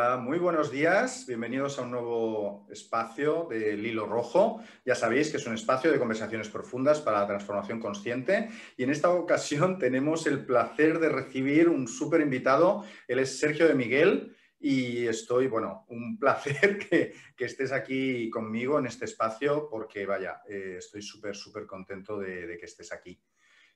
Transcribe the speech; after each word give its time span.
Hola, 0.00 0.16
muy 0.16 0.38
buenos 0.38 0.70
días. 0.70 1.24
Bienvenidos 1.26 1.76
a 1.76 1.82
un 1.82 1.90
nuevo 1.90 2.68
espacio 2.70 3.48
del 3.50 3.84
Hilo 3.84 4.06
Rojo. 4.06 4.62
Ya 4.84 4.94
sabéis 4.94 5.28
que 5.28 5.38
es 5.38 5.46
un 5.48 5.54
espacio 5.54 5.90
de 5.90 5.98
conversaciones 5.98 6.48
profundas 6.48 7.00
para 7.00 7.18
la 7.18 7.26
transformación 7.26 7.80
consciente. 7.80 8.48
Y 8.76 8.84
en 8.84 8.90
esta 8.90 9.10
ocasión 9.10 9.76
tenemos 9.76 10.28
el 10.28 10.46
placer 10.46 11.00
de 11.00 11.08
recibir 11.08 11.68
un 11.68 11.88
súper 11.88 12.20
invitado. 12.20 12.84
Él 13.08 13.18
es 13.18 13.40
Sergio 13.40 13.66
de 13.66 13.74
Miguel. 13.74 14.36
Y 14.60 15.04
estoy, 15.08 15.48
bueno, 15.48 15.84
un 15.88 16.16
placer 16.20 16.78
que, 16.78 17.12
estés 17.36 17.72
aquí 17.72 18.30
conmigo 18.30 18.78
en 18.78 18.86
este 18.86 19.04
espacio 19.04 19.68
porque, 19.68 20.06
vaya, 20.06 20.42
eh, 20.48 20.76
estoy 20.78 21.02
súper, 21.02 21.34
súper 21.34 21.66
contento 21.66 22.20
de 22.20 22.56
que 22.56 22.66
estés 22.66 22.92
aquí. 22.92 23.20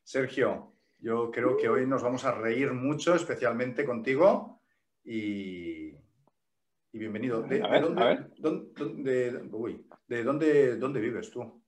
Sergio, 0.04 0.77
yo 1.01 1.32
creo 1.32 1.57
que 1.57 1.68
hoy 1.68 1.84
nos 1.84 2.01
vamos 2.01 2.24
a 2.24 2.30
reír 2.30 2.73
mucho, 2.73 3.12
especialmente 3.16 3.84
contigo. 3.84 4.60
Y, 5.04 5.96
bienvenido. 6.98 7.42
¿De, 7.42 7.59
dónde, 10.24 10.77
dónde, 10.77 11.01
vives 11.01 11.30
tú? 11.30 11.62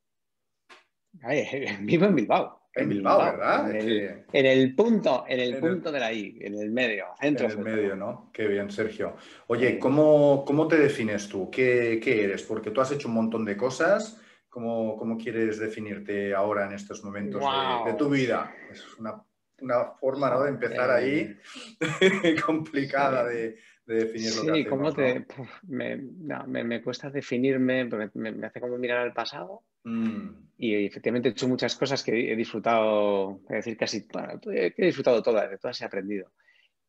vivo 1.80 2.05
en 2.06 2.14
Bilbao. 2.14 2.60
En 2.74 2.88
Bilbao, 2.88 3.19
¿verdad? 3.19 3.70
En 3.70 4.47
el, 4.47 4.74
punto, 4.74 5.24
en 5.28 5.38
el 5.38 5.59
punto 5.59 5.92
de 5.92 6.00
la 6.00 6.12
I, 6.12 6.38
en 6.41 6.59
el 6.59 6.73
medio, 6.73 7.06
centro. 7.20 7.47
En 7.47 7.52
el 7.52 7.59
medio, 7.59 7.95
¿no? 7.95 8.30
Qué 8.33 8.48
bien, 8.48 8.69
Sergio. 8.70 9.16
Oye, 9.47 9.78
¿cómo, 9.78 10.45
cómo 10.45 10.66
te 10.66 10.77
defines 10.77 11.28
tú? 11.28 11.50
¿Qué, 11.50 12.00
eres? 12.05 12.42
Porque 12.42 12.72
tú 12.72 12.80
has 12.80 12.91
hecho 12.91 13.06
un 13.06 13.14
montón 13.14 13.45
de 13.45 13.56
cosas. 13.56 14.20
¿Cómo, 14.48 14.97
cómo 14.97 15.16
quieres 15.16 15.59
definirte 15.59 16.34
ahora 16.34 16.66
en 16.66 16.72
estos 16.72 17.05
momentos 17.05 17.41
de, 17.41 17.92
de, 17.92 17.97
tu 17.97 18.08
vida? 18.08 18.52
Es 18.70 18.84
una 18.98 19.25
una 19.61 19.92
forma 20.00 20.30
¿no? 20.30 20.42
de 20.42 20.50
empezar 20.50 20.91
ahí 20.91 21.36
complicada 22.47 23.25
de, 23.25 23.56
definir 23.86 24.34
lo 24.36 24.52
que 24.52 24.60
hacemos, 24.62 24.94
te, 24.94 25.27
me, 25.66 26.64
me, 26.64 26.82
cuesta 26.82 27.10
definirme, 27.10 27.86
porque 27.86 28.10
me, 28.14 28.46
hace 28.46 28.60
como 28.60 28.78
mirar 28.78 28.98
al 28.98 29.12
pasado. 29.12 29.62
Mm. 29.84 30.30
Y 30.58 30.86
efectivamente 30.86 31.28
he 31.28 31.32
hecho 31.32 31.48
muchas 31.48 31.77
cosas 31.77 32.02
que 32.02 32.32
he 32.32 32.36
disfrutado, 32.36 33.40
es 33.48 33.56
decir, 33.56 33.77
casi, 33.77 34.06
bueno, 34.12 34.40
he 34.46 34.86
disfrutado 34.86 35.22
todas, 35.22 35.50
de 35.50 35.58
todas 35.58 35.80
he 35.80 35.84
aprendido. 35.84 36.32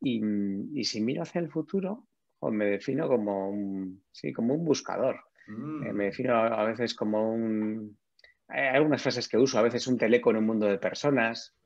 Y, 0.00 0.22
y 0.72 0.84
si 0.84 1.00
miro 1.00 1.22
hacia 1.22 1.40
el 1.40 1.50
futuro, 1.50 2.06
pues 2.38 2.54
me 2.54 2.66
defino 2.66 3.08
como 3.08 3.48
un, 3.50 4.02
sí, 4.12 4.32
como 4.32 4.54
un 4.54 4.64
buscador. 4.64 5.20
Mm. 5.46 5.86
Eh, 5.86 5.92
me 5.92 6.04
defino 6.04 6.34
a 6.34 6.64
veces 6.64 6.94
como 6.94 7.32
un... 7.32 7.96
Hay 8.48 8.76
algunas 8.76 9.02
frases 9.02 9.28
que 9.28 9.38
uso, 9.38 9.58
a 9.58 9.62
veces 9.62 9.86
un 9.86 9.98
teleco 9.98 10.30
en 10.30 10.36
un 10.36 10.46
mundo 10.46 10.66
de 10.66 10.78
personas, 10.78 11.56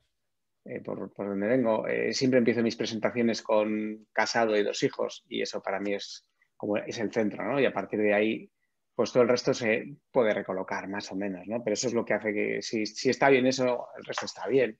eh, 0.65 0.81
por, 0.81 1.11
donde 1.15 1.47
vengo. 1.47 1.87
Eh, 1.87 2.13
siempre 2.13 2.37
empiezo 2.37 2.61
mis 2.61 2.75
presentaciones 2.75 3.41
con 3.41 4.05
casado 4.13 4.55
y 4.57 4.63
dos 4.63 4.83
hijos 4.83 5.23
y 5.27 5.41
eso 5.41 5.61
para 5.61 5.79
mí 5.79 5.93
es 5.93 6.25
como 6.55 6.77
es 6.77 6.99
el 6.99 7.11
centro, 7.11 7.43
¿no? 7.43 7.59
Y 7.59 7.65
a 7.65 7.73
partir 7.73 7.99
de 7.99 8.13
ahí, 8.13 8.51
pues 8.93 9.11
todo 9.11 9.23
el 9.23 9.29
resto 9.29 9.51
se 9.53 9.95
puede 10.11 10.33
recolocar 10.33 10.87
más 10.87 11.11
o 11.11 11.15
menos, 11.15 11.47
¿no? 11.47 11.63
Pero 11.63 11.73
eso 11.73 11.87
es 11.87 11.93
lo 11.93 12.05
que 12.05 12.13
hace 12.13 12.33
que 12.33 12.61
si, 12.61 12.85
si 12.85 13.09
está 13.09 13.29
bien 13.29 13.47
eso, 13.47 13.87
el 13.97 14.05
resto 14.05 14.25
está 14.25 14.47
bien. 14.47 14.77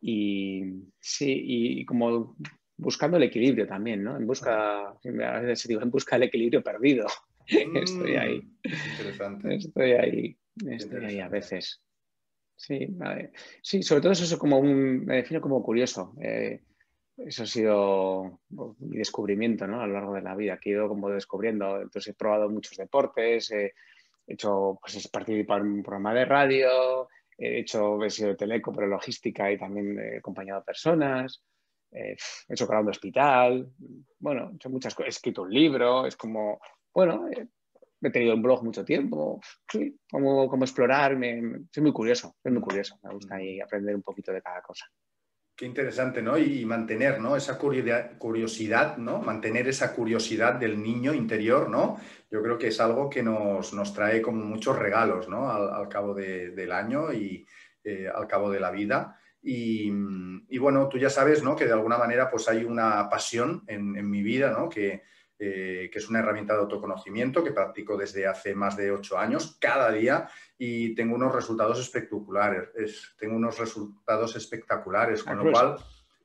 Y 0.00 0.64
sí, 0.98 1.40
y, 1.44 1.84
como 1.84 2.36
buscando 2.76 3.16
el 3.16 3.22
equilibrio 3.22 3.66
también, 3.66 4.02
¿no? 4.02 4.16
En 4.16 4.26
busca, 4.26 4.88
a 4.88 5.40
veces 5.40 5.68
digo, 5.68 5.82
en 5.82 5.90
busca 5.90 6.16
del 6.16 6.28
equilibrio 6.28 6.62
perdido. 6.62 7.06
estoy 7.46 8.16
ahí. 8.16 8.42
Interesante. 8.64 9.54
Estoy 9.54 9.92
ahí, 9.92 10.38
estoy 10.66 11.04
ahí 11.04 11.20
a 11.20 11.28
veces. 11.28 11.80
Sí, 12.58 12.88
sí, 13.62 13.82
sobre 13.84 14.02
todo 14.02 14.12
eso 14.12 14.24
es 14.24 14.36
como 14.36 14.58
un, 14.58 15.04
me 15.04 15.16
defino 15.16 15.40
como 15.40 15.62
curioso. 15.62 16.14
Eh, 16.20 16.60
eso 17.16 17.44
ha 17.44 17.46
sido 17.46 18.40
mi 18.80 18.98
descubrimiento 18.98 19.66
¿no? 19.66 19.80
a 19.80 19.86
lo 19.86 19.94
largo 19.94 20.14
de 20.14 20.22
la 20.22 20.34
vida, 20.34 20.58
he 20.62 20.70
ido 20.70 20.88
como 20.88 21.08
descubriendo. 21.08 21.80
Entonces 21.80 22.08
he 22.08 22.14
probado 22.14 22.50
muchos 22.50 22.76
deportes, 22.76 23.52
he 23.52 23.74
hecho, 24.26 24.76
pues 24.80 25.04
he 25.04 25.08
participado 25.08 25.60
en 25.60 25.68
un 25.68 25.82
programa 25.84 26.12
de 26.12 26.24
radio, 26.24 27.08
he 27.36 27.60
hecho, 27.60 28.02
he 28.02 28.10
sido 28.10 28.30
de 28.30 28.36
teleco, 28.36 28.72
pero 28.72 28.88
logística 28.88 29.50
y 29.52 29.56
también 29.56 29.96
he 29.98 30.18
acompañado 30.18 30.60
a 30.60 30.64
personas, 30.64 31.40
he 31.92 32.16
hecho 32.48 32.68
un 32.68 32.88
hospital, 32.88 33.70
bueno, 34.18 34.50
he 34.50 34.56
hecho 34.56 34.68
muchas 34.68 34.96
cosas, 34.96 35.06
he 35.06 35.10
escrito 35.10 35.42
un 35.42 35.54
libro, 35.54 36.06
es 36.06 36.16
como, 36.16 36.60
bueno, 36.92 37.28
eh, 37.28 37.46
he 38.00 38.10
tenido 38.10 38.34
un 38.34 38.42
blog 38.42 38.62
mucho 38.62 38.84
tiempo, 38.84 39.40
sí, 39.70 39.98
como, 40.10 40.62
explorar, 40.62 41.16
me, 41.16 41.66
soy 41.72 41.82
muy 41.82 41.92
curioso, 41.92 42.36
soy 42.42 42.52
muy 42.52 42.62
curioso, 42.62 42.98
me 43.02 43.12
gusta 43.12 43.36
ahí 43.36 43.60
aprender 43.60 43.94
un 43.94 44.02
poquito 44.02 44.32
de 44.32 44.42
cada 44.42 44.62
cosa. 44.62 44.86
Qué 45.56 45.66
interesante, 45.66 46.22
¿no? 46.22 46.38
Y 46.38 46.64
mantener, 46.64 47.20
¿no? 47.20 47.34
Esa 47.34 47.58
curiosidad, 47.58 48.96
¿no? 48.96 49.18
Mantener 49.18 49.66
esa 49.66 49.92
curiosidad 49.92 50.54
del 50.54 50.80
niño 50.80 51.12
interior, 51.12 51.68
¿no? 51.68 51.98
Yo 52.30 52.40
creo 52.42 52.56
que 52.56 52.68
es 52.68 52.78
algo 52.78 53.10
que 53.10 53.24
nos, 53.24 53.92
trae 53.92 54.22
como 54.22 54.44
muchos 54.44 54.78
regalos, 54.78 55.28
¿no? 55.28 55.50
Al, 55.50 55.88
cabo 55.88 56.14
del 56.14 56.70
año 56.70 57.12
y 57.12 57.44
eh, 57.82 58.06
al 58.14 58.28
cabo 58.28 58.52
de 58.52 58.60
la 58.60 58.70
vida. 58.70 59.18
Y, 59.42 59.90
bueno, 60.60 60.88
tú 60.88 60.96
ya 60.96 61.10
sabes, 61.10 61.42
¿no? 61.42 61.56
Que 61.56 61.66
de 61.66 61.72
alguna 61.72 61.98
manera 61.98 62.30
pues 62.30 62.48
hay 62.48 62.62
una 62.62 63.08
pasión 63.08 63.64
en, 63.66 63.96
en 63.96 64.08
mi 64.08 64.22
vida, 64.22 64.52
¿no? 64.52 64.68
Que, 64.68 65.02
eh, 65.40 65.88
que 65.92 65.98
es 66.00 66.08
una 66.08 66.18
herramienta 66.18 66.54
de 66.54 66.60
autoconocimiento 66.60 67.44
que 67.44 67.52
practico 67.52 67.96
desde 67.96 68.26
hace 68.26 68.54
más 68.54 68.76
de 68.76 68.90
ocho 68.90 69.16
años, 69.16 69.56
cada 69.60 69.92
día, 69.92 70.28
y 70.58 70.94
tengo 70.96 71.14
unos 71.14 71.32
resultados 71.32 71.78
espectaculares. 71.78 72.70
tengo 73.18 73.36
unos 73.36 73.56
resultados 73.58 74.34
espectaculares, 74.34 75.22
con 75.22 75.36
lo 75.36 75.44
pues, 75.44 75.52
cual... 75.54 75.76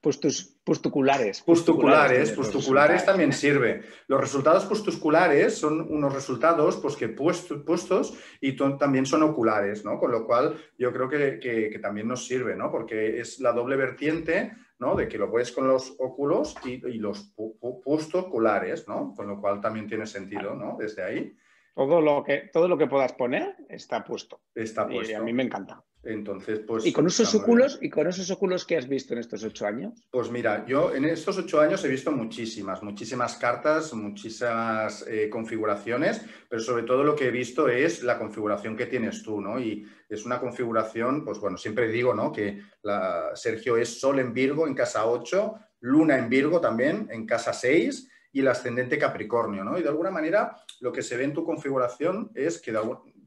Pustus, 0.02 0.58
pusticulares. 0.66 1.42
Pusticulares, 1.42 2.32
pusticulares 2.32 3.06
también 3.06 3.32
sirve. 3.32 3.84
Los 4.08 4.20
resultados 4.20 4.66
pusticulares 4.66 5.58
son 5.58 5.80
unos 5.80 6.14
resultados 6.14 6.76
pues, 6.78 6.98
que 6.98 7.08
puestos 7.08 8.14
y 8.42 8.54
también 8.54 9.06
son 9.06 9.24
oculares, 9.24 9.86
¿no? 9.86 10.00
Con 10.00 10.12
lo 10.12 10.26
cual 10.26 10.58
yo 10.78 10.92
creo 10.92 11.08
que, 11.08 11.40
que 11.40 11.80
también 11.80 12.10
nos 12.10 12.26
sirve, 12.26 12.56
¿no? 12.56 12.70
Porque 12.70 13.22
es 13.22 13.40
la 13.40 13.54
doble 13.54 13.78
vertiente 13.78 14.54
de 14.96 15.08
que 15.08 15.18
lo 15.18 15.32
puedes 15.32 15.52
con 15.52 15.68
los 15.68 15.96
óculos 16.00 16.56
y, 16.66 16.78
los 16.98 17.34
oculares, 17.38 18.88
¿no? 18.88 19.14
Con 19.16 19.28
lo 19.28 19.40
cual 19.40 19.62
también 19.62 19.88
tiene 19.88 20.06
sentido, 20.06 20.56
¿no? 20.56 20.76
Desde 20.78 21.04
ahí. 21.04 21.36
Todo 21.74 22.02
lo 22.02 22.24
que, 22.24 22.50
todo 22.52 22.68
lo 22.68 22.78
que 22.78 22.88
puedas 22.88 23.14
poner 23.14 23.56
está 23.70 24.04
puesto. 24.04 24.42
Está 24.54 24.86
puesto. 24.86 25.12
Y 25.12 25.16
a 25.16 25.22
mí 25.22 25.32
me 25.32 25.44
encanta. 25.44 25.82
Entonces, 26.04 26.60
pues. 26.60 26.86
¿Y 26.86 26.92
con 26.92 27.08
esos 27.08 27.34
óculos, 27.34 27.80
y 27.82 27.90
con 27.90 28.08
esos 28.08 28.30
óculos 28.30 28.66
que 28.66 28.76
has 28.76 28.90
visto 28.90 29.14
en 29.14 29.20
estos 29.20 29.44
ocho 29.44 29.66
años? 29.66 29.94
Pues 30.12 30.30
mira, 30.30 30.66
yo 30.66 30.94
en 30.94 31.06
estos 31.06 31.38
ocho 31.38 31.62
años 31.62 31.84
he 31.86 31.88
visto 31.88 32.12
muchísimas, 32.12 32.84
muchísimas 32.84 33.38
cartas, 33.38 33.94
muchísimas 33.94 35.06
eh, 35.08 35.30
configuraciones, 35.30 36.22
pero 36.50 36.62
sobre 36.62 36.84
todo 36.84 37.06
lo 37.06 37.16
que 37.16 37.28
he 37.28 37.32
visto 37.32 37.70
es 37.70 38.04
la 38.04 38.18
configuración 38.18 38.76
que 38.76 38.88
tienes 38.88 39.24
tú, 39.24 39.40
¿no? 39.40 39.60
Y 39.60 39.88
es 40.10 40.26
una 40.26 40.40
configuración, 40.40 41.24
pues 41.24 41.40
bueno, 41.40 41.58
siempre 41.58 41.88
digo, 41.88 42.14
¿no? 42.14 42.34
Que 42.34 42.62
la, 42.82 43.32
Sergio 43.36 43.78
es 43.78 44.00
Sol 44.00 44.20
en 44.20 44.34
Virgo 44.34 44.68
en 44.68 44.76
casa 44.76 45.06
8, 45.06 45.56
Luna 45.80 46.18
en 46.18 46.30
Virgo 46.30 46.60
también 46.60 47.08
en 47.12 47.26
casa 47.26 47.54
6 47.54 48.10
y 48.34 48.42
el 48.42 48.48
ascendente 48.48 48.98
Capricornio, 48.98 49.64
¿no? 49.64 49.78
Y 49.78 49.84
de 49.84 49.90
alguna 49.90 50.12
manera 50.12 50.58
lo 50.82 50.92
que 50.92 51.02
se 51.02 51.16
ve 51.16 51.24
en 51.24 51.34
tu 51.34 51.46
configuración 51.46 52.32
es 52.34 52.60
que 52.60 52.74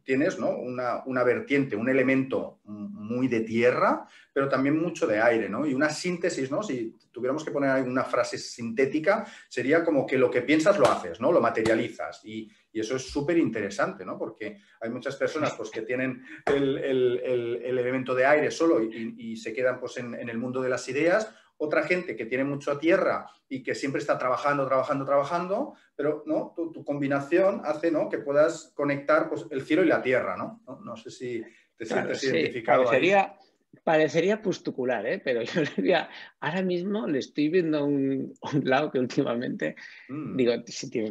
tienes 0.06 0.38
¿no? 0.38 0.50
una, 0.50 1.02
una, 1.04 1.24
vertiente, 1.24 1.74
un 1.74 1.88
elemento 1.88 2.60
muy 2.64 3.26
de 3.26 3.40
tierra, 3.40 4.06
pero 4.32 4.48
también 4.48 4.80
mucho 4.80 5.04
de 5.06 5.20
aire, 5.20 5.48
¿no? 5.48 5.66
Y 5.66 5.74
una 5.74 5.90
síntesis, 5.90 6.48
¿no? 6.48 6.62
Si 6.62 6.96
tuviéramos 7.10 7.44
que 7.44 7.50
poner 7.50 7.82
una 7.82 8.04
frase 8.04 8.38
sintética, 8.38 9.26
sería 9.48 9.84
como 9.84 10.06
que 10.06 10.16
lo 10.16 10.30
que 10.30 10.42
piensas 10.42 10.78
lo 10.78 10.88
haces, 10.88 11.20
¿no? 11.20 11.32
Lo 11.32 11.40
materializas. 11.40 12.20
Y, 12.24 12.48
y 12.72 12.78
eso 12.80 12.94
es 12.94 13.02
súper 13.02 13.36
interesante, 13.36 14.04
¿no? 14.04 14.16
Porque 14.16 14.60
hay 14.80 14.90
muchas 14.90 15.16
personas 15.16 15.52
pues, 15.54 15.70
que 15.70 15.82
tienen 15.82 16.22
el, 16.46 16.78
el, 16.78 17.20
el, 17.24 17.78
elemento 17.78 18.14
de 18.14 18.26
aire 18.26 18.50
solo 18.52 18.80
y, 18.80 19.16
y 19.18 19.36
se 19.36 19.52
quedan 19.52 19.80
pues, 19.80 19.96
en, 19.96 20.14
en 20.14 20.28
el 20.28 20.38
mundo 20.38 20.62
de 20.62 20.68
las 20.68 20.88
ideas, 20.88 21.34
otra 21.58 21.82
gente 21.84 22.16
que 22.16 22.26
tiene 22.26 22.44
mucha 22.44 22.78
tierra 22.78 23.26
y 23.48 23.62
que 23.62 23.74
siempre 23.74 24.00
está 24.00 24.18
trabajando, 24.18 24.66
trabajando, 24.66 25.04
trabajando, 25.04 25.74
pero 25.94 26.22
¿no? 26.26 26.52
tu, 26.54 26.84
combinación 26.84 27.62
hace 27.64 27.90
¿no? 27.90 28.08
que 28.08 28.18
puedas 28.18 28.72
conectar 28.74 29.28
pues, 29.28 29.46
el 29.50 29.62
cielo 29.62 29.82
y 29.82 29.86
la 29.86 30.02
tierra, 30.02 30.36
¿no? 30.36 30.62
No, 30.84 30.96
sé 30.96 31.10
si 31.10 31.42
te 31.76 31.86
sientes 31.86 32.22
identificado. 32.24 32.84
Parecería, 32.84 33.36
parecería 33.84 34.42
pustucular, 34.42 35.06
¿eh? 35.06 35.20
pero 35.24 35.42
yo 35.42 35.62
le 35.76 36.06
ahora 36.40 36.62
mismo 36.62 37.06
le 37.06 37.20
estoy 37.20 37.48
viendo 37.48 37.84
un, 37.84 38.34
un 38.52 38.64
lado 38.64 38.90
que 38.90 38.98
últimamente, 38.98 39.76
mm. 40.08 40.36
digo, 40.36 40.52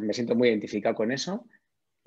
me 0.02 0.12
siento 0.12 0.34
muy 0.34 0.48
identificado 0.48 0.94
con 0.94 1.10
eso, 1.10 1.46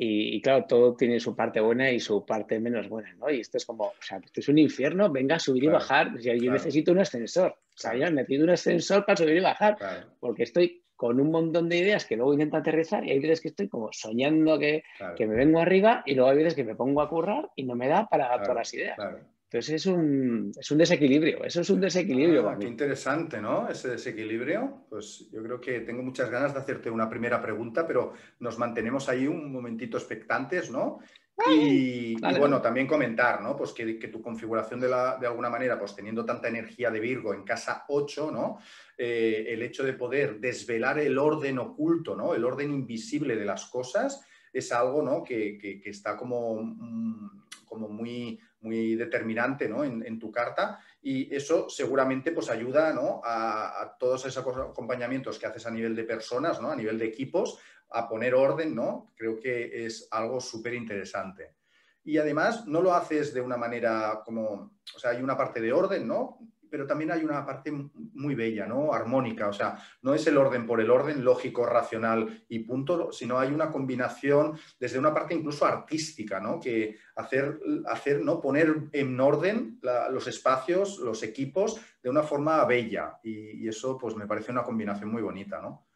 y, 0.01 0.41
claro, 0.41 0.63
todo 0.65 0.95
tiene 0.95 1.19
su 1.19 1.36
parte 1.36 1.59
buena 1.59 1.91
y 1.91 2.00
su 2.00 2.25
parte 2.25 2.57
menos 2.57 2.88
buena, 2.88 3.13
¿no? 3.15 3.30
Y 3.30 3.41
esto 3.41 3.57
es 3.57 3.65
como, 3.65 3.88
o 3.88 3.94
sea, 4.00 4.21
esto 4.24 4.39
es 4.39 4.47
un 4.47 4.57
infierno, 4.57 5.12
venga 5.12 5.36
a 5.36 5.39
subir 5.39 5.65
y 5.65 5.68
bajar. 5.68 6.15
O 6.15 6.21
sea, 6.21 6.33
yo 6.38 6.50
necesito 6.53 6.94
un 6.94 7.00
ascensor. 7.00 7.59
O 7.79 7.81
sea, 7.81 7.95
yo 7.95 8.11
necesito 8.11 8.43
un 8.43 8.49
ascensor 8.49 9.05
para 9.05 9.15
subir 9.15 9.37
y 9.37 9.39
bajar, 9.39 9.77
porque 10.19 10.43
estoy 10.43 10.83
con 10.97 11.17
un 11.21 11.31
montón 11.31 11.69
de 11.69 11.77
ideas 11.77 12.03
que 12.03 12.17
luego 12.17 12.33
intento 12.33 12.57
aterrizar 12.57 13.05
y 13.05 13.11
hay 13.11 13.19
veces 13.19 13.39
que 13.39 13.47
estoy 13.47 13.69
como 13.69 13.87
soñando 13.93 14.59
que, 14.59 14.83
que 15.15 15.25
me 15.25 15.35
vengo 15.35 15.59
arriba 15.59 16.03
y 16.05 16.13
luego 16.13 16.29
hay 16.29 16.37
veces 16.37 16.55
que 16.55 16.65
me 16.65 16.75
pongo 16.75 17.01
a 17.01 17.07
currar 17.07 17.49
y 17.55 17.63
no 17.63 17.75
me 17.75 17.87
da 17.87 18.05
para 18.09 18.29
todas 18.41 18.55
las 18.55 18.73
ideas. 18.73 18.97
Entonces 19.45 19.75
es 19.75 19.85
un, 19.85 20.51
es 20.59 20.69
un 20.69 20.77
desequilibrio, 20.77 21.45
eso 21.45 21.61
es 21.61 21.69
un 21.69 21.79
desequilibrio. 21.79 22.49
Ah, 22.49 22.57
qué 22.59 22.67
interesante, 22.67 23.39
¿no? 23.39 23.69
Ese 23.69 23.87
desequilibrio. 23.91 24.85
Pues 24.89 25.29
yo 25.31 25.41
creo 25.41 25.61
que 25.61 25.79
tengo 25.79 26.03
muchas 26.03 26.29
ganas 26.29 26.53
de 26.53 26.59
hacerte 26.59 26.89
una 26.89 27.09
primera 27.09 27.41
pregunta, 27.41 27.87
pero 27.87 28.13
nos 28.41 28.59
mantenemos 28.59 29.07
ahí 29.07 29.25
un 29.25 29.51
momentito 29.51 29.97
expectantes, 29.97 30.69
¿no? 30.69 30.99
Y, 31.47 32.15
bueno, 32.38 32.62
también 32.62 32.88
comentar, 32.88 33.41
¿no? 33.41 33.56
Pues 33.56 33.71
que, 33.71 33.94
tu 34.07 34.21
configuración 34.21 34.80
de, 34.80 34.89
la, 34.89 35.18
de, 35.18 35.27
alguna 35.27 35.50
manera, 35.50 35.80
pues 35.80 35.95
teniendo 35.95 36.25
tanta 36.25 36.47
energía 36.47 36.91
de 36.91 37.00
Virgo 37.00 37.33
en 37.33 37.44
casa 37.44 37.86
8, 37.88 38.31
¿no? 38.31 38.59
Eh, 38.97 39.45
el 39.47 39.62
hecho 39.62 39.83
de 39.83 39.94
poder 39.94 40.39
desvelar 40.39 41.00
el 41.00 41.18
orden 41.18 41.59
oculto, 41.59 42.15
¿no? 42.15 42.33
El 42.33 42.44
orden 42.44 42.71
invisible 42.71 43.36
de 43.36 43.45
las 43.45 43.65
cosas 43.68 44.25
es 44.51 44.71
algo, 44.71 45.01
¿no? 45.01 45.24
Que, 45.24 45.57
que 45.57 45.89
está 45.89 46.18
como, 46.18 46.62
mm, 46.62 47.45
como 47.65 47.88
muy 47.88 48.39
muy 48.62 48.95
determinante 48.95 49.69
¿no? 49.69 49.83
en, 49.83 50.19
tu 50.19 50.31
carta 50.31 50.80
y 51.01 51.33
eso 51.33 51.69
seguramente 51.69 52.31
pues 52.31 52.50
ayuda 52.50 52.94
¿no? 52.94 53.21
a, 53.24 53.95
todos 53.97 54.25
esos 54.25 54.45
acompañamientos 54.45 55.39
que 55.39 55.45
haces 55.45 55.65
a 55.65 55.71
nivel 55.71 55.95
de 55.95 56.03
personas, 56.03 56.62
¿no? 56.62 56.71
a 56.71 56.75
nivel 56.75 56.97
de 56.97 57.06
equipos, 57.06 57.59
a 57.91 58.07
poner 58.07 58.33
orden, 58.33 58.75
¿no? 58.75 59.12
Creo 59.15 59.39
que 59.39 59.86
es 59.86 60.07
algo 60.12 60.39
súper 60.39 60.74
interesante. 60.74 61.56
Y 62.03 62.18
además 62.18 62.65
no 62.68 62.81
lo 62.81 62.94
haces 62.94 63.33
de 63.33 63.41
una 63.41 63.57
manera 63.57 64.21
como, 64.24 64.80
o 64.95 65.00
sea, 65.00 65.12
hay 65.12 65.21
una 65.21 65.38
parte 65.38 65.62
de 65.62 65.74
orden, 65.74 66.07
¿no? 66.07 66.39
pero 66.69 66.86
también 66.86 67.12
hay 67.12 67.24
una 67.24 67.45
parte 67.45 67.71
muy 67.71 68.36
bella, 68.36 68.65
¿no? 68.65 68.94
Armónica, 68.94 69.47
o 69.47 69.53
sea, 69.53 69.77
no 70.01 70.13
es 70.13 70.25
el 70.27 70.38
orden 70.38 70.65
por 70.65 70.80
el 70.80 70.89
orden, 70.89 71.24
lógico, 71.24 71.65
racional 71.65 72.45
y 72.47 72.59
punto, 72.59 73.12
sino 73.12 73.39
hay 73.39 73.51
una 73.51 73.71
combinación 73.71 74.57
desde 74.80 75.00
una 75.00 75.13
parte 75.13 75.33
incluso 75.33 75.65
artística, 75.65 76.39
¿no? 76.39 76.59
Que 76.59 76.97
hacer, 77.15 77.59
hacer 77.88 78.24
¿no? 78.24 78.39
Poner 78.39 78.89
en 78.91 79.19
orden 79.19 79.80
los 80.12 80.27
espacios, 80.27 81.00
los 81.00 81.24
equipos 81.24 81.80
de 82.01 82.09
una 82.09 82.24
forma 82.24 82.63
bella 82.65 83.19
y, 83.24 83.68
eso 83.69 83.97
pues 83.97 84.15
me 84.15 84.25
parece 84.25 84.51
una 84.51 84.63
combinación 84.63 85.12
muy 85.12 85.21
bonita, 85.21 85.62
¿no? 85.62 85.88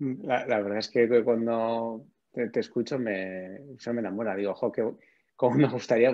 La, 0.00 0.60
verdad 0.60 0.78
es 0.78 0.88
que 0.88 1.22
cuando 1.22 2.06
te, 2.32 2.60
escucho 2.60 2.98
me, 2.98 3.60
me 3.60 4.00
enamora, 4.00 4.34
digo, 4.34 4.52
ojo, 4.52 4.72
que 4.72 4.82
cómo 5.36 5.56
me 5.56 5.68
gustaría 5.68 6.12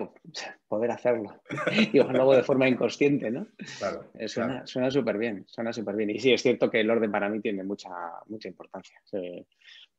poder 0.69 0.91
hacerlo. 0.91 1.41
Y 1.93 1.99
luego 1.99 2.35
de 2.35 2.43
forma 2.43 2.69
inconsciente, 2.69 3.31
¿no? 3.31 3.47
Claro. 3.79 4.05
Eh, 4.15 4.29
suena 4.29 4.91
súper 4.91 5.19
bien, 5.19 5.45
suena 5.47 5.73
súper 5.73 5.97
bien. 5.97 6.11
Y 6.11 6.19
sí, 6.19 6.33
es 6.33 6.43
cierto 6.43 6.71
que 6.71 6.81
el 6.81 6.91
orden 6.91 7.11
para 7.11 7.29
mí 7.29 7.41
tiene 7.41 7.63
mucha, 7.63 7.91
mucha 8.27 8.49
importancia. 8.49 9.01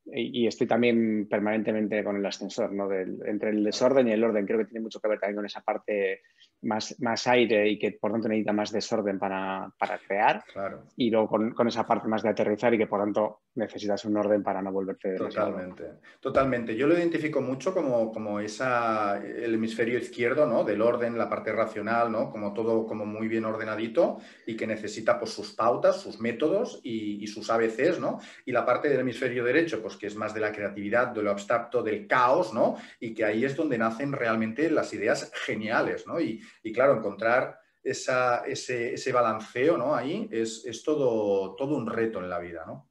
y 0.06 0.48
estoy 0.48 0.68
también 0.68 1.28
permanentemente 1.30 2.04
con 2.04 2.18
el 2.18 2.26
ascensor, 2.26 2.72
¿no? 2.72 2.92
entre 2.92 3.50
el 3.50 3.64
desorden 3.64 4.08
y 4.08 4.12
el 4.12 4.24
orden. 4.24 4.46
Creo 4.46 4.60
que 4.60 4.66
tiene 4.66 4.82
mucho 4.82 5.00
que 5.00 5.10
ver 5.10 5.20
también 5.20 5.38
con 5.38 5.46
esa 5.46 5.62
parte 5.62 6.22
más, 6.62 6.96
más 7.00 7.28
aire 7.28 7.68
y 7.70 7.78
que 7.78 7.92
por 7.94 8.12
tanto 8.12 8.28
necesita 8.28 8.54
más 8.54 8.72
desorden 8.72 9.20
para, 9.20 9.72
para 9.78 10.00
crear. 10.00 10.44
Claro. 10.52 10.84
Y 10.96 11.10
luego 11.10 11.28
con, 11.28 11.54
con, 11.54 11.68
esa 11.68 11.86
parte 11.86 12.08
más 12.08 12.24
de 12.24 12.30
aterrizar 12.30 12.74
y 12.74 12.78
que 12.78 12.88
por 12.88 13.02
tanto 13.02 13.42
necesitas 13.56 14.06
un 14.06 14.18
orden 14.18 14.44
para 14.44 14.62
no 14.62 14.72
volverte 14.72 15.16
Totalmente, 15.16 15.84
totalmente. 16.20 16.76
Yo 16.76 16.88
lo 16.88 16.98
identifico 16.98 17.42
mucho 17.42 17.74
como, 17.74 18.12
como 18.12 18.40
esa, 18.40 19.18
el 19.18 19.54
hemisferio 19.56 19.98
izquierdo, 19.98 20.46
¿no? 20.46 20.64
Del 20.64 20.82
orden, 20.82 21.18
la 21.18 21.30
parte 21.30 21.52
racional, 21.52 22.12
¿no? 22.12 22.30
Como 22.30 22.54
todo 22.54 22.86
como 22.86 23.06
muy 23.06 23.28
bien 23.28 23.46
ordenadito 23.46 24.20
y 24.46 24.56
que 24.56 24.68
necesita 24.68 25.20
pues 25.20 25.32
sus 25.32 25.54
pautas, 25.54 26.02
sus 26.02 26.20
métodos 26.20 26.80
y, 26.84 27.24
y 27.24 27.28
sus 27.28 27.50
ABCs, 27.50 28.00
¿no? 28.00 28.20
Y 28.46 28.52
la 28.52 28.66
parte 28.66 28.90
del 28.90 29.00
hemisferio 29.00 29.44
derecho, 29.44 29.82
pues 29.82 29.98
que 29.98 30.08
es 30.08 30.16
más 30.16 30.34
de 30.34 30.42
la 30.42 30.52
creatividad, 30.52 31.08
de 31.08 31.24
lo 31.24 31.32
abstracto, 31.32 31.84
del 31.84 32.08
caos, 32.08 32.54
¿no? 32.54 32.78
Y 33.00 33.14
que 33.14 33.26
ahí 33.26 33.46
es 33.46 33.56
donde 33.56 33.78
nacen 33.78 34.12
realmente 34.12 34.70
las 34.70 34.94
ideas 34.94 35.32
geniales, 35.34 36.06
¿no? 36.08 36.20
Y, 36.20 36.42
y 36.64 36.72
claro, 36.74 36.98
encontrar 36.98 37.60
esa, 37.84 38.46
ese, 38.46 38.94
ese, 38.94 39.12
balanceo 39.12 39.78
¿no? 39.78 39.96
ahí 39.96 40.28
es, 40.32 40.66
es, 40.66 40.84
todo, 40.84 41.56
todo 41.56 41.76
un 41.78 41.88
reto 41.88 42.20
en 42.20 42.30
la 42.30 42.40
vida, 42.40 42.64
¿no? 42.66 42.90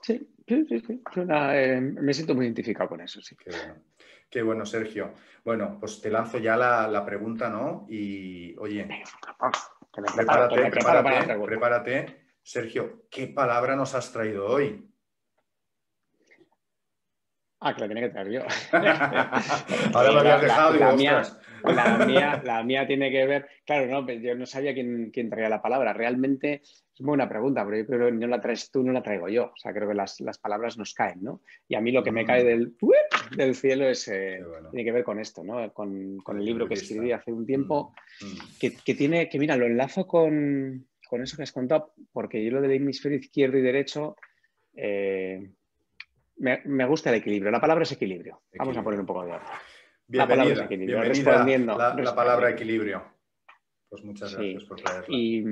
Sí, 0.00 0.28
sí, 0.46 0.66
sí. 0.66 1.02
Eh, 1.16 1.80
me 1.80 2.12
siento 2.12 2.34
muy 2.34 2.44
identificado 2.44 2.90
con 2.90 3.00
eso, 3.00 3.22
sí. 3.22 3.34
Qué 3.36 3.50
bueno. 3.50 3.82
Qué 4.28 4.42
bueno, 4.42 4.66
Sergio. 4.66 5.14
Bueno, 5.44 5.78
pues 5.80 6.00
te 6.00 6.10
lanzo 6.10 6.38
ya 6.38 6.56
la, 6.56 6.88
la 6.88 7.04
pregunta, 7.04 7.48
¿no? 7.48 7.86
Y 7.88 8.56
oye, 8.58 8.86
prepárate, 10.14 10.70
prepárate, 10.70 11.38
prepárate. 11.38 12.24
Sergio, 12.42 13.06
¿qué 13.10 13.28
palabra 13.28 13.76
nos 13.76 13.94
has 13.94 14.12
traído 14.12 14.46
hoy? 14.46 14.93
Ah, 17.66 17.74
que 17.74 17.80
la 17.80 17.88
tenía 17.88 18.02
que 18.02 18.10
traer 18.10 18.30
yo. 18.30 18.40
Ahora 19.94 20.12
me 20.12 20.20
habías 20.20 20.42
dejado 20.42 20.74
la, 20.74 20.92
mía, 20.92 21.22
la, 21.64 22.04
mía, 22.04 22.42
la, 22.44 22.62
mía, 22.62 22.86
tiene 22.86 23.10
que 23.10 23.26
ver. 23.26 23.48
Claro, 23.64 23.86
no, 23.86 24.12
yo 24.12 24.34
no 24.34 24.44
sabía 24.44 24.74
quién, 24.74 25.10
quién, 25.10 25.30
traía 25.30 25.48
la 25.48 25.62
palabra. 25.62 25.94
Realmente 25.94 26.60
es 26.62 27.00
muy 27.00 27.12
buena 27.12 27.26
pregunta, 27.26 27.64
pero 27.64 27.78
yo 27.78 27.86
creo 27.86 28.06
que 28.08 28.12
no 28.12 28.26
la 28.26 28.38
traes 28.38 28.70
tú, 28.70 28.82
no 28.82 28.92
la 28.92 29.02
traigo 29.02 29.30
yo. 29.30 29.44
O 29.44 29.56
sea, 29.56 29.72
creo 29.72 29.88
que 29.88 29.94
las, 29.94 30.20
las 30.20 30.36
palabras 30.36 30.76
nos 30.76 30.92
caen, 30.92 31.22
¿no? 31.22 31.40
Y 31.66 31.74
a 31.74 31.80
mí 31.80 31.90
lo 31.90 32.04
que 32.04 32.12
me 32.12 32.24
mm. 32.24 32.26
cae 32.26 32.44
del, 32.44 32.76
del 33.34 33.54
cielo 33.54 33.88
es, 33.88 34.08
eh, 34.08 34.44
tiene 34.70 34.84
que 34.84 34.92
ver 34.92 35.04
con 35.04 35.18
esto, 35.18 35.42
¿no? 35.42 35.72
Con, 35.72 36.18
con 36.18 36.36
el 36.36 36.44
libro 36.44 36.68
que 36.68 36.74
escribí 36.74 37.12
hace 37.12 37.32
un 37.32 37.46
tiempo, 37.46 37.94
mm, 38.20 38.26
mm. 38.26 38.58
que, 38.60 38.76
que, 38.76 38.94
tiene, 38.94 39.30
que 39.30 39.38
mira, 39.38 39.56
lo 39.56 39.64
enlazo 39.64 40.06
con, 40.06 40.86
con 41.08 41.22
eso 41.22 41.38
que 41.38 41.44
has 41.44 41.52
contado, 41.52 41.94
porque 42.12 42.44
yo 42.44 42.50
lo 42.50 42.60
del 42.60 42.72
hemisferio 42.72 43.16
izquierdo 43.16 43.56
y 43.56 43.62
derecho. 43.62 44.16
Eh, 44.76 45.48
me, 46.36 46.86
gusta 46.86 47.10
el 47.10 47.16
equilibrio. 47.16 47.50
La 47.50 47.60
palabra 47.60 47.84
es 47.84 47.92
equilibrio. 47.92 48.42
Vamos 48.58 48.76
a 48.76 48.82
poner 48.82 49.00
un 49.00 49.06
poco 49.06 49.24
de 49.24 49.32
orden. 49.32 49.48
la 50.08 50.28
palabra 50.28 50.52
es 50.52 50.60
equilibrio. 50.60 51.02
Respondiendo, 51.02 51.76
la, 51.76 52.14
palabra 52.14 52.50
equilibrio. 52.50 53.04
Pues 53.88 54.04
muchas 54.04 54.34
gracias 54.34 54.64
por 54.64 54.80
traerla. 54.80 55.06
Y 55.08 55.44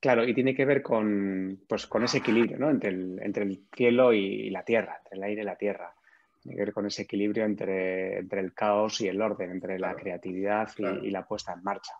claro, 0.00 0.26
y 0.26 0.34
tiene 0.34 0.54
que 0.54 0.64
ver 0.64 0.82
con, 0.82 1.60
pues, 1.68 1.86
con 1.86 2.04
ese 2.04 2.18
equilibrio 2.18 2.58
¿no? 2.58 2.70
entre, 2.70 2.90
el, 2.90 3.20
entre 3.22 3.44
el 3.44 3.64
cielo 3.74 4.12
y 4.12 4.50
la 4.50 4.64
tierra, 4.64 4.98
entre 4.98 5.16
el 5.16 5.22
aire 5.24 5.42
y 5.42 5.46
la 5.46 5.56
tierra. 5.56 5.94
Tiene 6.42 6.56
que 6.56 6.64
ver 6.64 6.72
con 6.72 6.86
ese 6.86 7.02
equilibrio 7.02 7.44
entre, 7.44 8.18
entre 8.18 8.40
el 8.40 8.54
caos 8.54 9.00
y 9.02 9.08
el 9.08 9.20
orden, 9.20 9.50
entre 9.50 9.78
la 9.78 9.94
creatividad 9.94 10.70
y, 11.02 11.10
la 11.10 11.26
puesta 11.26 11.52
en 11.52 11.62
marcha. 11.62 11.92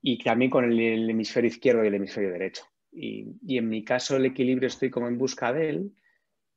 Y 0.00 0.22
también 0.22 0.50
con 0.50 0.64
el, 0.64 1.10
hemisferio 1.10 1.48
izquierdo 1.48 1.84
y 1.84 1.88
el 1.88 1.94
hemisferio 1.94 2.32
derecho. 2.32 2.64
Y, 2.90 3.36
y, 3.46 3.58
en 3.58 3.68
mi 3.68 3.84
caso 3.84 4.16
el 4.16 4.24
equilibrio 4.24 4.68
estoy 4.68 4.90
como 4.90 5.06
en 5.06 5.18
busca 5.18 5.52
de 5.52 5.68
él, 5.68 5.92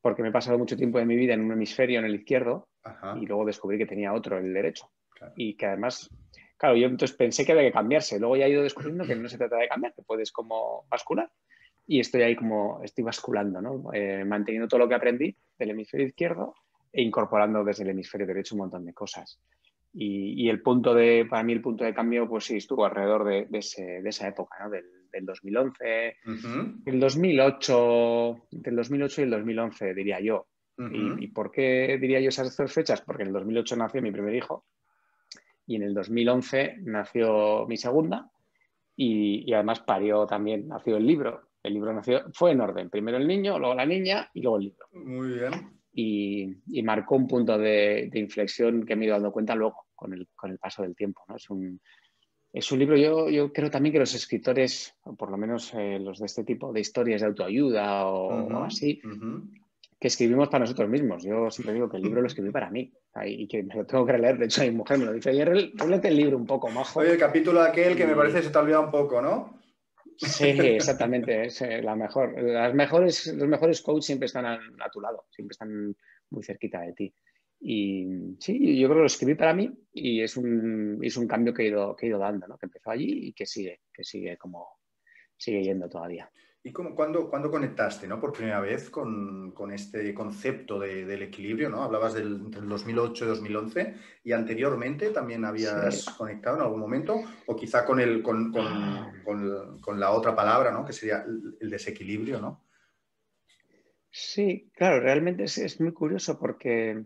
porque 0.06 0.22
me 0.22 0.30
he 0.30 0.32
pasado 0.32 0.60
mucho 0.60 0.78
tiempo 0.78 1.00
de 1.00 1.06
mi 1.08 1.16
vida 1.16 1.34
en 1.34 1.42
un 1.42 1.52
hemisferio, 1.52 1.98
en 1.98 2.06
el 2.06 2.14
izquierdo, 2.14 2.68
y 3.20 3.26
luego 3.26 3.44
descubrí 3.44 3.80
que 3.80 3.88
tenía 3.88 4.14
otro, 4.14 4.38
el 4.38 4.54
derecho. 4.54 4.92
Y 5.36 5.56
que 5.58 5.66
además, 5.66 6.12
claro, 6.58 6.76
yo 6.76 6.86
entonces 6.86 7.18
pensé 7.18 7.44
que 7.44 7.54
había 7.54 7.64
que 7.64 7.72
cambiarse. 7.72 8.20
Luego 8.20 8.36
ya 8.36 8.46
he 8.46 8.52
ido 8.52 8.62
descubriendo 8.62 9.04
que 9.04 9.16
no 9.16 9.28
se 9.28 9.40
trata 9.40 9.58
de 9.58 9.68
cambiar, 9.68 9.96
que 9.96 10.04
puedes 10.04 10.32
como 10.32 10.86
bascular. 10.92 11.32
Y 11.88 12.00
estoy 12.00 12.22
ahí 12.22 12.36
como, 12.36 12.84
estoy 12.84 13.04
basculando, 13.04 13.60
¿no? 13.64 13.92
Eh, 13.94 14.24
manteniendo 14.26 14.68
todo 14.68 14.82
lo 14.82 14.88
que 14.88 14.94
aprendí 14.94 15.36
del 15.58 15.72
hemisferio 15.72 16.06
izquierdo 16.06 16.54
e 16.94 17.02
incorporando 17.02 17.64
desde 17.64 17.82
el 17.82 17.90
hemisferio 17.90 18.28
derecho 18.28 18.54
un 18.54 18.60
montón 18.60 18.86
de 18.86 18.94
cosas. 18.94 19.42
Y, 19.92 20.48
el 20.50 20.62
punto 20.62 20.94
de, 20.94 21.26
para 21.28 21.42
mí 21.42 21.52
el 21.52 21.62
punto 21.62 21.84
de 21.84 21.96
cambio, 21.96 22.30
pues 22.30 22.44
sí, 22.44 22.58
estuvo 22.58 22.86
alrededor 22.86 23.24
de, 23.24 23.48
de 23.50 24.08
esa 24.08 24.28
época, 24.28 24.66
¿no? 24.66 24.70
Del, 24.70 24.86
del 25.16 25.26
2011, 25.26 26.18
el 26.86 27.00
2008, 27.00 28.48
del 28.52 28.76
2008 28.76 29.22
y 29.22 29.24
el 29.24 29.30
2011, 29.30 29.94
diría 29.94 30.20
yo. 30.20 30.48
¿Y, 30.78 31.28
por 31.28 31.52
qué 31.52 31.98
diría 32.02 32.20
yo 32.20 32.30
esas 32.30 32.56
dos 32.58 32.74
fechas? 32.74 33.02
Porque 33.02 33.24
en 33.24 33.30
el 33.30 33.34
2008 33.34 33.78
nació 33.78 34.02
mi 34.02 34.12
primer 34.12 34.36
hijo 34.36 34.66
y 35.66 35.78
en 35.78 35.84
el 35.84 35.94
2011 35.94 36.80
nació 36.82 37.66
mi 37.66 37.78
segunda 37.78 38.30
y, 38.96 39.52
además 39.54 39.80
parió 39.80 40.26
también, 40.28 40.68
nació 40.68 40.98
el 40.98 41.08
libro. 41.08 41.50
El 41.64 41.74
libro 41.74 41.94
nació, 41.94 42.26
fue 42.34 42.52
en 42.52 42.62
orden, 42.62 42.90
primero 42.90 43.18
el 43.18 43.28
niño, 43.28 43.58
luego 43.58 43.74
la 43.74 43.86
niña 43.86 44.30
y 44.34 44.42
luego 44.42 44.58
el 44.58 44.64
libro. 44.66 44.88
Muy 44.92 45.30
bien. 45.30 45.52
Y, 45.94 46.84
marcó 46.84 47.16
un 47.16 47.28
punto 47.28 47.58
de, 47.58 48.12
inflexión 48.14 48.86
que 48.86 48.98
me 48.98 49.06
he 49.06 49.08
ido 49.08 49.16
dando 49.16 49.32
cuenta 49.32 49.56
luego 49.56 49.88
con 49.96 50.14
el, 50.14 50.28
con 50.36 50.52
el 50.52 50.60
paso 50.60 50.84
del 50.84 50.96
tiempo. 50.96 51.24
¿no? 51.30 51.38
Es 51.38 51.50
un, 51.50 51.80
es 52.56 52.72
un 52.72 52.80
libro, 52.80 52.96
yo, 52.96 53.30
yo 53.30 53.52
creo 53.52 53.70
también 53.70 53.92
que 53.92 54.00
los 54.00 54.16
escritores, 54.16 54.96
o 55.04 55.14
por 55.14 55.30
lo 55.30 55.36
menos 55.36 55.74
eh, 55.74 56.00
los 56.00 56.20
de 56.20 56.26
este 56.26 56.46
tipo 56.46 56.72
de 56.72 56.80
historias 56.80 57.20
de 57.20 57.28
autoayuda 57.28 58.08
o, 58.08 58.64
así, 58.64 59.02
que 60.00 60.08
escribimos 60.08 60.48
para 60.48 60.64
nosotros 60.64 60.90
mismos. 60.90 61.24
Yo 61.24 61.52
siempre 61.52 61.74
digo 61.74 61.90
que 61.90 61.98
el 61.98 62.04
libro 62.04 62.22
lo 62.22 62.28
escribí 62.28 62.52
para 62.52 62.70
mí 62.70 62.94
y 63.26 63.46
que 63.50 63.62
me 63.64 63.76
lo 63.76 63.86
tengo 63.86 64.06
que 64.06 64.14
releer. 64.14 64.38
De 64.38 64.46
hecho, 64.46 64.62
mi 64.62 64.72
mujer 64.72 65.00
me 65.00 65.06
lo 65.06 65.12
dice, 65.12 65.32
ayer 65.32 65.74
léete 65.86 66.08
el 66.08 66.16
libro 66.16 66.38
un 66.38 66.46
poco, 66.46 66.70
majo. 66.70 67.02
Oye, 67.02 67.12
el 67.12 67.18
capítulo 67.18 67.62
aquel 67.62 67.94
que 67.98 68.08
me 68.08 68.16
parece 68.16 68.42
se 68.42 68.50
te 68.50 68.58
ha 68.58 68.62
olvidado 68.62 68.86
un 68.86 68.92
poco, 68.92 69.22
¿no? 69.22 69.60
Sí, 70.16 70.48
exactamente. 70.48 71.48
Es 71.48 71.62
eh, 71.62 71.82
la 71.82 71.98
mejor. 71.98 72.42
Las 72.42 72.74
mejores, 72.74 73.28
los 73.36 73.50
mejores 73.50 73.82
coaches 73.82 74.06
siempre 74.06 74.28
están 74.28 74.46
a, 74.46 74.54
a 74.54 74.90
tu 74.90 75.02
lado, 75.02 75.26
siempre 75.30 75.52
están 75.52 75.94
muy 76.30 76.42
cerquita 76.42 76.80
de 76.80 76.94
ti. 76.94 77.14
Y 77.60 78.36
sí, 78.40 78.78
yo 78.78 78.88
creo 78.88 78.98
que 78.98 79.02
lo 79.02 79.06
escribí 79.06 79.36
para 79.36 79.54
mí 79.54 79.72
y 79.94 80.22
es 80.22 80.38
un, 80.38 81.00
es 81.02 81.18
un 81.18 81.28
cambio 81.28 81.54
que 81.54 81.64
he, 81.64 81.68
ido, 81.68 81.96
que 81.96 82.06
he 82.06 82.10
ido 82.10 82.20
dando, 82.20 82.48
¿no? 82.48 82.58
que 82.58 82.66
empezó 82.66 82.92
allí 82.92 83.28
y 83.28 83.34
que 83.34 83.46
sigue, 83.46 83.82
que 83.94 84.04
sigue 84.04 84.38
como 84.38 84.68
sigue 85.38 85.64
yendo 85.64 85.90
todavía. 85.90 86.30
¿Y 86.64 86.72
cómo, 86.72 86.96
cuándo, 86.96 87.30
conectaste 87.30 88.08
¿no? 88.08 88.20
por 88.20 88.34
primera 88.34 88.60
vez 88.60 88.90
con, 88.90 89.54
este 89.72 90.14
concepto 90.16 90.80
del 90.80 91.22
equilibrio? 91.22 91.70
¿no? 91.70 91.84
Hablabas 91.84 92.16
del, 92.16 92.36
entre 92.38 92.62
el 92.62 92.70
2008 92.70 93.24
y 93.24 93.28
2011 93.28 93.96
y 94.24 94.32
anteriormente 94.32 95.12
también 95.12 95.46
habías 95.46 96.06
conectado 96.18 96.58
en 96.58 96.64
algún 96.64 96.80
momento 96.80 97.22
o 97.46 97.56
quizá 97.56 97.86
con, 97.86 98.00
el, 98.00 98.24
con, 98.24 98.52
la 100.00 100.12
otra 100.12 100.36
palabra, 100.36 100.72
¿no? 100.72 100.84
que 100.84 100.94
sería 100.94 101.24
el 101.60 101.70
desequilibrio. 101.70 102.42
¿no? 102.42 102.66
Sí, 104.18 104.72
claro, 104.74 105.02
realmente 105.02 105.44
es, 105.44 105.82
muy 105.82 105.92
curioso 105.92 106.40
porque 106.40 107.04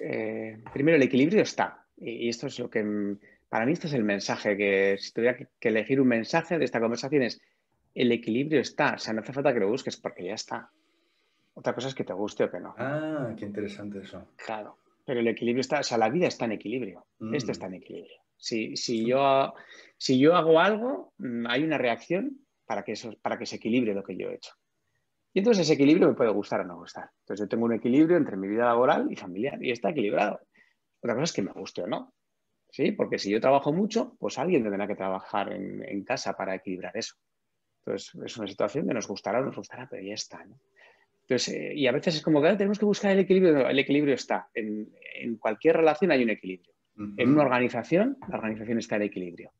eh, 0.00 0.58
primero 0.72 0.96
el 0.96 1.02
equilibrio 1.02 1.42
está 1.42 1.86
y, 1.96 2.28
esto 2.28 2.46
es 2.46 2.58
lo 2.58 2.70
que, 2.70 3.16
para 3.48 3.66
mí 3.66 3.72
esto 3.72 3.86
es 3.86 3.94
el 3.94 4.04
mensaje, 4.04 4.56
que 4.56 4.96
si 4.98 5.12
tuviera 5.12 5.36
que, 5.36 5.48
que 5.60 5.68
elegir 5.68 6.00
un 6.00 6.08
mensaje 6.08 6.58
de 6.58 6.64
esta 6.64 6.80
conversación 6.80 7.22
es 7.22 7.40
el 7.94 8.12
equilibrio 8.12 8.60
está. 8.60 8.94
O 8.94 8.98
sea, 8.98 9.14
no 9.14 9.20
hace 9.20 9.32
falta 9.32 9.54
que 9.54 9.60
lo 9.60 9.68
busques 9.68 9.96
porque 9.96 10.24
ya 10.24 10.34
está. 10.34 10.70
Otra 11.54 11.74
cosa 11.74 11.88
es 11.88 11.94
que 11.94 12.04
te 12.04 12.12
guste 12.12 12.44
o 12.44 12.50
que 12.50 12.60
no. 12.60 12.74
Ah, 12.76 13.32
qué 13.38 13.44
interesante 13.44 14.00
eso. 14.00 14.26
Claro. 14.36 14.78
Pero 15.06 15.20
el 15.20 15.28
equilibrio 15.28 15.60
está, 15.60 15.80
o 15.80 15.82
sea, 15.82 15.98
la 15.98 16.08
vida 16.08 16.26
está 16.26 16.46
en 16.46 16.52
equilibrio. 16.52 17.06
Esto 17.32 17.48
mm. 17.48 17.50
está 17.50 17.66
en 17.66 17.74
equilibrio. 17.74 18.20
Si, 18.36 18.76
si, 18.76 19.06
yo, 19.06 19.54
si 19.96 20.18
yo 20.18 20.34
hago 20.34 20.58
algo, 20.58 21.12
mm, 21.18 21.46
hay 21.46 21.62
una 21.62 21.78
reacción 21.78 22.40
para 22.66 22.82
que, 22.82 22.92
eso, 22.92 23.14
para 23.22 23.38
que 23.38 23.46
se 23.46 23.56
equilibre 23.56 23.94
lo 23.94 24.02
que 24.02 24.16
yo 24.16 24.30
he 24.30 24.34
hecho. 24.34 24.52
Y 25.34 25.40
entonces 25.40 25.64
ese 25.64 25.74
equilibrio 25.74 26.08
me 26.08 26.14
puede 26.14 26.30
gustar 26.30 26.60
o 26.60 26.64
no 26.64 26.78
gustar. 26.78 27.10
Entonces 27.20 27.44
yo 27.44 27.48
tengo 27.48 27.66
un 27.66 27.74
equilibrio 27.74 28.16
entre 28.16 28.36
mi 28.36 28.48
vida 28.48 28.64
laboral 28.64 29.08
y 29.10 29.16
familiar 29.16 29.62
y 29.62 29.70
está 29.70 29.90
equilibrado. 29.90 30.40
Otra 31.02 31.14
cosa 31.14 31.24
es 31.24 31.32
que 31.32 31.42
me 31.42 31.52
guste 31.52 31.82
o 31.82 31.86
no. 31.86 32.14
¿Sí? 32.70 32.92
Porque 32.92 33.18
si 33.18 33.30
yo 33.30 33.40
trabajo 33.40 33.72
mucho, 33.72 34.16
pues 34.18 34.38
alguien 34.38 34.62
tendrá 34.62 34.86
que 34.86 34.96
trabajar 34.96 35.52
en, 35.52 35.84
en 35.86 36.02
casa 36.04 36.32
para 36.32 36.54
equilibrar 36.54 36.96
eso. 36.96 37.14
Entonces, 37.84 38.14
es 38.24 38.36
una 38.36 38.46
situación 38.46 38.88
que 38.88 38.94
nos 38.94 39.06
gustará 39.06 39.40
o 39.40 39.44
nos 39.44 39.56
gustará, 39.56 39.86
pero 39.88 40.02
ya 40.02 40.14
está. 40.14 40.44
Entonces, 41.22 41.54
eh, 41.54 41.72
y 41.74 41.86
a 41.86 41.92
veces 41.92 42.16
es 42.16 42.22
como 42.22 42.42
que 42.42 42.48
tenemos 42.56 42.78
que 42.78 42.84
buscar 42.84 43.12
el 43.12 43.20
equilibrio. 43.20 43.68
El 43.68 43.78
equilibrio 43.78 44.14
está. 44.14 44.48
En, 44.54 44.88
cualquier 45.38 45.76
relación 45.76 46.10
hay 46.10 46.22
un 46.22 46.30
equilibrio. 46.30 46.72
En 47.16 47.30
una 47.30 47.42
organización, 47.42 48.18
la 48.28 48.36
organización 48.36 48.78
está 48.78 48.96
en 48.96 49.02
equilibrio. 49.02 49.52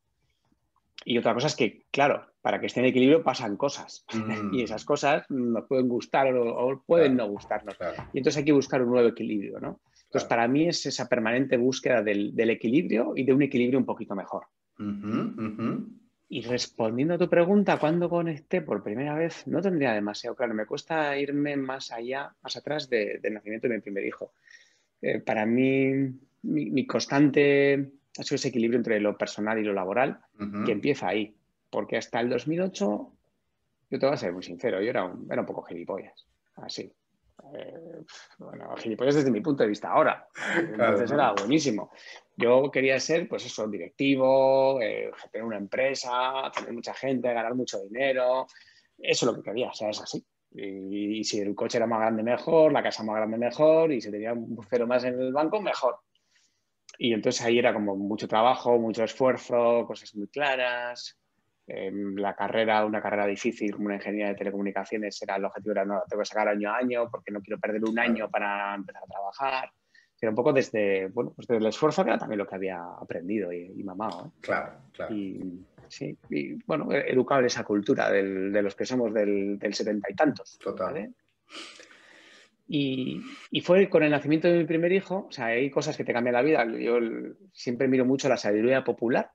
Y 1.04 1.18
otra 1.18 1.34
cosa 1.34 1.48
es 1.48 1.56
que, 1.56 1.86
claro, 1.90 2.26
para 2.40 2.60
que 2.60 2.66
esté 2.66 2.80
en 2.80 2.86
equilibrio 2.86 3.22
pasan 3.22 3.56
cosas. 3.56 4.04
y 4.52 4.62
esas 4.62 4.84
cosas 4.84 5.24
nos 5.30 5.66
pueden 5.66 5.88
gustar 5.88 6.34
o, 6.34 6.82
pueden 6.86 7.16
no 7.16 7.28
gustarnos. 7.28 7.76
Y 8.12 8.18
entonces 8.18 8.38
hay 8.38 8.44
que 8.44 8.52
buscar 8.52 8.82
un 8.82 8.90
nuevo 8.90 9.08
equilibrio, 9.08 9.60
¿no? 9.60 9.80
Entonces, 10.04 10.28
para 10.28 10.46
mí 10.46 10.68
es 10.68 10.86
esa 10.86 11.08
permanente 11.08 11.56
búsqueda 11.56 12.00
del, 12.00 12.38
equilibrio 12.38 13.14
y 13.16 13.24
de 13.24 13.32
un 13.32 13.42
equilibrio 13.42 13.80
un 13.80 13.84
poquito 13.84 14.14
mejor. 14.14 14.44
Y 16.28 16.42
respondiendo 16.42 17.14
a 17.14 17.18
tu 17.18 17.28
pregunta, 17.28 17.78
¿cuándo 17.78 18.08
conecté 18.08 18.62
por 18.62 18.82
primera 18.82 19.16
vez? 19.16 19.46
No 19.46 19.60
tendría 19.60 19.92
demasiado 19.92 20.36
claro. 20.36 20.54
Me 20.54 20.66
cuesta 20.66 21.18
irme 21.18 21.56
más 21.56 21.90
allá, 21.90 22.32
más 22.42 22.56
atrás 22.56 22.88
del 22.88 23.20
nacimiento 23.32 23.68
de 23.68 23.74
mi 23.74 23.80
primer 23.80 24.06
hijo. 24.06 24.32
Eh, 25.02 25.20
para 25.20 25.44
mí, 25.44 25.92
mi, 26.42 26.86
constante 26.86 27.92
ha 28.18 28.22
sido 28.22 28.36
ese 28.36 28.48
equilibrio 28.48 28.78
entre 28.78 29.00
lo 29.00 29.16
personal 29.16 29.58
y 29.58 29.64
lo 29.64 29.72
laboral, 29.72 30.20
que 30.64 30.72
empieza 30.72 31.08
ahí. 31.08 31.36
Porque 31.70 31.96
hasta 31.96 32.20
el 32.20 32.28
2008, 32.28 33.12
yo 33.90 33.98
te 33.98 34.06
voy 34.06 34.14
a 34.14 34.18
ser 34.18 34.32
muy 34.32 34.42
sincero, 34.42 34.80
yo 34.80 34.90
era 34.90 35.04
un, 35.04 35.26
era 35.30 35.40
un 35.40 35.46
poco 35.46 35.62
gilipollas. 35.62 36.26
Así. 36.56 36.92
Eh, 37.52 38.02
bueno, 38.38 38.74
gilipollas 38.76 39.16
desde 39.16 39.30
mi 39.30 39.40
punto 39.40 39.64
de 39.64 39.68
vista 39.68 39.90
ahora. 39.90 40.28
Entonces 40.56 41.10
era 41.10 41.32
buenísimo. 41.32 41.90
Yo 42.36 42.70
quería 42.70 42.98
ser, 43.00 43.28
pues 43.28 43.44
eso, 43.46 43.66
directivo, 43.66 44.80
eh, 44.80 45.10
tener 45.32 45.44
una 45.44 45.58
empresa, 45.58 46.50
tener 46.54 46.72
mucha 46.72 46.94
gente, 46.94 47.32
ganar 47.32 47.54
mucho 47.54 47.80
dinero. 47.82 48.46
Eso 48.98 49.26
es 49.26 49.32
lo 49.32 49.34
que 49.34 49.50
quería, 49.50 49.68
o 49.68 49.74
sea, 49.74 49.90
es 49.90 50.00
así. 50.00 50.24
Y, 50.56 51.24
si 51.24 51.40
el 51.40 51.54
coche 51.54 51.78
era 51.78 51.86
más 51.86 51.98
grande, 51.98 52.22
mejor, 52.22 52.72
la 52.72 52.82
casa 52.82 53.02
más 53.02 53.16
grande, 53.16 53.36
mejor, 53.36 53.90
y 53.90 54.00
si 54.00 54.10
tenía 54.10 54.32
un 54.32 54.56
cero 54.70 54.86
más 54.86 55.02
en 55.02 55.20
el 55.20 55.32
banco, 55.32 55.60
mejor. 55.60 55.98
Y 56.98 57.12
entonces 57.12 57.44
ahí 57.44 57.58
era 57.58 57.72
como 57.72 57.96
mucho 57.96 58.28
trabajo, 58.28 58.78
mucho 58.78 59.04
esfuerzo, 59.04 59.86
cosas 59.86 60.14
muy 60.14 60.28
claras. 60.28 61.18
Em, 61.66 62.14
la 62.16 62.34
carrera, 62.34 62.84
una 62.84 63.00
carrera 63.00 63.26
difícil 63.26 63.72
como 63.72 63.86
una 63.86 63.94
ingeniería 63.94 64.28
de 64.28 64.34
telecomunicaciones, 64.34 65.20
era 65.22 65.36
el 65.36 65.44
objetivo 65.46 65.72
era 65.72 65.84
no, 65.84 66.02
tengo 66.08 66.20
que 66.20 66.26
sacar 66.26 66.48
año 66.48 66.70
a 66.70 66.76
año 66.76 67.10
porque 67.10 67.32
no 67.32 67.40
quiero 67.40 67.58
perder 67.58 67.82
un 67.84 67.98
año 67.98 68.30
para 68.30 68.74
empezar 68.74 69.02
a 69.02 69.06
trabajar. 69.06 69.70
Era 70.20 70.30
un 70.30 70.36
poco 70.36 70.52
desde, 70.54 71.08
bueno, 71.08 71.32
pues 71.34 71.46
desde 71.46 71.60
el 71.60 71.66
esfuerzo 71.66 72.02
que 72.02 72.10
era 72.10 72.18
también 72.18 72.38
lo 72.38 72.46
que 72.46 72.54
había 72.54 72.82
aprendido 72.82 73.52
y, 73.52 73.82
mamado. 73.82 74.32
Claro, 74.40 74.72
claro. 74.92 75.14
Y, 75.14 75.66
sí, 75.88 76.16
y 76.30 76.54
bueno, 76.64 76.90
educado 76.92 77.40
en 77.40 77.46
esa 77.46 77.62
cultura 77.62 78.10
de 78.10 78.62
los 78.62 78.74
que 78.74 78.86
somos 78.86 79.12
del, 79.12 79.58
setenta 79.72 80.10
y 80.10 80.14
tantos. 80.14 80.58
Total. 80.58 81.12
Y, 82.66 83.20
y, 83.50 83.60
fue 83.60 83.90
con 83.90 84.02
el 84.02 84.10
nacimiento 84.10 84.48
de 84.48 84.58
mi 84.58 84.64
primer 84.64 84.90
hijo, 84.92 85.26
o 85.28 85.32
sea, 85.32 85.46
hay 85.46 85.70
cosas 85.70 85.96
que 85.96 86.04
te 86.04 86.14
cambian 86.14 86.34
la 86.34 86.42
vida. 86.42 86.64
Yo 86.78 86.98
siempre 87.52 87.88
miro 87.88 88.06
mucho 88.06 88.28
la 88.28 88.38
sabiduría 88.38 88.84
popular 88.84 89.30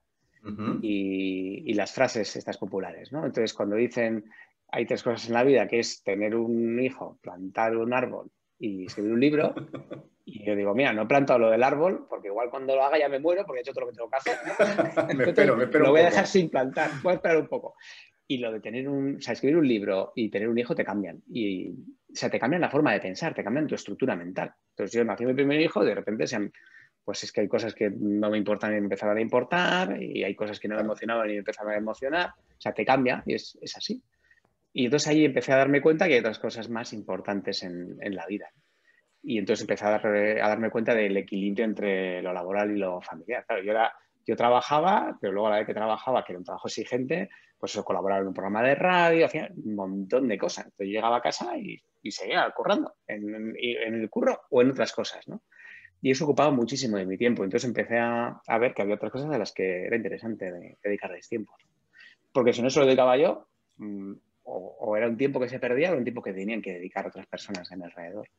y, 0.81 1.73
las 1.73 1.93
frases 1.93 2.35
estas 2.35 2.57
populares, 2.57 3.11
¿no? 3.11 3.25
Entonces, 3.25 3.53
cuando 3.53 3.75
dicen 3.75 4.25
hay 4.71 4.85
tres 4.85 5.01
cosas 5.01 5.27
en 5.27 5.33
la 5.33 5.43
vida, 5.43 5.67
que 5.67 5.79
es 5.79 6.03
tener 6.03 6.35
un 6.35 6.79
hijo, 6.79 7.17
plantar 7.21 7.75
un 7.75 7.93
árbol 7.93 8.29
y 8.59 8.85
escribir 8.85 9.13
un 9.13 9.19
libro, 9.19 9.55
y 10.25 10.45
yo 10.45 10.55
digo, 10.55 10.75
mira, 10.75 10.93
no 10.93 11.03
he 11.03 11.07
plantado 11.07 11.39
lo 11.39 11.49
del 11.49 11.63
árbol, 11.63 12.05
porque 12.07 12.27
igual 12.27 12.49
cuando 12.49 12.75
lo 12.75 12.83
haga 12.83 12.99
ya 12.99 13.09
me 13.09 13.19
muero, 13.19 13.45
porque 13.45 13.59
he 13.59 13.61
hecho 13.61 13.73
todo 13.73 13.85
lo 13.85 13.91
que 13.91 13.97
tengo 13.97 14.09
que 14.09 14.17
hacer. 14.17 15.15
me 15.15 15.23
espero, 15.23 15.55
me 15.55 15.63
espero 15.63 15.85
Lo 15.85 15.91
voy 15.91 16.01
a 16.01 16.05
dejar 16.05 16.27
sin 16.27 16.49
plantar, 16.49 16.91
voy 17.01 17.13
a 17.13 17.15
esperar 17.15 17.37
un 17.37 17.47
poco. 17.47 17.75
Y 18.27 18.37
lo 18.37 18.51
de 18.51 18.59
tener 18.59 18.87
un, 18.87 19.15
o 19.15 19.21
sea, 19.21 19.33
escribir 19.33 19.57
un 19.57 19.67
libro 19.67 20.11
y 20.15 20.29
tener 20.29 20.49
un 20.49 20.57
hijo 20.59 20.75
te 20.75 20.85
cambian. 20.85 21.23
Y, 21.27 21.73
o 22.11 22.15
sea, 22.15 22.29
te 22.29 22.39
cambian 22.39 22.61
la 22.61 22.69
forma 22.69 22.93
de 22.93 22.99
pensar, 22.99 23.33
te 23.33 23.43
cambian 23.43 23.67
tu 23.67 23.75
estructura 23.75 24.15
mental. 24.15 24.51
Entonces 24.71 24.97
yo 24.97 25.03
nací 25.03 25.25
mi 25.25 25.33
primer 25.33 25.59
hijo, 25.61 25.83
de 25.83 25.95
repente 25.95 26.25
se 26.27 26.51
pues 27.09 27.23
es 27.23 27.31
que 27.31 27.41
hay 27.41 27.47
cosas 27.47 27.73
que 27.73 27.89
no 27.89 28.29
me 28.29 28.37
importan 28.37 28.71
y 28.73 28.77
empezaron 28.77 29.17
a 29.17 29.21
importar, 29.21 29.99
y 29.99 30.23
hay 30.23 30.35
cosas 30.35 30.59
que 30.59 30.67
no 30.67 30.75
me 30.75 30.81
emocionaban 30.81 31.27
y 31.31 31.37
empezaron 31.37 31.73
a 31.73 31.75
emocionar. 31.75 32.29
O 32.37 32.61
sea, 32.61 32.71
te 32.71 32.85
cambia 32.85 33.23
y 33.25 33.33
es, 33.33 33.57
así. 33.75 34.03
Y 34.73 34.85
entonces 34.85 35.07
ahí 35.07 35.25
empecé 35.25 35.51
a 35.53 35.57
darme 35.57 35.81
cuenta 35.81 36.07
que 36.07 36.13
hay 36.13 36.19
otras 36.19 36.37
cosas 36.37 36.69
más 36.69 36.93
importantes 36.93 37.63
en, 37.63 37.97
la 37.99 38.27
vida. 38.27 38.51
Y 39.23 39.39
entonces 39.39 39.61
empecé 39.61 39.85
a, 39.85 39.99
darme 40.47 40.69
cuenta 40.69 40.93
del 40.93 41.17
equilibrio 41.17 41.65
entre 41.65 42.21
lo 42.21 42.31
laboral 42.31 42.69
y 42.69 42.77
lo 42.77 43.01
familiar. 43.01 43.43
Claro, 43.47 43.63
yo, 43.63 43.71
era, 43.71 43.91
yo 44.27 44.35
trabajaba, 44.35 45.17
pero 45.19 45.33
luego 45.33 45.47
a 45.47 45.51
la 45.51 45.57
vez 45.57 45.65
que 45.65 45.73
trabajaba, 45.73 46.23
que 46.23 46.33
era 46.33 46.39
un 46.39 46.45
trabajo 46.45 46.67
exigente, 46.67 47.29
pues 47.57 47.71
eso, 47.71 47.83
colaboraba 47.83 48.21
en 48.21 48.27
un 48.27 48.35
programa 48.35 48.61
de 48.61 48.75
radio, 48.75 49.25
hacía 49.25 49.49
un 49.65 49.73
montón 49.73 50.27
de 50.27 50.37
cosas. 50.37 50.65
Entonces 50.65 50.93
llegaba 50.93 51.17
a 51.17 51.21
casa 51.21 51.57
y, 51.57 51.81
seguía 52.03 52.49
currando 52.55 52.95
en, 53.07 53.55
en, 53.57 53.93
el 53.95 54.09
curro 54.09 54.41
o 54.49 54.61
en 54.61 54.71
otras 54.71 54.91
cosas, 54.93 55.27
¿no? 55.27 55.43
Y 56.01 56.11
eso 56.11 56.23
ocupaba 56.23 56.51
muchísimo 56.51 56.97
de 56.97 57.05
mi 57.05 57.17
tiempo. 57.17 57.43
Entonces 57.43 57.67
empecé 57.67 57.97
a, 57.99 58.41
ver 58.59 58.73
que 58.73 58.81
había 58.81 58.95
otras 58.95 59.11
cosas 59.11 59.31
a 59.31 59.37
las 59.37 59.51
que 59.51 59.85
era 59.85 59.97
interesante 59.97 60.77
dedicarles 60.81 61.27
tiempo. 61.27 61.53
Porque 62.31 62.53
si 62.53 62.61
no 62.61 62.69
se 62.69 62.79
lo 62.79 62.85
dedicaba 62.85 63.17
yo, 63.17 63.49
mm, 63.77 64.13
o, 64.43 64.95
era 64.95 65.07
un 65.07 65.17
tiempo 65.17 65.39
que 65.39 65.49
se 65.49 65.59
perdía 65.59 65.91
o 65.93 65.97
un 65.97 66.03
tiempo 66.03 66.21
que 66.21 66.33
tenían 66.33 66.61
que 66.61 66.73
dedicar 66.73 67.05
otras 67.05 67.27
personas 67.27 67.69
en 67.71 67.83
alrededor. 67.83 68.29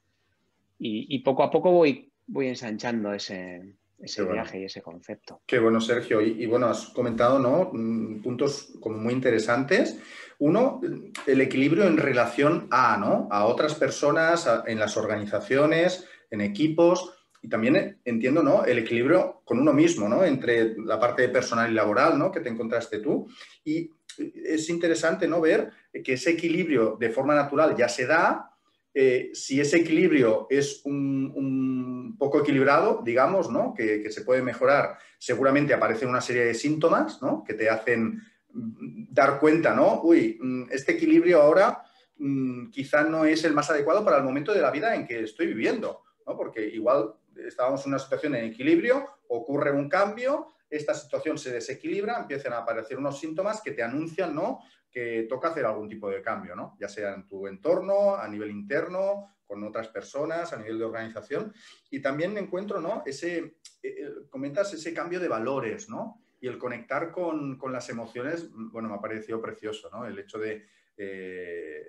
Y, 0.79 1.19
poco 1.19 1.43
a 1.43 1.51
poco 1.51 1.73
voy, 1.73 2.11
voy 2.27 2.49
ensanchando 2.49 3.13
ese, 3.13 3.77
ese 4.01 4.25
viaje 4.25 4.61
y 4.61 4.65
ese 4.65 4.83
concepto. 4.83 5.43
Qué 5.47 5.59
bueno, 5.59 5.81
Sergio. 5.81 6.21
Y, 6.21 6.47
bueno, 6.47 6.67
has 6.67 6.87
comentado 6.89 7.39
¿no? 7.39 7.71
Mm, 7.73 8.23
puntos 8.23 8.73
como 8.81 8.99
muy 8.99 9.13
interesantes. 9.13 9.99
Uno, 10.39 10.81
el 11.27 11.41
equilibrio 11.41 11.85
en 11.85 11.99
relación 11.99 12.67
a, 12.71 12.97
¿no? 12.97 13.29
a 13.31 13.45
otras 13.45 13.75
personas, 13.75 14.49
en 14.67 14.79
las 14.79 14.97
organizaciones, 14.97 16.07
en 16.31 16.41
equipos 16.41 17.15
y 17.43 17.49
también 17.49 18.01
entiendo, 18.05 18.43
¿no? 18.43 18.65
El 18.65 18.79
equilibrio 18.79 19.41
con 19.45 19.59
uno 19.59 19.73
mismo, 19.73 20.09
¿no? 20.09 20.25
Entre 20.25 20.77
la 20.77 21.01
parte 21.01 21.29
personal 21.29 21.71
y 21.71 21.75
laboral, 21.75 22.19
¿no? 22.19 22.31
Que 22.31 22.41
te 22.41 22.51
encontraste 22.51 22.99
tú. 22.99 23.29
Y 23.65 23.91
es 24.19 24.69
interesante, 24.69 25.27
¿no? 25.27 25.41
Ver 25.41 25.71
que 26.05 26.15
ese 26.15 26.31
equilibrio 26.31 26.97
de 27.01 27.11
forma 27.11 27.35
natural 27.35 27.75
ya 27.77 27.89
se 27.89 28.07
da. 28.07 28.50
Eh, 28.93 29.31
si 29.35 29.61
ese 29.61 29.79
equilibrio 29.79 30.47
es 30.51 30.83
un, 30.85 32.17
poco 32.19 32.41
equilibrado, 32.41 33.01
digamos, 33.05 33.51
¿no? 33.51 33.73
Que, 33.73 34.11
se 34.11 34.23
puede 34.23 34.43
mejorar, 34.43 34.99
seguramente 35.19 35.73
aparecen 35.73 36.09
una 36.09 36.21
serie 36.21 36.45
de 36.45 36.55
síntomas. 36.55 37.21
Que 37.47 37.55
te 37.55 37.71
hacen 37.71 38.21
dar 38.53 39.39
cuenta, 39.39 39.75
¿no? 39.75 40.03
Uy, 40.03 40.39
mm, 40.41 40.65
este 40.71 40.93
equilibrio 40.93 41.41
ahora 41.41 41.83
mm, 42.19 42.71
quizá 42.71 43.05
no 43.05 43.25
es 43.25 43.45
el 43.45 43.55
más 43.55 43.71
adecuado 43.71 44.05
para 44.05 44.19
el 44.19 44.25
momento 44.25 44.53
de 44.53 44.61
la 44.61 44.71
vida 44.71 44.95
en 44.95 45.07
que 45.07 45.21
estoy 45.21 45.47
viviendo, 45.47 46.03
¿no? 46.27 46.37
Porque 46.37 46.67
igual 46.67 47.15
estábamos 47.37 47.85
en 47.85 47.93
una 47.93 47.99
situación 47.99 48.35
en 48.35 48.47
equilibrio, 48.47 49.07
ocurre 49.29 49.73
un 49.73 49.89
cambio, 49.89 50.49
esta 50.71 50.95
situación 50.95 51.37
se 51.37 51.53
desequilibra, 51.53 52.19
empiezan 52.21 52.53
a 52.53 52.59
aparecer 52.59 52.97
unos 52.97 53.19
síntomas 53.19 53.61
que 53.61 53.73
te 53.73 53.83
anuncian 53.83 54.35
¿no? 54.35 54.61
que 54.91 55.27
toca 55.29 55.49
hacer 55.49 55.67
algún 55.67 55.89
tipo 55.89 56.09
de 56.09 56.23
cambio, 56.23 56.55
¿no? 56.55 56.77
ya 56.81 56.89
sea 56.89 57.15
en 57.15 57.27
tu 57.27 57.47
entorno, 57.47 58.17
a 58.17 58.27
nivel 58.29 58.51
interno, 58.51 59.37
con 59.45 59.63
otras 59.65 59.89
personas, 59.89 60.53
a 60.53 60.57
nivel 60.57 60.79
de 60.79 60.85
organización. 60.85 61.53
Y 61.91 62.01
también 62.01 62.39
encuentro, 62.39 62.81
¿no? 62.81 63.03
Ese, 63.05 63.39
eh, 63.39 63.55
eh, 63.83 64.11
comentas 64.29 64.73
ese 64.73 64.95
cambio 64.95 65.19
de 65.19 65.27
valores, 65.27 65.89
¿no? 65.89 66.23
Y 66.41 66.47
el 66.47 66.57
conectar 66.57 67.11
con, 67.11 67.59
con, 67.59 67.73
las 67.73 67.91
emociones, 67.91 68.49
bueno, 68.53 68.89
me 68.89 68.95
ha 68.95 69.01
parecido 69.01 69.43
precioso, 69.43 69.91
¿no? 69.91 70.07
El 70.07 70.21
hecho 70.21 70.39
de 70.39 70.67
eh, 71.03 71.83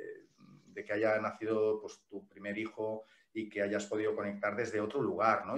de 0.73 0.85
que 0.85 0.93
haya 0.93 1.19
nacido 1.19 1.81
pues, 1.81 2.01
tu 2.09 2.25
primer 2.29 2.57
hijo 2.57 3.03
y 3.33 3.49
que 3.49 3.61
hayas 3.61 3.85
podido 3.87 4.15
conectar 4.15 4.55
desde 4.55 4.79
otro 4.79 5.01
lugar, 5.01 5.45
¿no? 5.45 5.57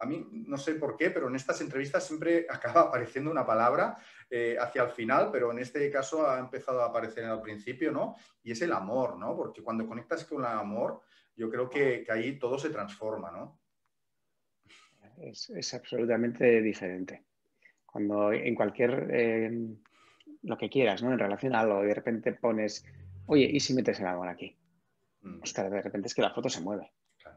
A 0.00 0.06
mí 0.06 0.26
no 0.30 0.56
sé 0.56 0.74
por 0.74 0.96
qué, 0.96 1.10
pero 1.10 1.28
en 1.28 1.34
estas 1.34 1.60
entrevistas 1.60 2.06
siempre 2.06 2.46
acaba 2.50 2.82
apareciendo 2.82 3.30
una 3.30 3.46
palabra 3.46 3.98
eh, 4.30 4.56
hacia 4.60 4.84
el 4.84 4.90
final, 4.90 5.30
pero 5.32 5.50
en 5.50 5.58
este 5.58 5.90
caso 5.90 6.28
ha 6.28 6.38
empezado 6.38 6.82
a 6.82 6.86
aparecer 6.86 7.24
al 7.24 7.42
principio, 7.42 7.90
¿no? 7.90 8.16
Y 8.42 8.52
es 8.52 8.62
el 8.62 8.72
amor, 8.72 9.18
¿no? 9.18 9.36
Porque 9.36 9.62
cuando 9.62 9.86
conectas 9.86 10.24
con 10.24 10.40
el 10.40 10.46
amor, 10.46 11.02
yo 11.36 11.50
creo 11.50 11.68
que, 11.68 12.06
ahí 12.08 12.38
todo 12.38 12.58
se 12.58 12.70
transforma, 12.70 13.30
¿no? 13.30 13.60
Es, 15.18 15.74
absolutamente 15.74 16.62
diferente. 16.62 17.24
Cuando 17.84 18.32
en 18.32 18.54
cualquier, 18.54 19.08
eh, 19.10 19.50
lo 20.42 20.56
que 20.56 20.70
quieras, 20.70 21.02
¿no? 21.02 21.12
En 21.12 21.18
relación 21.18 21.54
a 21.54 21.60
algo, 21.60 21.82
de 21.82 21.94
repente 21.94 22.32
pones, 22.34 22.84
oye, 23.26 23.48
¿y 23.50 23.58
si 23.58 23.74
metes 23.74 23.98
el 23.98 24.06
amor 24.06 24.28
aquí? 24.28 24.56
Mm. 25.22 25.40
de 25.42 25.82
repente 25.82 26.06
es 26.06 26.14
que 26.14 26.22
la 26.22 26.32
foto 26.32 26.48
se 26.48 26.60
mueve. 26.60 26.92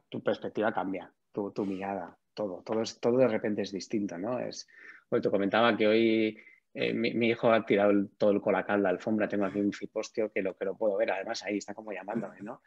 Tu 0.10 0.22
perspectiva 0.22 0.72
cambia, 0.72 1.12
tu, 1.32 1.52
tu 1.52 1.66
mirada, 1.66 2.18
todo, 2.34 2.62
todo, 2.64 2.84
todo 3.00 3.18
de 3.18 3.28
repente 3.28 3.62
es 3.62 3.72
distinto, 3.72 4.18
¿no? 4.18 4.40
Es, 4.40 4.68
hoy 5.10 5.22
te 5.22 5.30
comentaba 5.30 5.76
que 5.76 5.88
hoy 5.88 6.38
eh, 6.74 6.94
mi, 6.94 7.28
hijo 7.28 7.52
ha 7.52 7.66
tirado 7.66 7.92
todo 8.18 8.32
el 8.32 8.42
colacal 8.42 8.80
de 8.80 8.84
la 8.84 8.90
alfombra, 8.90 9.28
tengo 9.28 9.46
aquí 9.46 9.60
un 9.60 9.74
cipostio 9.74 10.32
que 10.32 10.42
lo, 10.42 10.56
que 10.56 10.66
lo 10.66 10.78
puedo 10.78 10.98
ver, 10.98 11.12
además 11.12 11.44
ahí 11.44 11.58
está 11.58 11.74
como 11.74 11.92
llamándome, 11.92 12.42
¿no? 12.42 12.62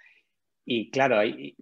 Y 0.66 0.90
claro, 0.90 1.18
ahí, 1.18 1.56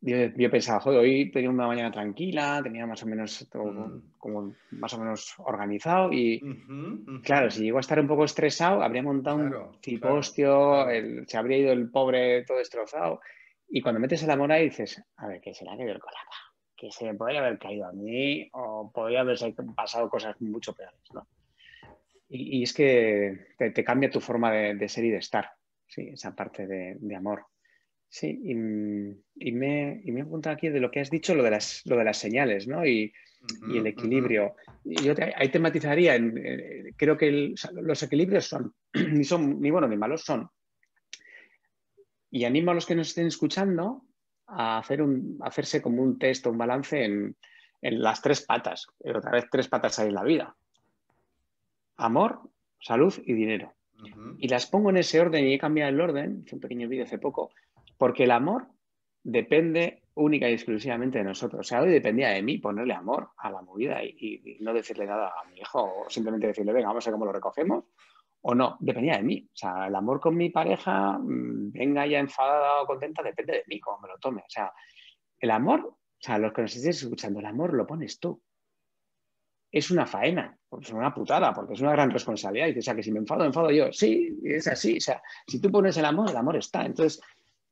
yo, 0.00 0.50
pensaba, 0.50 0.80
joder, 0.80 1.00
hoy 1.00 1.30
tenía 1.32 1.50
una 1.50 1.66
mañana 1.66 1.90
tranquila, 1.90 2.60
tenía 2.62 2.86
más 2.86 3.02
o 3.02 3.06
menos 3.06 3.48
todo 3.50 3.64
mm. 3.64 4.12
como 4.18 4.54
más 4.70 4.94
o 4.94 4.98
menos 4.98 5.34
organizado 5.38 6.12
y 6.12 6.40
claro, 7.24 7.50
si 7.50 7.64
llego 7.64 7.78
a 7.78 7.80
estar 7.80 7.98
un 7.98 8.06
poco 8.06 8.24
estresado, 8.24 8.82
habría 8.82 9.02
montado 9.02 9.36
un 9.36 9.78
cipostio, 9.82 10.86
se 11.26 11.36
habría 11.36 11.58
ido 11.58 11.72
el 11.72 11.90
pobre 11.90 12.44
todo 12.44 12.58
destrozado 12.58 13.20
y 13.68 13.80
cuando 13.80 14.00
metes 14.00 14.22
el 14.22 14.30
amor 14.30 14.52
ahí 14.52 14.66
dices, 14.66 15.02
a 15.16 15.26
ver, 15.26 15.40
¿qué 15.40 15.52
será 15.54 15.76
que 15.76 15.82
el 15.82 15.98
colacal? 15.98 16.24
Que 16.76 16.90
se 16.90 17.04
me 17.04 17.14
podría 17.14 17.40
haber 17.40 17.58
caído 17.58 17.86
a 17.86 17.92
mí 17.92 18.48
o 18.52 18.90
podría 18.92 19.20
haberse 19.20 19.54
pasado 19.74 20.08
cosas 20.08 20.40
mucho 20.40 20.74
peores, 20.74 21.00
¿no? 21.14 21.26
Y, 22.28 22.64
es 22.64 22.72
que 22.72 23.46
te, 23.56 23.84
cambia 23.84 24.10
tu 24.10 24.20
forma 24.20 24.52
de, 24.52 24.88
ser 24.88 25.04
y 25.04 25.10
de 25.10 25.18
estar, 25.18 25.48
sí, 25.86 26.08
esa 26.12 26.34
parte 26.34 26.66
de, 26.66 27.16
amor. 27.16 27.46
Sí, 28.08 28.40
y, 28.44 28.54
me, 28.54 30.00
y 30.04 30.12
me 30.12 30.26
aquí 30.50 30.68
de 30.68 30.80
lo 30.80 30.90
que 30.90 31.00
has 31.00 31.10
dicho, 31.10 31.34
lo 31.36 31.44
de 31.44 31.52
las, 31.52 31.82
lo 31.86 31.96
de 31.96 32.04
las 32.04 32.18
señales, 32.18 32.66
¿no? 32.66 32.84
Y, 32.84 33.12
el 33.72 33.86
equilibrio. 33.86 34.56
Yo 34.82 35.14
ahí 35.36 35.48
te 35.50 35.60
matizaría, 35.60 36.16
en, 36.16 36.92
creo 36.96 37.16
que 37.16 37.54
los 37.74 38.02
equilibrios 38.02 38.46
son 38.46 38.74
ni 39.12 39.22
son 39.22 39.60
ni 39.60 39.70
buenos 39.70 39.88
ni 39.88 39.96
malos, 39.96 40.22
son. 40.22 40.48
Y 42.28 42.44
animo 42.44 42.72
a 42.72 42.74
los 42.74 42.86
que 42.86 42.96
nos 42.96 43.08
estén 43.08 43.28
escuchando 43.28 44.05
a 44.46 44.78
hacer 44.78 45.02
un, 45.02 45.38
hacerse 45.42 45.82
como 45.82 46.02
un 46.02 46.18
test 46.18 46.46
o 46.46 46.50
un 46.50 46.58
balance 46.58 47.04
en, 47.04 47.36
las 47.82 48.20
tres 48.20 48.42
patas. 48.42 48.88
Otra 48.98 49.30
vez 49.30 49.44
tres 49.50 49.68
patas 49.68 49.98
hay 49.98 50.08
en 50.08 50.14
la 50.14 50.24
vida. 50.24 50.56
Amor, 51.98 52.40
salud 52.80 53.14
y 53.24 53.32
dinero. 53.34 53.74
Y 54.38 54.48
las 54.48 54.66
pongo 54.66 54.90
en 54.90 54.96
ese 54.96 55.20
orden 55.20 55.46
y 55.46 55.54
he 55.54 55.58
cambiado 55.58 55.90
el 55.90 56.00
orden, 56.00 56.42
hice 56.44 56.56
un 56.56 56.60
pequeño 56.60 56.88
vídeo 56.88 57.04
hace 57.04 57.18
poco, 57.18 57.52
porque 57.96 58.24
el 58.24 58.32
amor 58.32 58.66
depende 59.22 60.02
única 60.14 60.48
y 60.48 60.54
exclusivamente 60.54 61.18
de 61.18 61.24
nosotros. 61.24 61.60
O 61.60 61.62
sea, 61.62 61.82
hoy 61.82 61.90
dependía 61.90 62.30
de 62.30 62.42
mí 62.42 62.58
ponerle 62.58 62.94
amor 62.94 63.30
a 63.36 63.50
la 63.50 63.62
movida 63.62 64.02
y, 64.02 64.58
no 64.60 64.72
decirle 64.72 65.06
nada 65.06 65.28
a 65.40 65.48
mi 65.48 65.58
hijo 65.58 65.82
o 65.82 66.10
simplemente 66.10 66.48
decirle, 66.48 66.72
venga, 66.72 66.88
vamos 66.88 67.06
a 67.06 67.10
ver 67.10 67.14
cómo 67.14 67.26
lo 67.26 67.32
recogemos 67.32 67.84
o 68.48 68.54
no, 68.54 68.76
dependía 68.78 69.16
de 69.16 69.24
mí. 69.24 69.44
O 69.52 69.56
sea, 69.56 69.88
el 69.88 69.94
amor 69.96 70.20
con 70.20 70.36
mi 70.36 70.50
pareja, 70.50 71.18
mm, 71.18 71.72
venga 71.72 72.06
ya 72.06 72.20
enfadada 72.20 72.82
o 72.82 72.86
contenta, 72.86 73.20
depende 73.20 73.54
de 73.54 73.64
mí, 73.66 73.80
cómo 73.80 73.98
me 73.98 74.08
lo 74.08 74.18
tome. 74.18 74.42
O 74.42 74.48
sea, 74.48 74.72
el 75.40 75.50
amor, 75.50 75.80
o 75.80 75.98
sea, 76.20 76.38
los 76.38 76.52
que 76.52 76.62
nos 76.62 76.76
estéis 76.76 77.02
escuchando, 77.02 77.40
el 77.40 77.46
amor 77.46 77.74
lo 77.74 77.84
pones 77.84 78.20
tú. 78.20 78.40
Es 79.72 79.90
una 79.90 80.06
faena, 80.06 80.56
es 80.80 80.90
una 80.90 81.12
putada, 81.12 81.52
porque 81.52 81.74
es 81.74 81.80
una 81.80 81.90
gran 81.90 82.08
responsabilidad. 82.08 82.68
Y, 82.68 82.78
o 82.78 82.82
sea, 82.82 82.94
que 82.94 83.02
si 83.02 83.10
me 83.10 83.18
enfado, 83.18 83.44
enfado 83.44 83.72
yo. 83.72 83.92
Sí, 83.92 84.38
es 84.44 84.68
así. 84.68 84.98
O 84.98 85.00
sea, 85.00 85.20
si 85.48 85.60
tú 85.60 85.68
pones 85.72 85.96
el 85.96 86.04
amor, 86.04 86.30
el 86.30 86.36
amor 86.36 86.56
está. 86.56 86.86
Entonces, 86.86 87.20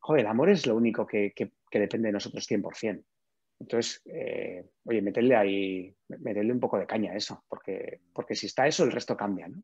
joder, 0.01 0.23
el 0.23 0.27
amor 0.27 0.51
es 0.51 0.67
lo 0.67 0.75
único 0.75 1.07
que, 1.07 1.33
depende 1.71 2.09
de 2.09 2.13
nosotros 2.13 2.45
100%. 2.51 3.05
Entonces, 3.61 4.03
eh, 4.07 4.67
oye, 4.85 5.01
meterle 5.03 5.37
ahí, 5.37 5.97
meterle 6.09 6.53
un 6.53 6.59
poco 6.59 6.79
de 6.79 6.87
caña 6.87 7.13
a 7.13 7.17
eso, 7.17 7.45
porque, 7.49 8.01
porque 8.13 8.35
si 8.35 8.47
está 8.47 8.67
eso, 8.67 8.83
el 8.83 8.91
resto 8.91 9.17
cambia, 9.17 9.47
¿no? 9.47 9.63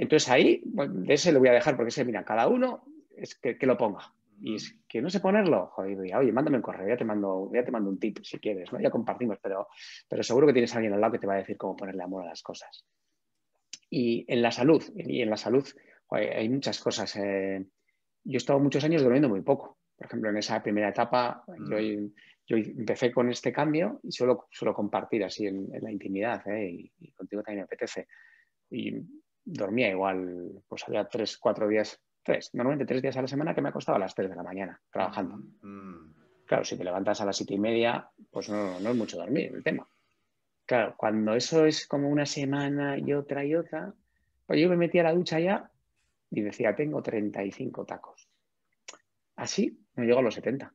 Entonces 0.00 0.30
ahí, 0.30 0.62
de 0.64 1.12
ese 1.12 1.30
lo 1.30 1.40
voy 1.40 1.50
a 1.50 1.52
dejar 1.52 1.76
porque 1.76 1.90
ese, 1.90 2.06
mira, 2.06 2.24
cada 2.24 2.48
uno 2.48 2.84
es 3.14 3.34
que, 3.34 3.66
lo 3.66 3.76
ponga. 3.76 4.14
Y 4.40 4.54
es 4.54 4.74
que 4.88 5.02
no 5.02 5.10
sé 5.10 5.20
ponerlo, 5.20 5.66
joder, 5.66 5.98
oye, 6.16 6.32
mándame 6.32 6.56
un 6.56 6.62
correo, 6.62 6.88
ya 6.88 6.96
te 6.96 7.04
mando, 7.04 7.50
ya 7.52 7.62
te 7.62 7.70
mando 7.70 7.90
un 7.90 8.00
tip 8.00 8.18
si 8.22 8.38
quieres, 8.38 8.72
¿no? 8.72 8.80
Ya 8.80 8.88
compartimos, 8.88 9.36
pero, 9.42 9.68
pero 10.08 10.22
seguro 10.22 10.46
que 10.46 10.54
tienes 10.54 10.72
a 10.72 10.76
alguien 10.76 10.94
al 10.94 11.02
lado 11.02 11.12
que 11.12 11.18
te 11.18 11.26
va 11.26 11.34
a 11.34 11.36
decir 11.36 11.58
cómo 11.58 11.76
ponerle 11.76 12.02
amor 12.02 12.22
a 12.22 12.30
las 12.30 12.42
cosas. 12.42 12.86
Y 13.90 14.24
en 14.26 14.40
la 14.40 14.50
salud, 14.50 14.82
y 14.96 15.20
en 15.20 15.28
la 15.28 15.36
salud 15.36 15.68
hay 16.08 16.48
muchas 16.48 16.80
cosas. 16.80 17.14
Eh, 17.16 17.62
yo 18.24 18.32
he 18.32 18.38
estado 18.38 18.58
muchos 18.58 18.82
años 18.82 19.02
durmiendo 19.02 19.28
muy 19.28 19.42
poco. 19.42 19.80
Por 19.98 20.06
ejemplo, 20.06 20.30
en 20.30 20.38
esa 20.38 20.62
primera 20.62 20.88
etapa, 20.88 21.44
yo, 22.46 22.56
empecé 22.56 23.12
con 23.12 23.28
este 23.28 23.52
cambio 23.52 24.00
y 24.02 24.12
solo 24.12 24.46
suelo 24.50 24.72
compartir 24.72 25.24
así 25.24 25.46
en, 25.46 25.68
la 25.78 25.92
intimidad, 25.92 26.48
¿eh? 26.48 26.70
y, 26.70 26.92
y, 27.00 27.12
contigo 27.12 27.42
también 27.42 27.58
me 27.60 27.64
apetece. 27.64 28.08
Y 28.70 28.94
dormía 29.52 29.88
igual, 29.88 30.62
pues 30.68 30.84
había 30.86 31.04
tres, 31.06 31.36
cuatro 31.38 31.68
días, 31.68 32.00
tres, 32.22 32.50
normalmente 32.54 32.86
tres 32.86 33.02
días 33.02 33.16
a 33.16 33.22
la 33.22 33.28
semana 33.28 33.54
que 33.54 33.60
me 33.60 33.68
acostaba 33.68 33.96
a 33.96 34.00
las 34.00 34.14
tres 34.14 34.30
de 34.30 34.36
la 34.36 34.42
mañana 34.42 34.80
trabajando. 34.90 35.36
Mm. 35.62 36.14
Claro, 36.46 36.64
si 36.64 36.76
te 36.76 36.84
levantas 36.84 37.20
a 37.20 37.24
las 37.24 37.36
siete 37.36 37.54
y 37.54 37.58
media, 37.58 38.08
pues 38.30 38.48
no, 38.48 38.80
no 38.80 38.90
es 38.90 38.96
mucho 38.96 39.16
dormir 39.16 39.52
el 39.54 39.62
tema. 39.62 39.86
Claro, 40.66 40.94
cuando 40.96 41.34
eso 41.34 41.66
es 41.66 41.86
como 41.86 42.08
una 42.08 42.26
semana 42.26 42.98
y 42.98 43.12
otra 43.12 43.44
y 43.44 43.54
otra, 43.54 43.92
pues 44.46 44.60
yo 44.60 44.68
me 44.68 44.76
metía 44.76 45.02
a 45.02 45.04
la 45.04 45.14
ducha 45.14 45.38
ya 45.38 45.70
y 46.30 46.40
decía, 46.40 46.74
tengo 46.74 47.02
35 47.02 47.84
tacos. 47.84 48.28
Así 49.36 49.80
no 49.96 50.04
llego 50.04 50.18
a 50.18 50.22
los 50.22 50.34
70. 50.34 50.72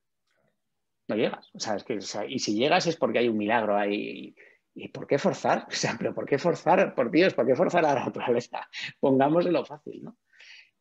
No 1.07 1.15
llegas. 1.15 1.49
O 1.53 1.59
sea, 1.59 1.75
es 1.75 1.83
que, 1.83 1.99
y 2.27 2.39
si 2.39 2.55
llegas 2.55 2.87
es 2.87 2.95
porque 2.95 3.19
hay 3.19 3.27
un 3.27 3.37
milagro 3.37 3.77
ahí 3.77 4.35
¿Y 4.75 4.89
por 4.89 5.07
qué 5.07 5.17
forzar? 5.17 5.65
O 5.69 5.71
sea, 5.71 5.95
pero 5.97 6.13
¿por 6.13 6.25
qué 6.25 6.37
forzar? 6.37 6.93
Por 6.93 7.09
Dios, 7.09 7.33
¿por 7.33 7.47
qué 7.47 7.55
forzar 7.55 7.85
a 7.85 7.93
la 7.93 8.05
naturaleza? 8.05 8.67
Pongámosle 8.99 9.51
lo 9.51 9.65
fácil, 9.65 10.03
¿no? 10.03 10.17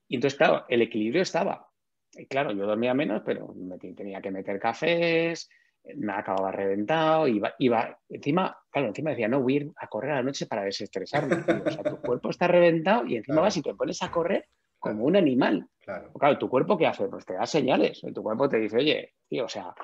Y 0.09 0.17
entonces, 0.17 0.37
claro, 0.37 0.65
el 0.69 0.83
equilibrio 0.83 1.23
estaba. 1.23 1.69
Y 2.13 2.27
claro, 2.27 2.53
yo 2.53 2.67
dormía 2.67 2.93
menos, 2.93 3.23
pero 3.25 3.55
me 3.55 3.79
tenía 3.79 4.21
que 4.21 4.31
meter 4.31 4.61
cafés, 4.61 5.49
me 5.97 6.13
acababa 6.13 6.53
reventado, 6.53 7.27
iba, 7.27 7.55
iba, 7.59 7.99
encima, 8.09 8.57
claro, 8.71 8.89
encima 8.89 9.11
decía, 9.11 9.29
no, 9.29 9.41
voy 9.41 9.55
a 9.55 9.57
ir 9.57 9.73
a 9.77 9.87
correr 9.89 10.13
a 10.13 10.17
la 10.17 10.23
noche 10.23 10.47
para 10.47 10.63
desestresarme. 10.63 11.37
o 11.37 11.71
sea, 11.71 11.83
tu 11.83 12.01
cuerpo 12.01 12.31
está 12.31 12.47
reventado 12.47 13.07
y 13.07 13.17
encima 13.17 13.41
vas 13.41 13.57
y 13.57 13.63
te 13.63 13.75
pones 13.75 14.03
a 14.03 14.11
correr 14.11 14.49
como 14.79 15.05
un 15.05 15.17
animal. 15.17 15.67
Claro. 15.81 16.13
claro, 16.13 16.39
tu 16.39 16.49
cuerpo, 16.49 16.77
¿qué 16.77 16.87
hace? 16.87 17.09
Pues 17.09 17.27
te 17.27 17.35
da 17.35 17.47
señales. 17.47 18.01
Tu 18.15 18.23
cuerpo 18.23 18.49
te 18.49 18.59
dice, 18.59 18.77
oye, 18.77 19.15
tío, 19.29 19.45
o 19.45 19.49
sea, 19.49 19.75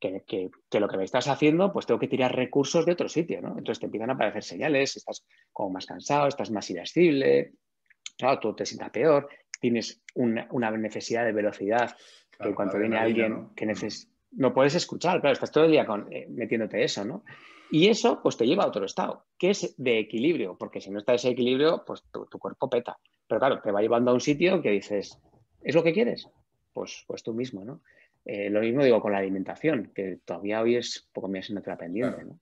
que, 0.00 0.50
lo 0.78 0.88
que 0.88 0.96
me 0.96 1.04
estás 1.04 1.28
haciendo, 1.28 1.72
pues 1.72 1.86
tengo 1.86 2.00
que 2.00 2.08
tirar 2.08 2.34
recursos 2.34 2.84
de 2.84 2.92
otro 2.92 3.08
sitio, 3.08 3.40
¿no? 3.40 3.50
Entonces 3.50 3.80
te 3.80 3.86
empiezan 3.86 4.10
a 4.10 4.14
aparecer 4.14 4.42
señales, 4.42 4.96
estás 4.96 5.24
como 5.52 5.70
más 5.70 5.86
cansado, 5.86 6.28
estás 6.28 6.50
más 6.50 6.68
irascible, 6.70 7.54
claro, 8.18 8.40
tú 8.40 8.54
te 8.54 8.66
sientas 8.66 8.90
peor, 8.90 9.28
tienes 9.60 10.02
una, 10.14 10.70
necesidad 10.72 11.24
de 11.24 11.32
velocidad, 11.32 11.96
que 12.38 12.54
cuando 12.54 12.78
viene 12.78 12.98
alguien 12.98 13.48
que 13.54 13.66
necesita, 13.66 14.12
no 14.32 14.52
puedes 14.52 14.74
escuchar, 14.74 15.20
claro, 15.20 15.32
estás 15.32 15.52
todo 15.52 15.64
el 15.64 15.70
día 15.70 15.86
con, 15.86 16.12
eh, 16.12 16.26
metiéndote 16.28 16.82
eso, 16.82 17.04
¿no? 17.04 17.24
Y 17.70 17.88
eso, 17.88 18.20
pues 18.22 18.36
te 18.36 18.46
lleva 18.46 18.64
a 18.64 18.68
otro 18.68 18.84
estado, 18.84 19.26
que 19.38 19.50
es 19.50 19.74
de 19.78 19.98
equilibrio, 19.98 20.56
porque 20.58 20.80
si 20.80 20.90
no 20.90 20.98
está 20.98 21.14
ese 21.14 21.30
equilibrio, 21.30 21.82
pues 21.86 22.02
tu, 22.12 22.26
tu 22.26 22.38
cuerpo 22.38 22.68
peta. 22.68 22.98
Pero 23.26 23.38
claro, 23.38 23.60
te 23.62 23.72
va 23.72 23.80
llevando 23.80 24.10
a 24.10 24.14
un 24.14 24.20
sitio 24.20 24.60
que 24.60 24.70
dices, 24.70 25.18
¿es 25.62 25.74
lo 25.74 25.82
que 25.82 25.92
quieres? 25.92 26.28
Pues, 26.72 27.04
pues 27.06 27.22
tú 27.22 27.32
mismo, 27.32 27.64
¿no? 27.64 27.80
Eh, 28.24 28.48
lo 28.48 28.60
mismo 28.60 28.82
digo 28.82 29.00
con 29.00 29.12
la 29.12 29.18
alimentación, 29.18 29.92
que 29.94 30.18
todavía 30.24 30.62
hoy 30.62 30.76
es 30.76 31.08
poco 31.12 31.28
mi 31.28 31.38
asignatura 31.38 31.76
pendiente. 31.76 32.24
¿no? 32.24 32.38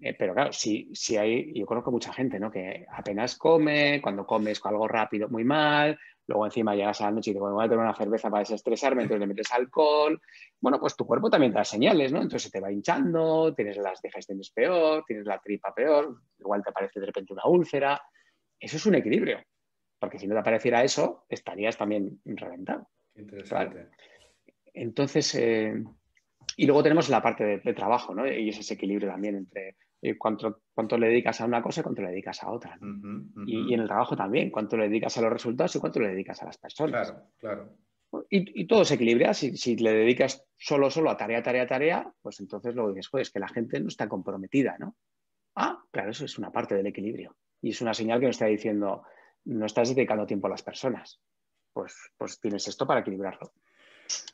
Eh, 0.00 0.14
pero 0.18 0.34
claro, 0.34 0.52
si, 0.52 0.90
si 0.94 1.16
hay, 1.16 1.58
yo 1.58 1.64
conozco 1.64 1.90
mucha 1.90 2.12
gente 2.12 2.38
¿no? 2.38 2.50
que 2.50 2.86
apenas 2.90 3.36
come, 3.36 4.00
cuando 4.02 4.26
comes 4.26 4.60
con 4.60 4.72
algo 4.72 4.86
rápido, 4.86 5.28
muy 5.28 5.44
mal, 5.44 5.98
luego 6.26 6.44
encima 6.44 6.74
llegas 6.74 7.00
a 7.00 7.04
la 7.04 7.12
noche 7.12 7.30
y 7.30 7.34
te 7.34 7.40
voy 7.40 7.64
a 7.64 7.68
tomar 7.68 7.86
una 7.86 7.94
cerveza 7.94 8.28
para 8.28 8.40
desestresarme, 8.40 9.02
entonces 9.02 9.20
le 9.20 9.26
metes 9.26 9.52
alcohol. 9.52 10.20
Bueno, 10.60 10.78
pues 10.78 10.96
tu 10.96 11.06
cuerpo 11.06 11.30
también 11.30 11.52
te 11.52 11.58
da 11.58 11.64
señales, 11.64 12.12
¿no? 12.12 12.20
Entonces 12.20 12.50
te 12.50 12.60
va 12.60 12.70
hinchando, 12.70 13.54
tienes 13.54 13.78
las 13.78 14.02
digestiones 14.02 14.50
peor, 14.50 15.04
tienes 15.06 15.24
la 15.24 15.38
tripa 15.38 15.74
peor, 15.74 16.20
igual 16.38 16.62
te 16.62 16.70
aparece 16.70 17.00
de 17.00 17.06
repente 17.06 17.32
una 17.32 17.46
úlcera. 17.46 18.00
Eso 18.58 18.76
es 18.76 18.86
un 18.86 18.96
equilibrio, 18.96 19.42
porque 19.98 20.18
si 20.18 20.26
no 20.26 20.34
te 20.34 20.40
apareciera 20.40 20.84
eso, 20.84 21.24
estarías 21.28 21.76
también 21.76 22.20
reventado. 22.24 22.88
Interesante. 23.14 23.88
Entonces, 24.76 25.34
eh, 25.34 25.82
Y 26.58 26.66
luego 26.66 26.82
tenemos 26.82 27.08
la 27.08 27.22
parte 27.22 27.58
de, 27.58 27.74
trabajo, 27.74 28.14
¿no? 28.14 28.26
Y 28.26 28.48
ese 28.48 28.74
equilibrio 28.74 29.10
también 29.10 29.34
entre 29.36 29.76
eh, 30.00 30.16
cuánto, 30.16 30.62
cuánto 30.72 30.96
le 30.96 31.08
dedicas 31.08 31.40
a 31.40 31.44
una 31.44 31.60
cosa 31.60 31.80
y 31.80 31.82
cuánto 31.82 32.02
le 32.02 32.10
dedicas 32.10 32.42
a 32.42 32.50
otra. 32.50 32.78
Y, 33.46 33.74
en 33.74 33.80
el 33.80 33.86
trabajo 33.86 34.16
también, 34.16 34.50
cuánto 34.50 34.76
le 34.76 34.88
dedicas 34.88 35.18
a 35.18 35.22
los 35.22 35.32
resultados 35.32 35.74
y 35.74 35.80
cuánto 35.80 36.00
le 36.00 36.08
dedicas 36.08 36.40
a 36.42 36.46
las 36.46 36.58
personas. 36.58 37.10
Claro, 37.10 37.26
claro. 37.38 37.76
Y, 38.30 38.66
todo 38.66 38.84
se 38.84 38.94
equilibra. 38.94 39.34
Si, 39.34 39.56
si, 39.56 39.76
le 39.76 39.92
dedicas 39.92 40.46
solo, 40.56 40.90
solo 40.90 41.10
a 41.10 41.16
tarea, 41.16 41.42
tarea, 41.42 41.66
tarea, 41.66 42.12
pues 42.22 42.40
entonces 42.40 42.74
luego 42.74 42.92
dices, 42.92 43.08
pues 43.10 43.30
que 43.30 43.40
la 43.40 43.48
gente 43.48 43.80
no 43.80 43.88
está 43.88 44.08
comprometida, 44.08 44.76
¿no? 44.78 44.96
Ah, 45.56 45.82
claro, 45.90 46.10
eso 46.10 46.24
es 46.24 46.38
una 46.38 46.52
parte 46.52 46.74
del 46.74 46.86
equilibrio. 46.86 47.36
Y 47.60 47.70
es 47.70 47.80
una 47.80 47.92
señal 47.92 48.20
que 48.20 48.26
nos 48.26 48.36
está 48.36 48.46
diciendo, 48.46 49.02
no 49.44 49.66
estás 49.66 49.94
dedicando 49.94 50.26
tiempo 50.26 50.46
a 50.46 50.50
las 50.50 50.62
personas. 50.62 51.20
Pues, 51.72 51.94
pues 52.16 52.40
tienes 52.40 52.68
esto 52.68 52.86
para 52.86 53.00
equilibrarlo. 53.00 53.52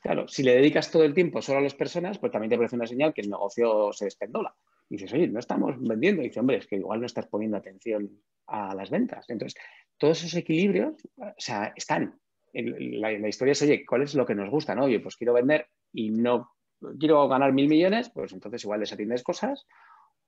Claro, 0.01 0.27
si 0.27 0.43
le 0.43 0.55
dedicas 0.55 0.91
todo 0.91 1.03
el 1.03 1.13
tiempo 1.13 1.41
solo 1.41 1.59
a 1.59 1.61
las 1.61 1.75
personas, 1.75 2.17
pues 2.19 2.31
también 2.31 2.49
te 2.49 2.57
parece 2.57 2.75
una 2.75 2.87
señal 2.87 3.13
que 3.13 3.21
el 3.21 3.29
negocio 3.29 3.91
se 3.93 4.05
despendola. 4.05 4.55
Y 4.89 4.95
dices, 4.95 5.13
oye, 5.13 5.27
no 5.27 5.39
estamos 5.39 5.75
vendiendo. 5.79 6.21
Y 6.21 6.25
dice, 6.25 6.39
hombre, 6.39 6.57
es 6.57 6.67
que 6.67 6.75
igual 6.75 6.99
no 6.99 7.05
estás 7.05 7.27
poniendo 7.27 7.57
atención 7.57 8.09
a 8.47 8.75
las 8.75 8.89
ventas. 8.89 9.25
Entonces, 9.29 9.59
todos 9.97 10.23
esos 10.23 10.35
equilibrios, 10.35 10.95
o 11.17 11.33
sea, 11.37 11.73
están. 11.75 12.19
La, 12.53 13.27
historia 13.27 13.53
es, 13.53 13.61
oye, 13.63 13.85
¿cuál 13.85 14.03
es 14.03 14.13
lo 14.13 14.25
que 14.25 14.35
nos 14.35 14.49
gusta? 14.49 14.75
¿no? 14.75 14.83
Oye, 14.83 14.99
pues 14.99 15.15
quiero 15.15 15.33
vender 15.33 15.67
y 15.91 16.11
no 16.11 16.51
quiero 16.99 17.27
ganar 17.27 17.53
mil 17.53 17.67
millones, 17.67 18.09
pues 18.09 18.33
entonces 18.33 18.63
igual 18.63 18.81
desatiendes 18.81 19.23
cosas. 19.23 19.65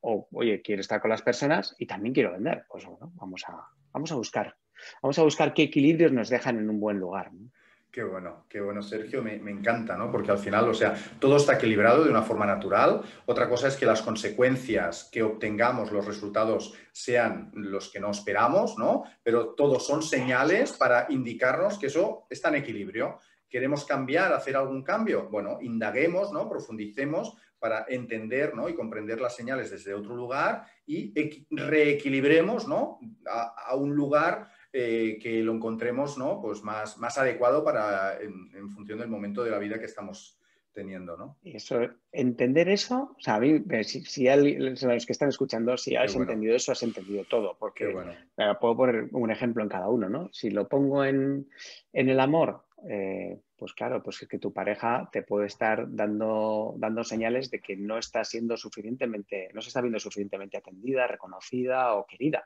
O, 0.01 0.27
oye, 0.31 0.61
quiero 0.61 0.81
estar 0.81 1.01
con 1.01 1.09
las 1.09 1.21
personas 1.21 1.75
y 1.77 1.85
también 1.85 2.13
quiero 2.13 2.31
vender. 2.31 2.63
Pues 2.69 2.85
bueno, 2.85 3.11
vamos 3.15 3.43
a, 3.47 3.67
vamos 3.91 4.11
a 4.11 4.15
buscar. 4.15 4.55
Vamos 5.01 5.19
a 5.19 5.23
buscar 5.23 5.53
qué 5.53 5.63
equilibrios 5.63 6.11
nos 6.11 6.29
dejan 6.29 6.57
en 6.57 6.69
un 6.69 6.79
buen 6.79 6.97
lugar. 6.97 7.31
Qué 7.95 8.03
bueno, 8.03 8.43
qué 8.49 8.59
bueno, 8.59 8.83
Sergio, 8.83 9.23
me, 9.23 9.35
encanta, 9.35 9.95
¿no? 9.95 10.11
Porque 10.11 10.29
al 10.29 10.37
final, 10.37 10.67
o 10.67 10.73
sea, 10.73 10.93
todo 11.17 11.37
está 11.37 11.53
equilibrado 11.53 12.03
de 12.03 12.09
una 12.09 12.23
forma 12.23 12.45
natural. 12.45 13.01
Otra 13.25 13.47
cosa 13.47 13.69
es 13.69 13.77
que 13.77 13.85
las 13.85 14.01
consecuencias 14.01 15.07
que 15.09 15.23
obtengamos, 15.23 15.93
los 15.93 16.05
resultados, 16.05 16.73
sean 16.91 17.51
los 17.53 17.89
que 17.89 18.01
no 18.01 18.11
esperamos, 18.11 18.77
¿no? 18.77 19.05
Pero 19.23 19.55
todos 19.55 19.87
son 19.87 20.03
señales 20.03 20.73
para 20.73 21.05
indicarnos 21.07 21.79
que 21.79 21.85
eso 21.85 22.27
está 22.29 22.49
en 22.49 22.55
equilibrio. 22.55 23.17
¿Queremos 23.47 23.85
cambiar, 23.85 24.33
hacer 24.33 24.57
algún 24.57 24.83
cambio? 24.83 25.29
Bueno, 25.29 25.59
indaguemos, 25.61 26.33
¿no? 26.33 26.49
Profundicemos 26.49 27.37
para 27.59 27.85
entender 27.87 28.53
¿no? 28.53 28.67
y 28.67 28.75
comprender 28.75 29.21
las 29.21 29.37
señales 29.37 29.71
desde 29.71 29.93
otro 29.93 30.13
lugar 30.13 30.65
y 30.85 31.13
reequilibremos 31.49 32.67
¿no? 32.67 32.99
a 33.25 33.73
un 33.75 33.95
lugar 33.95 34.49
eh, 34.77 35.17
que 35.21 35.41
lo 35.41 35.53
encontremos 35.53 36.17
¿no? 36.17 36.41
pues 36.41 36.61
más, 36.61 36.97
más 36.97 37.17
adecuado 37.17 37.63
para, 37.63 38.19
en, 38.19 38.69
función 38.71 38.99
del 38.99 39.07
momento 39.07 39.41
de 39.41 39.49
la 39.49 39.57
vida 39.57 39.79
que 39.79 39.85
estamos 39.85 40.37
teniendo. 40.73 41.15
¿no? 41.15 41.37
Eso, 41.45 41.79
entender 42.11 42.67
eso, 42.67 43.15
o 43.17 43.21
sea, 43.21 43.35
a 43.35 43.39
mí, 43.39 43.63
eh, 43.69 43.85
si, 43.85 44.03
si 44.03 44.25
los 44.25 45.05
que 45.05 45.13
están 45.13 45.29
escuchando, 45.29 45.77
si 45.77 45.95
has 45.95 46.13
entendido 46.13 46.57
eso, 46.57 46.73
has 46.73 46.83
entendido 46.83 47.23
todo, 47.23 47.55
porque 47.57 47.85
eh, 47.85 48.53
puedo 48.59 48.75
poner 48.75 49.07
un 49.13 49.31
ejemplo 49.31 49.63
en 49.63 49.69
cada 49.69 49.87
uno, 49.87 50.09
¿no? 50.09 50.29
Si 50.33 50.49
lo 50.49 50.67
pongo 50.67 51.05
en, 51.05 51.47
en 51.93 52.09
el 52.09 52.19
amor, 52.19 52.65
pues 53.55 53.71
claro, 53.73 54.03
pues 54.03 54.21
es 54.21 54.27
que 54.27 54.39
tu 54.39 54.51
pareja 54.51 55.07
te 55.09 55.23
puede 55.23 55.47
estar 55.47 55.85
dando, 55.87 56.75
dando 56.77 57.05
señales 57.05 57.49
de 57.49 57.61
que 57.61 57.77
no 57.77 57.97
está 57.97 58.25
siendo 58.25 58.57
suficientemente, 58.57 59.49
no 59.53 59.61
se 59.61 59.69
está 59.69 59.79
viendo 59.79 59.99
suficientemente 59.99 60.57
atendida, 60.57 61.07
reconocida 61.07 61.95
o 61.95 62.05
querida. 62.05 62.43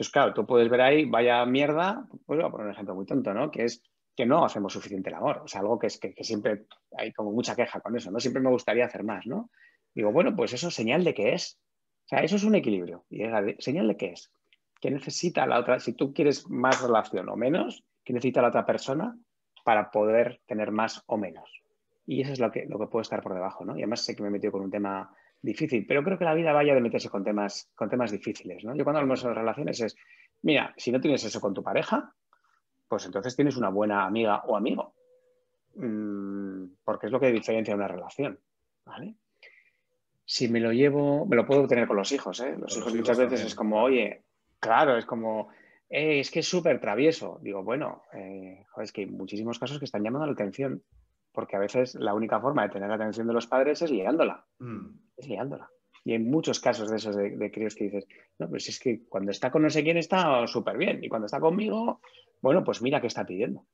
Entonces, 0.00 0.12
claro, 0.14 0.32
tú 0.32 0.46
puedes 0.46 0.70
ver 0.70 0.80
ahí, 0.80 1.04
vaya 1.04 1.44
mierda, 1.44 2.06
pues 2.24 2.38
voy 2.38 2.48
a 2.48 2.50
poner 2.50 2.68
un 2.68 2.72
ejemplo 2.72 2.94
muy 2.94 3.04
tonto, 3.04 3.34
¿no? 3.34 3.50
Que 3.50 3.64
es 3.64 3.82
que 4.16 4.24
no 4.24 4.46
hacemos 4.46 4.72
suficiente 4.72 5.10
el 5.10 5.16
amor. 5.16 5.42
O 5.44 5.46
sea, 5.46 5.60
algo 5.60 5.78
que 5.78 5.88
es 5.88 6.00
que, 6.00 6.14
siempre 6.24 6.64
hay 6.96 7.12
como 7.12 7.32
mucha 7.32 7.54
queja 7.54 7.82
con 7.82 7.94
eso, 7.94 8.10
¿no? 8.10 8.18
Siempre 8.18 8.40
me 8.40 8.48
gustaría 8.48 8.86
hacer 8.86 9.04
más, 9.04 9.26
¿no? 9.26 9.50
Digo, 9.94 10.10
bueno, 10.10 10.34
pues 10.34 10.54
eso 10.54 10.68
es 10.68 10.74
señal 10.74 11.04
de 11.04 11.12
que 11.12 11.34
es. 11.34 11.60
O 12.06 12.08
sea, 12.08 12.20
eso 12.20 12.36
es 12.36 12.44
un 12.44 12.54
equilibrio. 12.54 13.04
Y 13.10 13.24
señal 13.58 13.88
de 13.88 13.96
que 13.98 14.12
es. 14.12 14.32
Que 14.80 14.90
necesita 14.90 15.44
la 15.44 15.60
otra, 15.60 15.78
si 15.80 15.92
tú 15.92 16.14
quieres 16.14 16.48
más 16.48 16.80
relación 16.80 17.28
o 17.28 17.36
menos, 17.36 17.84
que 18.02 18.14
necesita 18.14 18.40
la 18.40 18.48
otra 18.48 18.64
persona 18.64 19.18
para 19.66 19.90
poder 19.90 20.40
tener 20.46 20.70
más 20.70 21.02
o 21.08 21.18
menos. 21.18 21.62
Y 22.06 22.22
eso 22.22 22.32
es 22.32 22.40
lo 22.40 22.50
que, 22.50 22.64
lo 22.64 22.78
que 22.78 22.86
puede 22.86 23.02
estar 23.02 23.22
por 23.22 23.34
debajo, 23.34 23.66
¿no? 23.66 23.76
Y 23.76 23.80
además 23.82 24.00
sé 24.00 24.16
que 24.16 24.22
me 24.22 24.28
he 24.28 24.32
metido 24.32 24.52
con 24.52 24.62
un 24.62 24.70
tema 24.70 25.14
difícil, 25.42 25.86
pero 25.86 26.02
creo 26.02 26.18
que 26.18 26.24
la 26.24 26.34
vida 26.34 26.52
vaya 26.52 26.74
de 26.74 26.80
meterse 26.80 27.08
con 27.08 27.24
temas, 27.24 27.70
con 27.74 27.88
temas 27.88 28.10
difíciles. 28.10 28.64
¿no? 28.64 28.74
Yo 28.74 28.84
cuando 28.84 29.00
hablamos 29.00 29.22
de 29.22 29.34
relaciones 29.34 29.80
es, 29.80 29.96
mira, 30.42 30.74
si 30.76 30.92
no 30.92 31.00
tienes 31.00 31.24
eso 31.24 31.40
con 31.40 31.54
tu 31.54 31.62
pareja, 31.62 32.14
pues 32.88 33.06
entonces 33.06 33.36
tienes 33.36 33.56
una 33.56 33.68
buena 33.68 34.04
amiga 34.04 34.42
o 34.46 34.56
amigo, 34.56 34.94
mm, 35.76 36.64
porque 36.84 37.06
es 37.06 37.12
lo 37.12 37.20
que 37.20 37.32
diferencia 37.32 37.74
una 37.74 37.88
relación. 37.88 38.38
¿vale? 38.84 39.14
Si 40.24 40.48
me 40.48 40.60
lo 40.60 40.72
llevo, 40.72 41.26
me 41.26 41.36
lo 41.36 41.46
puedo 41.46 41.66
tener 41.66 41.86
con 41.86 41.96
los 41.96 42.12
hijos. 42.12 42.40
¿eh? 42.40 42.56
Los 42.58 42.76
hijos 42.76 42.94
muchas 42.94 43.18
veces 43.18 43.44
es 43.44 43.54
como, 43.54 43.82
oye, 43.82 44.24
claro, 44.58 44.96
es 44.96 45.06
como, 45.06 45.48
eh, 45.88 46.20
es 46.20 46.30
que 46.30 46.40
es 46.40 46.48
súper 46.48 46.80
travieso. 46.80 47.38
Digo, 47.42 47.62
bueno, 47.62 48.02
eh, 48.12 48.64
es 48.82 48.92
que 48.92 49.02
hay 49.02 49.06
muchísimos 49.06 49.58
casos 49.58 49.78
que 49.78 49.84
están 49.84 50.02
llamando 50.02 50.26
la 50.26 50.32
atención 50.32 50.82
porque 51.32 51.56
a 51.56 51.60
veces 51.60 51.94
la 51.94 52.14
única 52.14 52.40
forma 52.40 52.62
de 52.62 52.70
tener 52.70 52.88
la 52.88 52.96
atención 52.96 53.26
de 53.26 53.34
los 53.34 53.46
padres 53.46 53.82
es 53.82 53.90
liándola. 53.90 54.44
Mm. 54.58 54.86
Es 55.16 55.28
liándola. 55.28 55.70
Y 56.04 56.12
hay 56.12 56.18
muchos 56.18 56.60
casos 56.60 56.90
de 56.90 56.96
esos 56.96 57.14
de, 57.14 57.50
críos 57.50 57.74
que 57.74 57.84
dices, 57.84 58.06
no, 58.38 58.48
pues 58.48 58.68
es 58.68 58.78
que 58.78 59.06
cuando 59.08 59.30
está 59.30 59.50
con 59.50 59.62
no 59.62 59.70
sé 59.70 59.82
quién 59.82 59.98
está 59.98 60.46
súper 60.46 60.78
bien 60.78 61.04
y 61.04 61.08
cuando 61.08 61.26
está 61.26 61.40
conmigo, 61.40 62.00
bueno, 62.40 62.64
pues 62.64 62.80
mira 62.80 63.00
qué 63.00 63.06
está 63.06 63.26
pidiendo. 63.26 63.66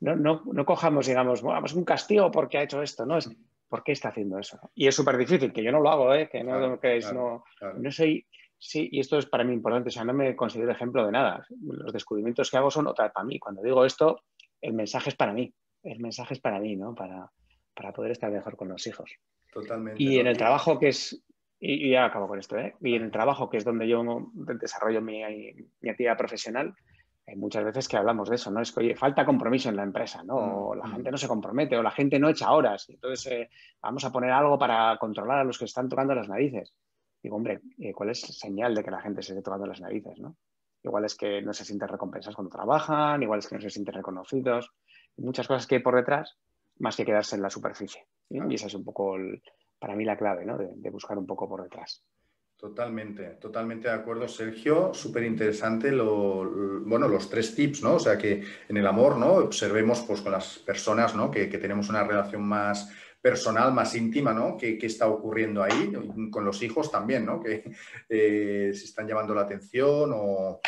No, 0.00 0.14
no, 0.14 0.42
no, 0.44 0.64
cojamos, 0.64 1.06
digamos, 1.06 1.42
bueno, 1.42 1.60
pues 1.60 1.72
un 1.72 1.84
castigo 1.84 2.30
porque 2.30 2.58
ha 2.58 2.62
hecho 2.62 2.82
esto, 2.82 3.04
¿no? 3.04 3.16
Es 3.16 3.28
por 3.68 3.82
qué 3.82 3.92
está 3.92 4.10
haciendo 4.10 4.38
eso. 4.38 4.60
Y 4.74 4.86
es 4.86 4.94
súper 4.94 5.16
difícil, 5.16 5.52
que 5.52 5.62
yo 5.62 5.72
no 5.72 5.80
lo 5.80 5.90
hago, 5.90 6.14
¿eh? 6.14 6.28
que 6.30 6.44
no, 6.44 6.78
que 6.78 6.98
es, 6.98 7.12
no, 7.12 7.42
no 7.78 7.90
soy, 7.90 8.26
sí, 8.56 8.88
y 8.92 9.00
esto 9.00 9.18
es 9.18 9.26
para 9.26 9.42
mí 9.42 9.52
importante, 9.52 9.88
o 9.88 9.92
sea, 9.92 10.04
no 10.04 10.14
me 10.14 10.36
considero 10.36 10.70
ejemplo 10.70 11.04
de 11.04 11.12
nada. 11.12 11.44
Los 11.60 11.92
descubrimientos 11.92 12.50
que 12.50 12.58
hago 12.58 12.70
son 12.70 12.86
otra 12.86 13.12
para 13.12 13.26
mí. 13.26 13.40
Cuando 13.40 13.62
digo 13.62 13.84
esto, 13.84 14.22
el 14.60 14.74
mensaje 14.74 15.10
es 15.10 15.16
para 15.16 15.32
mí 15.32 15.52
el 15.82 16.00
mensaje 16.00 16.34
es 16.34 16.40
para 16.40 16.60
mí, 16.60 16.76
¿no? 16.76 16.94
Para, 16.94 17.30
poder 17.94 18.10
estar 18.10 18.30
mejor 18.30 18.56
con 18.56 18.68
los 18.68 18.86
hijos. 18.86 19.10
Totalmente. 19.52 20.02
Y 20.02 20.18
en 20.18 20.26
el 20.26 20.36
trabajo 20.36 20.78
que 20.78 20.88
es, 20.88 21.24
y, 21.60 21.90
ya 21.90 22.06
acabo 22.06 22.28
con 22.28 22.38
esto, 22.38 22.56
¿eh? 22.58 22.74
Y 22.80 22.94
en 22.94 23.04
el 23.04 23.10
trabajo 23.10 23.48
que 23.48 23.56
es 23.56 23.64
donde 23.64 23.88
yo 23.88 24.02
desarrollo 24.34 25.00
mi, 25.00 25.22
mi 25.80 25.88
actividad 25.88 26.16
profesional, 26.16 26.74
hay 27.28 27.36
muchas 27.36 27.62
veces 27.62 27.86
que 27.88 27.96
hablamos 27.96 28.30
de 28.30 28.36
eso, 28.36 28.50
¿no? 28.50 28.62
Es 28.62 28.72
que, 28.72 28.80
oye, 28.80 28.96
falta 28.96 29.26
compromiso 29.26 29.68
en 29.68 29.76
la 29.76 29.82
empresa, 29.82 30.22
¿no? 30.24 30.36
Mm, 30.40 30.54
o 30.54 30.74
la 30.74 30.86
mm. 30.86 30.92
gente 30.92 31.10
no 31.10 31.18
se 31.18 31.28
compromete, 31.28 31.76
o 31.76 31.82
la 31.82 31.90
gente 31.90 32.18
no 32.18 32.30
echa 32.30 32.50
horas. 32.50 32.88
Entonces, 32.88 33.32
eh, 33.32 33.50
vamos 33.82 34.04
a 34.04 34.10
poner 34.10 34.30
algo 34.30 34.58
para 34.58 34.96
controlar 34.98 35.38
a 35.38 35.44
los 35.44 35.58
que 35.58 35.66
están 35.66 35.88
tocando 35.88 36.14
las 36.14 36.28
narices. 36.28 36.74
Digo, 37.22 37.36
hombre, 37.36 37.60
eh, 37.78 37.92
¿cuál 37.92 38.10
es 38.10 38.22
la 38.22 38.34
señal 38.34 38.74
de 38.74 38.82
que 38.82 38.90
la 38.90 39.02
gente 39.02 39.22
se 39.22 39.32
esté 39.32 39.42
tocando 39.42 39.66
las 39.66 39.80
narices, 39.80 40.18
¿no? 40.18 40.36
Igual 40.82 41.04
es 41.04 41.16
que 41.16 41.42
no 41.42 41.52
se 41.52 41.64
sienten 41.64 41.88
recompensados 41.88 42.36
cuando 42.36 42.50
trabajan, 42.50 43.22
igual 43.22 43.40
es 43.40 43.48
que 43.48 43.56
no 43.56 43.60
se 43.60 43.70
sienten 43.70 43.94
reconocidos 43.94 44.72
muchas 45.18 45.46
cosas 45.46 45.66
que 45.66 45.76
hay 45.76 45.82
por 45.82 45.96
detrás, 45.96 46.36
más 46.78 46.96
que 46.96 47.04
quedarse 47.04 47.36
en 47.36 47.42
la 47.42 47.50
superficie. 47.50 48.06
Y 48.30 48.54
esa 48.54 48.66
es 48.66 48.74
un 48.74 48.84
poco, 48.84 49.16
para 49.78 49.94
mí, 49.94 50.04
la 50.04 50.16
clave, 50.16 50.44
¿no? 50.44 50.56
de, 50.56 50.90
buscar 50.90 51.18
un 51.18 51.26
poco 51.26 51.48
por 51.48 51.62
detrás. 51.62 52.04
Totalmente, 52.56 53.24
totalmente 53.40 53.86
de 53.86 53.94
acuerdo, 53.94 54.26
Sergio. 54.26 54.92
Súper 54.92 55.22
interesante 55.22 55.92
lo, 55.92 56.44
bueno, 56.84 57.06
los 57.06 57.30
tres 57.30 57.54
tips, 57.54 57.84
¿no? 57.84 57.94
O 57.94 57.98
sea, 58.00 58.18
que 58.18 58.42
en 58.68 58.76
el 58.76 58.86
amor, 58.86 59.16
¿no? 59.16 59.34
Observemos 59.34 60.00
pues, 60.00 60.20
con 60.20 60.32
las 60.32 60.58
personas, 60.58 61.14
¿no? 61.14 61.30
Que, 61.30 61.46
tenemos 61.46 61.88
una 61.88 62.02
relación 62.02 62.42
más 62.42 62.90
personal, 63.20 63.72
más 63.72 63.94
íntima, 63.94 64.32
¿no? 64.32 64.56
¿Qué, 64.56 64.76
está 64.82 65.06
ocurriendo 65.06 65.62
ahí? 65.62 65.92
Con 66.32 66.44
los 66.44 66.60
hijos 66.60 66.90
también, 66.90 67.24
¿no? 67.24 67.40
Que 67.40 67.62
eh, 68.08 68.72
se 68.74 68.84
están 68.86 69.06
llamando 69.06 69.34
la 69.34 69.42
atención 69.42 70.10
o, 70.12 70.60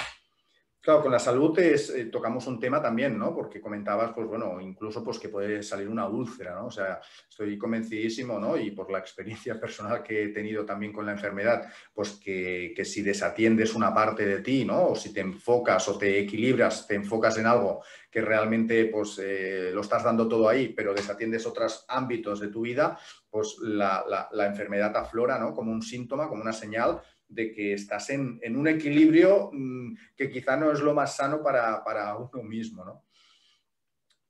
Claro, 0.83 1.03
con 1.03 1.12
la 1.12 1.19
salud 1.19 1.59
es, 1.59 1.90
eh, 1.90 2.07
tocamos 2.07 2.47
un 2.47 2.59
tema 2.59 2.81
también, 2.81 3.19
¿no? 3.19 3.35
Porque 3.35 3.61
comentabas, 3.61 4.12
pues 4.14 4.27
bueno, 4.27 4.59
incluso 4.62 5.05
pues 5.05 5.19
que 5.19 5.29
puede 5.29 5.62
salir 5.62 5.87
una 5.90 6.09
úlcera, 6.09 6.55
¿no? 6.55 6.69
O 6.69 6.71
sea, 6.71 7.03
estoy 7.29 7.59
convencidísimo, 7.59 8.40
¿no? 8.40 8.57
Y 8.57 8.71
por 8.71 8.90
la 8.90 8.99
experiencia 8.99 9.61
personal 9.61 10.03
que 10.03 10.25
he 10.25 10.29
tenido 10.29 10.64
también 10.64 10.90
con 10.90 11.05
la 11.05 11.12
enfermedad, 11.12 11.71
pues 11.93 12.12
que, 12.12 12.75
si 12.83 13.03
desatiendes 13.03 13.75
una 13.75 13.93
parte 13.93 14.25
de 14.25 14.40
ti, 14.40 14.64
¿no? 14.64 14.88
O 14.88 14.97
si 14.97 15.12
te 15.12 15.21
enfocas 15.21 15.87
o 15.88 15.99
te 15.99 16.19
equilibras, 16.19 16.87
te 16.87 16.95
enfocas 16.95 17.37
en 17.37 17.47
algo 17.47 17.83
que 18.11 18.23
realmente 18.23 18.87
pues 18.87 19.21
eh, 19.23 19.71
lo 19.75 19.83
estás 19.83 20.03
dando 20.03 20.27
todo 20.27 20.49
ahí, 20.49 20.71
pero 20.71 20.95
desatiendes 20.95 21.47
otros 21.47 21.85
ámbitos 21.88 22.40
de 22.40 22.49
tu 22.49 22.62
vida, 22.62 22.99
pues 23.29 23.59
la, 23.61 24.03
la 24.33 24.47
enfermedad 24.47 24.97
aflora, 24.97 25.38
¿no? 25.38 25.55
Como 25.55 25.73
un 25.73 25.83
síntoma, 25.83 26.27
como 26.27 26.40
una 26.40 26.55
señal 26.55 27.03
de 27.31 27.53
que 27.53 27.73
estás 27.73 28.11
en, 28.11 28.40
un 28.57 28.69
equilibrio 28.69 29.51
mm, 29.53 29.97
que 30.16 30.29
quizá 30.29 30.57
no 30.57 30.73
es 30.73 30.81
lo 30.81 30.95
más 30.95 31.16
sano 31.16 31.43
para, 31.43 32.16
uno 32.16 32.43
mismo, 32.43 32.85
¿no? 32.85 33.05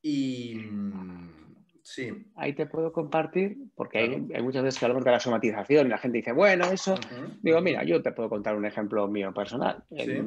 Y 0.03 0.55
mm, 0.55 1.65
sí. 1.83 2.11
Ahí 2.37 2.53
te 2.53 2.67
puedo 2.67 2.93
compartir, 2.93 3.57
porque 3.75 3.99
hay, 3.99 4.43
muchas 4.43 4.63
veces 4.63 4.79
que 4.79 4.85
hablamos 4.85 5.05
de 5.05 5.11
la 5.11 5.21
somatización 5.21 5.87
y 5.87 5.91
la 5.91 5.99
gente 5.99 6.19
dice, 6.19 6.33
bueno, 6.33 6.67
eso. 6.71 6.95
Digo, 7.43 7.61
mira, 7.61 7.83
yo 7.85 8.03
te 8.03 8.13
puedo 8.13 8.29
contar 8.29 8.57
un 8.57 8.67
ejemplo 8.67 9.09
mío 9.09 9.33
personal. 9.35 9.83
Eh, 9.91 10.23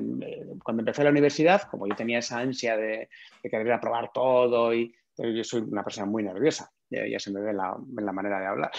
cuando 0.64 0.82
empecé 0.82 1.04
la 1.04 1.12
universidad, 1.12 1.64
como 1.70 1.88
yo 1.88 1.96
tenía 1.96 2.20
esa 2.20 2.40
ansia 2.40 2.76
de, 2.76 3.10
de 3.42 3.50
querer 3.50 3.80
probar 3.80 4.12
todo 4.14 4.74
y 4.74 4.94
yo 5.18 5.44
soy 5.44 5.62
una 5.62 5.84
persona 5.84 6.06
muy 6.08 6.24
nerviosa. 6.24 6.72
ya, 6.90 7.20
se 7.20 7.32
me 7.32 7.42
ve 7.42 7.54
la, 7.54 7.78
la 7.96 8.12
manera 8.12 8.40
de 8.40 8.48
hablar. 8.48 8.72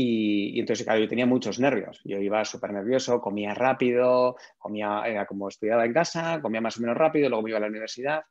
Y, 0.00 0.60
entonces, 0.60 0.86
claro, 0.86 1.00
yo 1.00 1.08
tenía 1.08 1.26
muchos 1.26 1.58
nervios. 1.58 2.00
Yo 2.04 2.18
iba 2.18 2.44
súper 2.44 2.72
nervioso, 2.72 3.20
comía 3.20 3.52
rápido, 3.52 4.36
comía, 4.56 5.02
era 5.04 5.26
como 5.26 5.48
estudiaba 5.48 5.84
en 5.84 5.92
casa, 5.92 6.40
comía 6.40 6.60
más 6.60 6.78
o 6.78 6.82
menos 6.82 6.96
rápido, 6.96 7.28
luego 7.28 7.42
me 7.42 7.50
iba 7.50 7.58
a 7.58 7.62
la 7.62 7.66
universidad. 7.66 8.22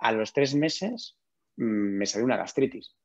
A 0.00 0.10
los 0.10 0.32
tres 0.32 0.56
meses 0.56 1.16
mm, 1.58 1.98
me 1.98 2.06
salió 2.06 2.24
una 2.24 2.36
gastritis. 2.36 2.96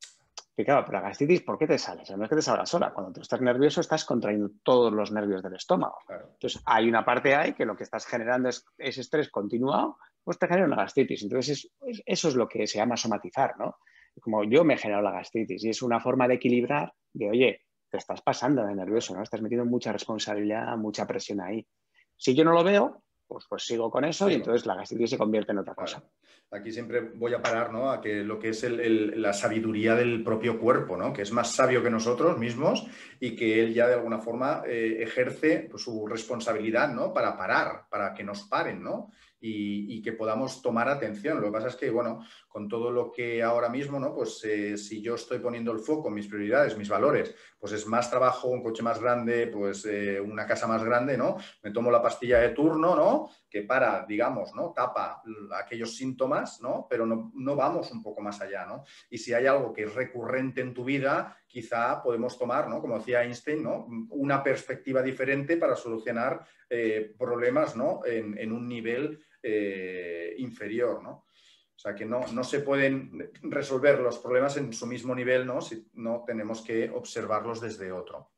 Y 0.57 0.65
claro, 0.65 0.83
pero 0.83 0.97
la 0.97 1.09
gastritis, 1.09 1.43
¿por 1.43 1.59
qué 1.59 1.67
te 1.67 1.77
sale? 1.77 2.01
no 2.17 2.23
es 2.23 2.29
que 2.31 2.37
te 2.37 2.41
salga 2.41 2.65
sola. 2.65 2.91
Cuando 2.91 3.13
tú 3.13 3.21
estás 3.21 3.39
nervioso, 3.39 3.81
estás 3.81 4.03
contrayendo 4.03 4.49
todos 4.63 4.91
los 4.91 5.11
nervios 5.11 5.43
del 5.43 5.53
estómago. 5.53 5.97
Entonces, 6.09 6.59
hay 6.65 6.89
una 6.89 7.05
parte 7.05 7.35
ahí 7.35 7.53
que 7.53 7.67
lo 7.67 7.75
que 7.75 7.83
estás 7.83 8.07
generando 8.07 8.49
es 8.49 8.65
ese 8.79 9.01
estrés 9.01 9.29
continuado, 9.29 9.99
pues 10.23 10.39
te 10.39 10.47
genera 10.47 10.65
una 10.65 10.77
gastritis. 10.77 11.21
Entonces, 11.21 11.69
eso 12.03 12.27
es 12.29 12.33
lo 12.35 12.47
que 12.47 12.65
se 12.65 12.79
llama 12.79 12.97
somatizar, 12.97 13.59
¿no? 13.59 13.75
Como 14.19 14.43
yo 14.43 14.63
me 14.63 14.73
he 14.73 14.77
generado 14.77 15.03
la 15.03 15.11
gastritis 15.11 15.63
y 15.63 15.69
es 15.69 15.83
una 15.83 15.99
forma 15.99 16.27
de 16.27 16.33
equilibrar 16.33 16.91
de, 17.13 17.29
oye, 17.29 17.61
te 17.91 17.97
estás 17.97 18.21
pasando 18.21 18.65
de 18.65 18.73
nervioso, 18.73 19.13
¿no? 19.13 19.21
Estás 19.21 19.41
metiendo 19.41 19.65
mucha 19.65 19.91
responsabilidad, 19.91 20.75
mucha 20.77 21.05
presión 21.05 21.41
ahí. 21.41 21.67
Si 22.15 22.33
yo 22.33 22.45
no 22.45 22.53
lo 22.53 22.63
veo, 22.63 23.03
pues, 23.27 23.45
pues 23.49 23.63
sigo 23.63 23.91
con 23.91 24.05
eso 24.05 24.29
y 24.29 24.35
entonces 24.35 24.65
la 24.65 24.75
gastritis 24.75 25.11
se 25.11 25.17
convierte 25.17 25.51
en 25.51 25.59
otra 25.59 25.75
cosa. 25.75 26.03
Aquí 26.51 26.71
siempre 26.71 26.99
voy 26.99 27.33
a 27.33 27.41
parar 27.41 27.71
¿no? 27.71 27.89
a 27.89 28.01
que 28.01 28.23
lo 28.23 28.39
que 28.39 28.49
es 28.49 28.65
la 28.69 29.33
sabiduría 29.33 29.95
del 29.95 30.23
propio 30.23 30.59
cuerpo, 30.59 30.97
¿no? 30.97 31.13
que 31.13 31.21
es 31.21 31.31
más 31.31 31.51
sabio 31.51 31.81
que 31.81 31.89
nosotros 31.89 32.37
mismos 32.37 32.85
y 33.19 33.35
que 33.35 33.61
él 33.61 33.73
ya 33.73 33.87
de 33.87 33.93
alguna 33.93 34.19
forma 34.19 34.63
eh, 34.65 34.97
ejerce 35.01 35.67
pues, 35.71 35.83
su 35.83 36.05
responsabilidad 36.07 36.93
¿no? 36.93 37.13
para 37.13 37.37
parar, 37.37 37.85
para 37.89 38.13
que 38.13 38.23
nos 38.23 38.43
paren. 38.43 38.83
¿no? 38.83 39.11
Y, 39.41 40.01
que 40.01 40.13
podamos 40.13 40.61
tomar 40.61 40.87
atención. 40.87 41.39
Lo 41.39 41.47
que 41.47 41.51
pasa 41.51 41.67
es 41.67 41.75
que, 41.75 41.89
bueno, 41.89 42.23
con 42.47 42.67
todo 42.67 42.91
lo 42.91 43.11
que 43.11 43.41
ahora 43.41 43.69
mismo, 43.69 43.99
¿no? 43.99 44.13
Pues 44.13 44.43
eh, 44.45 44.77
si 44.77 45.01
yo 45.01 45.15
estoy 45.15 45.39
poniendo 45.39 45.71
el 45.71 45.79
foco, 45.79 46.09
mis 46.09 46.27
prioridades, 46.27 46.77
mis 46.77 46.89
valores, 46.89 47.35
pues 47.59 47.73
es 47.73 47.87
más 47.87 48.09
trabajo, 48.09 48.49
un 48.49 48.61
coche 48.61 48.83
más 48.83 48.99
grande, 49.01 49.47
pues 49.47 49.85
eh, 49.85 50.19
una 50.19 50.45
casa 50.45 50.67
más 50.67 50.83
grande, 50.83 51.17
¿no? 51.17 51.37
Me 51.63 51.71
tomo 51.71 51.89
la 51.91 52.01
pastilla 52.01 52.39
de 52.39 52.49
turno, 52.49 52.95
¿no? 52.95 53.29
Que 53.49 53.63
para, 53.63 54.05
digamos, 54.07 54.53
¿no? 54.55 54.71
Tapa 54.71 55.21
aquellos 55.59 55.95
síntomas, 55.95 56.61
¿no? 56.61 56.87
Pero 56.89 57.05
no, 57.05 57.31
no 57.35 57.55
vamos 57.55 57.91
un 57.91 58.03
poco 58.03 58.21
más 58.21 58.41
allá, 58.41 58.65
¿no? 58.65 58.83
Y 59.09 59.17
si 59.17 59.33
hay 59.33 59.47
algo 59.47 59.73
que 59.73 59.83
es 59.83 59.93
recurrente 59.93 60.61
en 60.61 60.73
tu 60.73 60.83
vida, 60.83 61.37
quizá 61.47 62.01
podemos 62.01 62.37
tomar, 62.37 62.69
¿no? 62.69 62.79
Como 62.79 62.97
decía 62.97 63.23
Einstein, 63.23 63.63
¿no? 63.63 63.87
Una 64.09 64.41
perspectiva 64.43 65.01
diferente 65.01 65.57
para 65.57 65.75
solucionar 65.75 66.45
eh, 66.69 67.13
problemas, 67.17 67.75
¿no? 67.75 68.01
En, 68.05 68.37
en 68.37 68.51
un 68.51 68.67
nivel 68.67 69.19
eh, 69.43 70.35
inferior, 70.37 71.01
¿no? 71.01 71.11
O 71.11 71.79
sea, 71.81 71.95
que 71.95 72.05
no, 72.05 72.43
se 72.43 72.59
pueden 72.59 73.31
resolver 73.41 73.99
los 73.99 74.19
problemas 74.19 74.55
en 74.57 74.71
su 74.71 74.85
mismo 74.85 75.15
nivel, 75.15 75.47
¿no? 75.47 75.61
Si 75.61 75.89
no 75.93 76.23
tenemos 76.27 76.61
que 76.61 76.91
observarlos 76.91 77.59
desde 77.59 77.91
otro. 77.91 78.33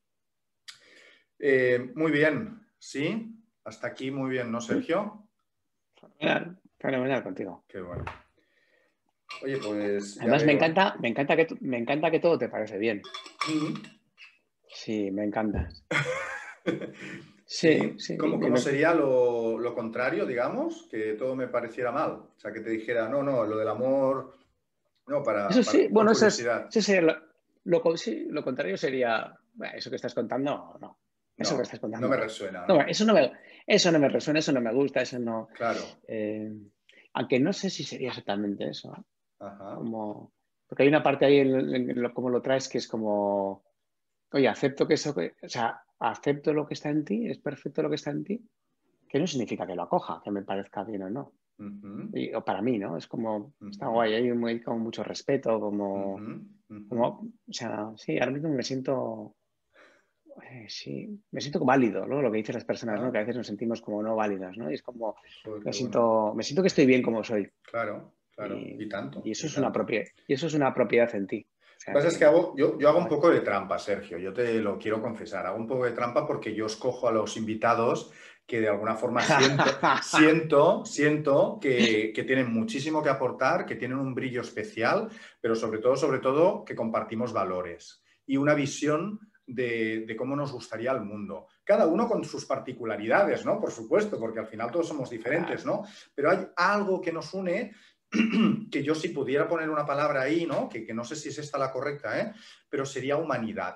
Eh, 1.38 1.92
muy 1.94 2.12
bien, 2.12 2.66
¿sí? 2.80 3.36
Hasta 3.66 3.88
aquí 3.88 4.12
muy 4.12 4.30
bien, 4.30 4.50
¿no, 4.50 4.62
Sergio? 4.62 5.28
Fenomenal, 5.94 6.62
fenomenal 6.80 7.24
contigo. 7.24 7.66
Qué 7.68 7.82
bueno. 7.82 8.06
Oye, 9.42 9.58
pues. 9.58 10.18
Además, 10.22 10.46
me 10.46 10.54
encanta, 10.54 10.96
me, 11.02 11.10
encanta 11.10 11.36
que, 11.36 11.48
me 11.60 11.78
encanta 11.80 12.12
que 12.12 12.22
todo 12.22 12.38
te 12.38 12.48
parece 12.48 12.78
bien. 12.78 13.02
Sí, 14.70 15.12
me 15.12 15.26
encanta. 15.26 15.68
Sí, 17.54 17.94
sí. 18.00 18.18
¿Cómo, 18.18 18.58
sería 18.58 18.96
lo, 18.96 19.76
contrario, 19.76 20.26
digamos? 20.26 20.88
Que 20.90 21.14
todo 21.14 21.36
me 21.36 21.48
pareciera 21.48 21.92
mal. 21.92 22.14
O 22.14 22.34
sea, 22.36 22.52
que 22.52 22.62
te 22.62 22.72
dijera, 22.72 23.08
no, 23.08 23.22
no, 23.22 23.46
lo 23.46 23.58
del 23.58 23.68
amor, 23.68 24.40
no, 25.06 25.22
para. 25.22 25.50
Eso 25.50 25.62
sí, 25.62 25.88
bueno, 25.92 26.14
eso 26.14 26.26
es, 26.26 26.44
sí, 26.72 27.00
lo, 27.00 27.22
lo, 27.66 28.44
contrario 28.44 28.76
sería, 28.76 29.38
eso 29.76 29.92
que 29.92 29.98
estás 29.98 30.16
contando, 30.16 30.80
no. 30.82 30.98
Eso 31.38 31.56
que 31.56 31.62
estás 31.62 31.80
contando. 31.80 32.08
No 32.08 32.16
me 32.16 32.20
resuena. 32.20 32.66
No, 32.68 32.82
eso, 32.82 33.06
no 33.06 33.14
me, 33.14 33.32
eso 33.68 33.92
no 33.92 34.00
me 34.00 34.10
resuena, 34.10 34.40
eso 34.40 34.52
no 34.52 34.60
me 34.60 34.74
gusta, 34.74 35.02
eso 35.02 35.20
no. 35.20 35.48
Claro. 35.54 35.82
Eh, 36.08 36.52
aunque 37.14 37.40
no 37.40 37.54
sé 37.54 37.70
si 37.70 37.84
sería 37.84 38.10
exactamente 38.10 38.68
eso. 38.68 38.96
¿eh? 38.98 39.04
Ajá. 39.42 39.76
Como, 39.76 40.34
porque 40.66 40.82
hay 40.82 40.90
una 40.90 41.04
parte 41.04 41.26
ahí 41.26 41.38
en, 41.38 42.04
cómo 42.16 42.32
lo 42.32 42.42
traes 42.42 42.68
que 42.68 42.80
es 42.80 42.88
como 42.88 43.64
oye, 44.34 44.48
acepto 44.48 44.88
que 44.88 44.96
eso, 44.96 45.12
o 45.12 45.50
sea, 45.50 45.84
acepto 46.04 46.54
lo 46.54 46.68
que 46.68 46.74
está 46.74 46.90
en 46.90 47.06
ti, 47.06 47.28
es 47.28 47.40
perfecto 47.40 47.82
lo 47.82 47.90
que 47.90 47.96
está 47.96 48.12
en 48.12 48.24
ti, 48.24 48.42
que 49.08 49.20
no 49.20 49.28
significa 49.28 49.66
que 49.66 49.76
lo 49.76 49.84
acoja, 49.84 50.22
que 50.24 50.32
me 50.32 50.44
parezca 50.44 50.84
bien 50.84 51.04
o 51.04 51.10
no. 51.10 51.34
o 52.36 52.42
para 52.44 52.62
mí, 52.62 52.78
¿no? 52.78 52.98
Es 52.98 53.08
como, 53.08 53.54
está 53.70 53.88
guay, 53.88 54.14
hay 54.14 54.32
muy, 54.34 54.62
como 54.62 54.80
mucho 54.80 55.04
respeto, 55.04 55.60
como, 55.60 56.20
como, 56.90 57.08
o 57.08 57.54
sea, 57.54 57.92
sí, 57.96 58.20
ahora 58.20 58.32
mismo 58.32 58.50
me 58.50 58.64
siento, 58.64 59.36
eh, 60.42 60.66
sí, 60.68 61.22
me 61.32 61.40
siento 61.40 61.64
válido, 61.64 62.06
¿no? 62.06 62.22
Lo 62.22 62.32
que 62.32 62.38
dicen 62.38 62.56
las 62.56 62.66
personas, 62.66 63.00
¿no? 63.00 63.12
Que 63.12 63.20
a 63.20 63.22
veces 63.22 63.38
nos 63.38 63.48
sentimos 63.48 63.82
como 63.82 64.04
no 64.04 64.16
válidas, 64.16 64.58
¿no? 64.58 64.70
Y 64.70 64.74
es 64.74 64.82
como, 64.82 65.16
me, 65.64 65.72
siento, 65.72 66.34
me 66.36 66.44
siento 66.44 66.62
que 66.62 66.68
estoy 66.68 66.86
bien 66.86 67.02
como 67.02 67.24
soy. 67.24 67.50
Claro, 67.62 68.16
claro, 68.36 68.58
y, 68.60 68.90
tanto. 68.90 69.22
Y 69.24 69.32
eso, 69.32 69.48
es 69.48 69.58
Una 69.58 69.72
propiedad, 69.72 70.08
y 70.28 70.34
eso 70.34 70.48
es 70.48 70.54
una 70.54 70.74
propiedad 70.74 71.14
en 71.16 71.28
ti. 71.28 71.48
Lo 71.88 71.92
que 71.92 71.98
pasa 71.98 72.08
es 72.08 72.18
que 72.18 72.26
hago, 72.26 72.54
yo, 72.56 72.78
yo, 72.80 72.90
hago 72.90 73.00
un 73.00 73.08
poco 73.08 73.30
de 73.30 73.42
trampa, 73.42 73.78
Sergio, 73.78 74.18
yo 74.18 74.32
te 74.32 74.54
lo 74.60 74.78
quiero 74.78 75.02
confesar, 75.02 75.46
hago 75.46 75.58
un 75.58 75.68
poco 75.68 75.86
de 75.86 75.92
trampa 75.92 76.26
porque 76.26 76.54
yo 76.54 76.66
escojo 76.66 77.08
a 77.08 77.12
los 77.12 77.36
invitados 77.36 78.12
que 78.46 78.60
de 78.60 78.70
alguna 78.70 78.96
forma 78.96 79.22
siento, 79.22 79.64
siento, 80.04 80.86
siento 80.86 81.60
que, 81.62 82.12
que, 82.14 82.24
tienen 82.24 82.54
muchísimo 82.54 83.02
que 83.02 83.10
aportar, 83.10 83.66
que 83.66 83.76
tienen 83.76 83.98
un 83.98 84.14
brillo 84.14 84.42
especial, 84.42 85.10
pero 85.40 85.56
sobre 85.56 85.80
todo, 85.80 85.96
sobre 85.96 86.20
todo, 86.20 86.64
que 86.66 86.76
compartimos 86.76 87.32
valores 87.32 88.04
y 88.26 88.38
una 88.38 88.54
visión 88.54 89.20
de, 89.46 90.06
de, 90.06 90.16
cómo 90.16 90.36
nos 90.36 90.52
gustaría 90.52 90.92
el 90.92 91.02
mundo. 91.02 91.48
Cada 91.64 91.86
uno 91.86 92.08
con 92.08 92.24
sus 92.24 92.46
particularidades, 92.46 93.46
¿no? 93.46 93.60
Por 93.60 93.72
supuesto, 93.72 94.18
porque 94.18 94.40
al 94.40 94.48
final 94.48 94.72
todos 94.72 94.88
somos 94.88 95.10
diferentes, 95.10 95.66
¿no? 95.66 95.84
Pero 96.16 96.32
hay 96.32 96.48
algo 96.56 97.02
que 97.02 97.12
nos 97.12 97.34
une 97.34 97.74
que 98.72 98.84
yo 98.84 98.94
si 98.96 99.10
pudiera 99.10 99.48
poner 99.48 99.70
una 99.70 99.86
palabra 99.86 100.22
ahí, 100.22 100.46
¿no? 100.46 100.70
Que, 100.70 100.94
no 100.94 101.04
sé 101.04 101.16
si 101.16 101.30
es 101.30 101.40
esta 101.40 101.58
la 101.58 101.72
correcta, 101.72 102.20
¿eh? 102.20 102.34
Pero 102.70 102.86
sería 102.86 103.18
humanidad. 103.18 103.76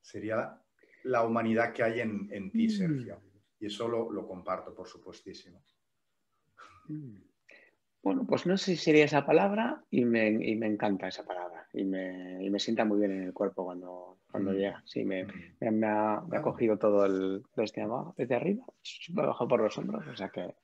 Sería 0.00 0.60
la 1.04 1.22
humanidad 1.24 1.72
que 1.72 1.82
hay 1.82 2.00
en, 2.00 2.50
ti, 2.50 2.66
mm. 2.66 2.70
Sergio. 2.70 3.22
Y 3.58 3.66
eso 3.66 3.88
lo, 3.88 4.26
comparto, 4.26 4.74
por 4.74 4.88
supuestísimo. 4.88 5.62
Mm. 6.88 7.22
Bueno, 8.02 8.24
pues 8.24 8.46
no 8.46 8.56
sé 8.56 8.72
si 8.72 8.76
sería 8.76 9.04
esa 9.04 9.26
palabra 9.26 9.82
y 9.90 10.04
me, 10.04 10.28
encanta 10.28 11.08
esa 11.08 11.24
palabra 11.24 11.66
y 11.72 11.82
me, 11.84 12.58
sienta 12.60 12.84
muy 12.84 13.00
bien 13.00 13.10
en 13.10 13.22
el 13.24 13.32
cuerpo 13.32 13.64
cuando, 13.64 14.18
cuando 14.30 14.52
mm. 14.52 14.54
llega. 14.54 14.82
Sí, 14.84 15.04
me, 15.04 15.26
ha, 15.84 16.22
cogido 16.42 16.78
todo 16.78 17.04
el, 17.04 17.42
desde, 17.56 17.82
abajo, 17.82 18.14
desde 18.16 18.36
arriba, 18.36 18.64
me 19.12 19.22
ha 19.22 19.26
bajado 19.26 19.48
por 19.48 19.60
los 19.60 19.76
hombros, 19.78 20.06
o 20.06 20.16
sea 20.16 20.28
que 20.28 20.54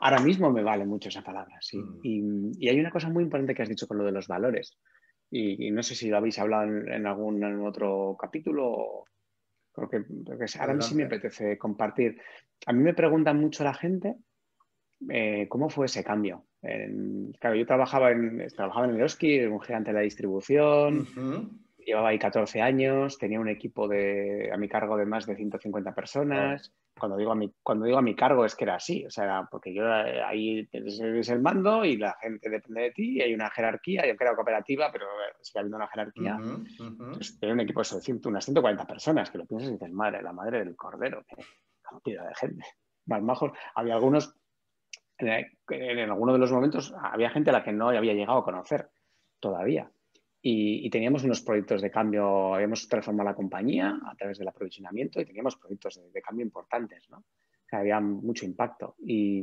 ahora 0.00 0.20
mismo 0.20 0.50
me 0.50 0.62
vale 0.62 0.84
mucho 0.84 1.08
esa 1.08 1.22
palabra, 1.22 1.56
sí. 1.60 1.78
Mm. 1.78 2.52
Y, 2.58 2.68
hay 2.68 2.78
una 2.78 2.90
cosa 2.90 3.08
muy 3.08 3.24
importante 3.24 3.54
que 3.54 3.62
has 3.62 3.68
dicho 3.68 3.86
con 3.86 3.98
lo 3.98 4.04
de 4.04 4.12
los 4.12 4.28
valores. 4.28 4.78
Y, 5.30 5.70
no 5.70 5.82
sé 5.82 5.94
si 5.94 6.08
lo 6.08 6.16
habéis 6.16 6.38
hablado 6.38 6.64
en, 6.64 7.06
algún 7.06 7.42
otro 7.64 8.16
capítulo. 8.20 9.04
Creo 9.72 9.88
que, 9.88 10.04
ahora 10.58 10.80
sí 10.80 10.94
me 10.94 11.04
apetece 11.04 11.56
compartir. 11.56 12.20
A 12.66 12.72
mí 12.72 12.82
me 12.82 12.94
preguntan 12.94 13.38
mucho 13.38 13.62
la 13.62 13.74
gente 13.74 14.16
eh, 15.08 15.46
cómo 15.48 15.70
fue 15.70 15.86
ese 15.86 16.02
cambio. 16.02 16.46
claro, 17.38 17.54
yo 17.54 17.64
trabajaba 17.64 18.10
en, 18.10 18.44
trabajaba 18.48 18.86
en 18.86 18.96
el 18.96 19.02
Oski, 19.02 19.44
un 19.44 19.60
gigante 19.60 19.90
de 19.90 19.98
la 19.98 20.00
distribución. 20.00 21.06
Llevaba 21.78 22.08
ahí 22.08 22.18
14 22.18 22.60
años, 22.60 23.16
tenía 23.16 23.40
un 23.40 23.48
equipo 23.48 23.88
de, 23.88 24.50
a 24.52 24.56
mi 24.56 24.68
cargo 24.68 24.96
de 24.96 25.06
más 25.06 25.26
de 25.26 25.36
150 25.36 25.94
personas 25.94 26.72
cuando 26.98 27.16
digo, 27.16 27.32
a 27.32 27.34
mi, 27.34 27.52
cuando 27.62 27.86
digo 27.86 27.98
a 27.98 28.02
mi 28.02 28.14
cargo 28.14 28.44
es 28.44 28.54
que 28.54 28.64
era 28.64 28.76
así, 28.76 29.04
o 29.06 29.10
sea, 29.10 29.48
porque 29.50 29.72
yo 29.72 29.84
eh, 29.86 30.22
ahí 30.22 30.66
tienes 30.66 31.28
el 31.28 31.40
mando 31.40 31.84
y 31.84 31.96
la 31.96 32.16
gente 32.20 32.50
depende 32.50 32.82
de 32.82 32.90
ti 32.90 33.16
y 33.16 33.20
hay 33.22 33.34
una 33.34 33.50
jerarquía, 33.50 34.06
yo 34.06 34.16
creo 34.16 34.34
cooperativa, 34.34 34.90
pero 34.92 35.06
sigue 35.40 35.60
habiendo 35.60 35.76
una 35.76 35.88
jerarquía. 35.88 36.38
Uh 36.38 36.64
un 37.52 37.60
equipo 37.60 37.82
de 37.82 38.28
unas 38.28 38.44
140 38.44 38.86
personas, 38.86 39.30
que 39.30 39.38
lo 39.38 39.46
piensas 39.46 39.70
y 39.70 39.72
dices, 39.72 39.92
madre, 39.92 40.22
la 40.22 40.32
madre 40.32 40.64
del 40.64 40.76
cordero, 40.76 41.24
qué 41.28 41.36
cantidad 41.82 42.26
de 42.26 42.34
gente. 42.34 42.64
Más 43.06 43.22
majos. 43.22 43.52
Había 43.74 43.94
algunos, 43.94 44.36
en, 45.18 45.46
en 45.68 46.10
alguno 46.10 46.32
de 46.32 46.38
los 46.38 46.52
momentos, 46.52 46.94
había 47.00 47.30
gente 47.30 47.50
a 47.50 47.54
la 47.54 47.64
que 47.64 47.72
no 47.72 47.88
había 47.88 48.14
llegado 48.14 48.38
a 48.38 48.44
conocer 48.44 48.90
todavía. 49.40 49.90
Y, 50.42 50.88
teníamos 50.88 51.22
unos 51.24 51.42
proyectos 51.42 51.82
de 51.82 51.90
cambio, 51.90 52.54
habíamos 52.54 52.88
transformado 52.88 53.28
la 53.28 53.34
compañía 53.34 54.00
a 54.06 54.14
través 54.14 54.38
del 54.38 54.48
aprovisionamiento 54.48 55.20
y 55.20 55.26
teníamos 55.26 55.56
proyectos 55.56 56.00
de, 56.12 56.22
cambio 56.22 56.46
importantes, 56.46 57.10
¿no? 57.10 57.18
O 57.18 57.68
sea, 57.68 57.80
había 57.80 58.00
mucho 58.00 58.46
impacto. 58.46 58.96
Y, 58.98 59.42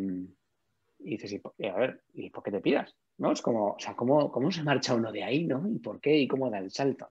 dices, 0.98 1.34
y, 1.34 1.68
a 1.68 1.76
ver, 1.76 2.02
¿y 2.14 2.32
por 2.32 2.44
qué 2.44 2.52
te 2.52 2.62
pidas? 2.62 2.96
¿No? 3.20 3.32
Es 3.32 3.42
como, 3.42 3.74
o 3.74 3.80
sea, 3.80 3.96
¿cómo, 3.96 4.32
¿cómo, 4.32 4.52
se 4.52 4.64
marcha 4.64 4.96
uno 4.96 5.12
de 5.12 5.24
ahí, 5.24 5.46
¿no? 5.46 5.70
¿Y 5.70 5.78
por 5.78 6.02
qué? 6.02 6.18
¿Y 6.18 6.28
cómo 6.28 6.50
da 6.50 6.58
el 6.58 6.72
salto? 6.72 7.10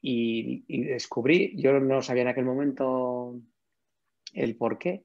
Y, 0.00 0.84
descubrí, 0.84 1.54
yo 1.56 1.80
no 1.80 2.02
sabía 2.02 2.22
en 2.22 2.28
aquel 2.28 2.44
momento 2.44 3.40
el 4.32 4.56
por 4.56 4.78
qué, 4.78 5.04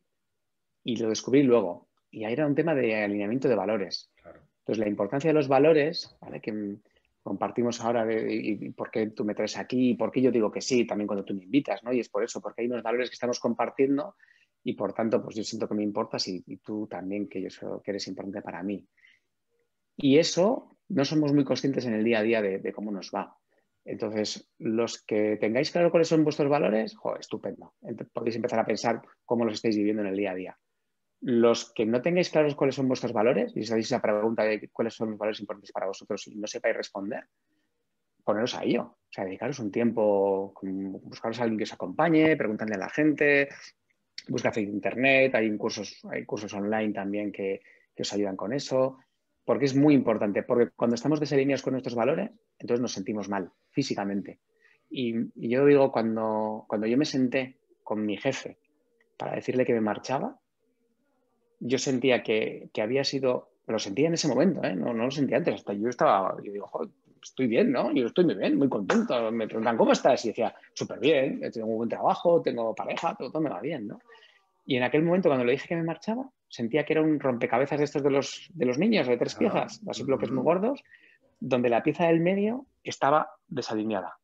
y 0.83 0.97
lo 0.97 1.09
descubrí 1.09 1.43
luego. 1.43 1.89
Y 2.11 2.25
ahí 2.25 2.33
era 2.33 2.45
un 2.45 2.55
tema 2.55 2.75
de 2.75 3.03
alineamiento 3.03 3.47
de 3.47 3.55
valores. 3.55 4.11
Entonces, 4.59 4.77
la 4.77 4.87
importancia 4.87 5.29
de 5.29 5.33
los 5.33 5.47
valores, 5.47 6.15
¿vale? 6.21 6.39
Que, 6.39 6.77
compartimos 7.23 7.79
ahora 7.81 8.05
de, 8.05 8.33
y, 8.35 8.69
por 8.71 8.91
qué 8.91 9.07
tú 9.07 9.23
me 9.23 9.33
traes 9.33 9.57
aquí 9.57 9.91
y 9.91 9.95
por 9.95 10.11
qué 10.11 10.21
yo 10.21 10.31
digo 10.31 10.51
que 10.51 10.61
sí 10.61 10.85
también 10.85 11.07
cuando 11.07 11.23
tú 11.23 11.33
me 11.33 11.43
invitas, 11.43 11.81
¿no? 11.83 11.93
Y 11.93 12.01
es 12.01 12.09
por 12.09 12.23
eso, 12.23 12.41
porque 12.41 12.61
hay 12.61 12.67
unos 12.67 12.83
valores 12.83 13.09
que 13.09 13.13
estamos 13.13 13.39
compartiendo 13.39 14.15
y 14.63 14.73
por 14.73 14.93
tanto, 14.93 15.21
pues 15.23 15.35
yo 15.35 15.43
siento 15.43 15.67
que 15.67 15.73
me 15.73 15.83
importas 15.83 16.27
y, 16.27 16.41
tú 16.57 16.87
también, 16.87 17.27
que 17.27 17.41
yo 17.41 17.81
que 17.81 17.91
eres 17.91 18.07
importante 18.07 18.41
para 18.41 18.61
mí. 18.61 18.85
Y 19.97 20.17
eso 20.17 20.77
no 20.89 21.05
somos 21.05 21.33
muy 21.33 21.43
conscientes 21.43 21.85
en 21.85 21.93
el 21.93 22.03
día 22.03 22.19
a 22.19 22.23
día 22.23 22.41
de, 22.41 22.73
cómo 22.73 22.91
nos 22.91 23.11
va. 23.11 23.37
Entonces, 23.85 24.49
los 24.59 25.03
que 25.03 25.37
tengáis 25.37 25.71
claro 25.71 25.91
cuáles 25.91 26.07
son 26.07 26.23
vuestros 26.23 26.49
valores, 26.49 26.95
jo, 26.95 27.17
estupendo. 27.17 27.73
podéis 28.13 28.37
empezar 28.37 28.59
a 28.59 28.65
pensar 28.65 29.01
cómo 29.25 29.43
los 29.43 29.55
estáis 29.55 29.75
viviendo 29.75 30.01
en 30.01 30.09
el 30.09 30.15
día 30.17 30.31
a 30.31 30.35
día. 30.35 30.59
Los 31.25 31.71
que 31.71 31.85
no 31.85 32.01
tengáis 32.01 32.29
claros 32.29 32.53
cuáles 32.53 32.75
son 32.75 32.89
vuestros 32.89 33.13
valores 33.13 33.55
y 33.55 33.61
os 33.61 33.71
hacéis 33.71 33.91
la 33.91 34.01
pregunta 34.01 34.43
de 34.43 34.69
cuáles 34.73 34.93
son 34.93 35.11
los 35.11 35.17
valores 35.17 35.39
importantes 35.39 35.71
para 35.71 35.87
vosotros 35.87 36.27
y 36.27 36.35
no 36.35 36.47
sepáis 36.47 36.75
responder, 36.75 37.23
poneros 38.25 38.55
a 38.55 38.63
ello. 38.65 38.83
O 38.83 39.07
sea, 39.09 39.23
dedicaros 39.23 39.59
un 39.59 39.71
tiempo, 39.71 40.53
buscaros 40.61 41.39
a 41.39 41.43
alguien 41.43 41.59
que 41.59 41.63
os 41.63 41.71
acompañe, 41.71 42.35
preguntadle 42.35 42.75
a 42.75 42.79
la 42.79 42.89
gente, 42.89 43.47
buscad 44.27 44.57
en 44.57 44.69
internet, 44.69 45.33
hay 45.35 45.55
cursos, 45.55 46.01
hay 46.11 46.25
cursos 46.25 46.53
online 46.53 46.91
también 46.91 47.31
que, 47.31 47.61
os 47.97 48.11
ayudan 48.11 48.35
con 48.35 48.51
eso, 48.51 48.97
porque 49.45 49.63
es 49.63 49.75
muy 49.75 49.93
importante, 49.93 50.43
porque 50.43 50.71
cuando 50.75 50.95
estamos 50.95 51.21
desalineados 51.21 51.61
con 51.61 51.71
nuestros 51.71 51.95
valores, 51.95 52.31
entonces 52.59 52.81
nos 52.81 52.91
sentimos 52.91 53.29
mal 53.29 53.49
físicamente. 53.69 54.41
Y, 54.89 55.15
y 55.35 55.49
yo 55.49 55.65
digo, 55.65 55.89
cuando, 55.89 56.65
cuando 56.67 56.85
yo 56.85 56.97
me 56.97 57.05
senté 57.05 57.59
con 57.81 58.05
mi 58.05 58.17
jefe 58.17 58.57
para 59.17 59.35
decirle 59.35 59.63
que 59.63 59.73
me 59.73 59.79
marchaba, 59.79 60.37
yo 61.65 61.77
sentía 61.79 62.23
que, 62.23 62.69
había 62.81 63.03
sido, 63.03 63.49
lo 63.67 63.79
sentía 63.79 64.07
en 64.07 64.15
ese 64.15 64.27
momento, 64.27 64.63
¿eh? 64.63 64.75
no, 64.75 64.93
lo 64.93 65.11
sentía 65.11 65.37
antes, 65.37 65.55
hasta 65.55 65.73
yo 65.73 65.87
estaba, 65.87 66.35
yo 66.43 66.51
digo, 66.51 66.67
Joder, 66.67 66.89
estoy 67.23 67.47
bien, 67.47 67.71
¿no? 67.71 67.91
Yo 67.93 68.07
estoy 68.07 68.25
muy 68.25 68.35
bien, 68.35 68.57
muy 68.57 68.67
contento. 68.67 69.31
Me 69.31 69.47
preguntan, 69.47 69.77
¿cómo 69.77 69.93
estás? 69.93 70.25
Y 70.25 70.29
decía, 70.29 70.53
súper 70.73 70.99
bien, 70.99 71.39
tengo 71.53 71.67
un 71.67 71.77
buen 71.77 71.89
trabajo, 71.89 72.41
tengo 72.41 72.75
pareja, 72.75 73.15
todo, 73.15 73.39
me 73.39 73.49
va 73.49 73.61
bien, 73.61 73.87
¿no? 73.87 73.99
Y 74.65 74.75
en 74.75 74.83
aquel 74.83 75.03
momento, 75.03 75.29
cuando 75.29 75.45
le 75.45 75.53
dije 75.53 75.69
que 75.69 75.75
me 75.75 75.83
marchaba, 75.83 76.29
sentía 76.49 76.83
que 76.83 76.93
era 76.93 77.01
un 77.01 77.19
rompecabezas 77.19 77.79
de 77.79 77.85
estos 77.85 78.03
de 78.03 78.09
los, 78.09 78.49
de 78.53 78.65
los 78.65 78.77
niños, 78.77 79.07
de 79.07 79.17
tres 79.17 79.35
piezas, 79.35 79.81
así 79.87 80.03
bloques 80.03 80.31
muy 80.31 80.43
gordos, 80.43 80.83
donde 81.39 81.69
la 81.69 81.81
pieza 81.81 82.07
del 82.07 82.19
medio 82.19 82.65
estaba 82.83 83.31
desalineada. 83.47 84.17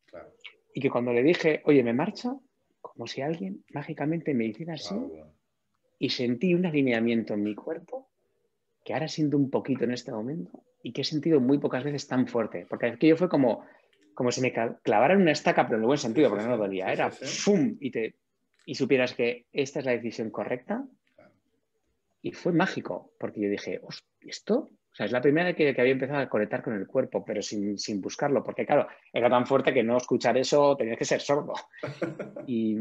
Y 0.74 0.82
que 0.82 0.90
cuando 0.90 1.14
le 1.14 1.24
dije, 1.24 1.62
oye, 1.66 1.84
me 1.84 1.94
marcho, 1.94 2.42
como 2.82 3.08
si 3.08 3.22
alguien 3.22 3.64
mágicamente 3.74 4.34
me 4.34 4.46
hiciera 4.46 4.74
así, 4.74 4.96
y 6.00 6.10
sentí 6.10 6.54
un 6.54 6.66
alineamiento 6.66 7.34
en 7.34 7.44
mi 7.44 7.54
cuerpo 7.54 8.10
que 8.84 8.94
ahora 8.94 9.10
siento 9.10 9.38
un 9.38 9.50
poquito 9.50 9.84
en 9.84 9.92
este 9.92 10.12
momento 10.12 10.64
y 10.82 10.94
que 10.94 11.02
he 11.02 11.04
sentido 11.04 11.42
muy 11.42 11.60
pocas 11.60 11.84
veces 11.84 12.08
tan 12.08 12.26
fuerte. 12.26 12.66
Porque 12.68 12.88
aquello 12.88 13.18
fue 13.18 13.28
como, 13.28 13.66
como 14.14 14.32
si 14.32 14.42
me 14.42 14.54
clavaran 14.82 15.22
una 15.22 15.34
estaca, 15.34 15.66
pero 15.66 15.76
en 15.76 15.84
el 15.84 15.88
buen 15.88 16.00
sentido, 16.00 16.30
porque 16.30 16.46
no 16.46 16.58
dolía. 16.58 16.92
Era 16.92 17.12
¡fum! 17.12 17.78
Y, 17.82 17.92
te, 17.92 18.16
y 18.66 18.76
supieras 18.76 19.14
que 19.14 19.46
esta 19.52 19.80
es 19.80 19.86
la 19.86 19.92
decisión 19.92 20.30
correcta. 20.30 20.86
Y 22.22 22.32
fue 22.32 22.54
mágico, 22.54 23.14
porque 23.20 23.42
yo 23.42 23.50
dije, 23.50 23.82
¿esto? 24.22 24.72
O 24.92 24.96
sea, 24.96 25.06
es 25.06 25.12
la 25.12 25.22
primera 25.22 25.48
vez 25.48 25.56
que, 25.56 25.70
había 25.80 25.94
empezado 25.94 26.20
a 26.20 26.30
conectar 26.30 26.62
con 26.62 26.74
el 26.74 26.88
cuerpo, 26.88 27.24
pero 27.24 27.42
sin, 27.42 27.78
sin, 27.78 28.02
buscarlo, 28.02 28.44
porque 28.44 28.66
claro, 28.66 28.88
era 29.14 29.30
tan 29.30 29.46
fuerte 29.46 29.74
que 29.74 29.84
no 29.84 29.98
escuchar 29.98 30.38
eso 30.38 30.76
tenías 30.76 30.98
que 30.98 31.06
ser 31.06 31.22
sordo. 31.22 31.54
Y, 32.48 32.78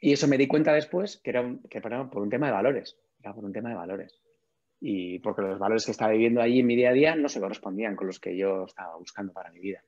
y 0.00 0.12
eso 0.12 0.28
me 0.28 0.38
di 0.38 0.46
cuenta 0.46 0.72
después 0.72 1.18
que 1.22 1.30
era, 1.30 1.56
que 1.70 1.78
era 1.78 2.10
por 2.10 2.22
un 2.22 2.30
tema 2.30 2.46
de 2.46 2.52
valores, 2.52 2.98
era 3.20 3.34
por 3.34 3.44
un 3.44 3.52
tema 3.52 3.70
de 3.70 3.76
valores. 3.76 4.20
Y 4.80 5.18
porque 5.20 5.42
los 5.42 5.58
valores 5.58 5.86
que 5.86 5.92
estaba 5.92 6.12
viviendo 6.12 6.42
allí 6.42 6.60
en 6.60 6.66
mi 6.66 6.76
día 6.76 6.90
a 6.90 6.92
día 6.92 7.16
no 7.16 7.28
se 7.28 7.40
correspondían 7.40 7.96
con 7.96 8.06
los 8.06 8.20
que 8.20 8.36
yo 8.36 8.64
estaba 8.64 8.96
buscando 8.96 9.32
para 9.32 9.50
mi 9.50 9.60
vida. 9.60 9.82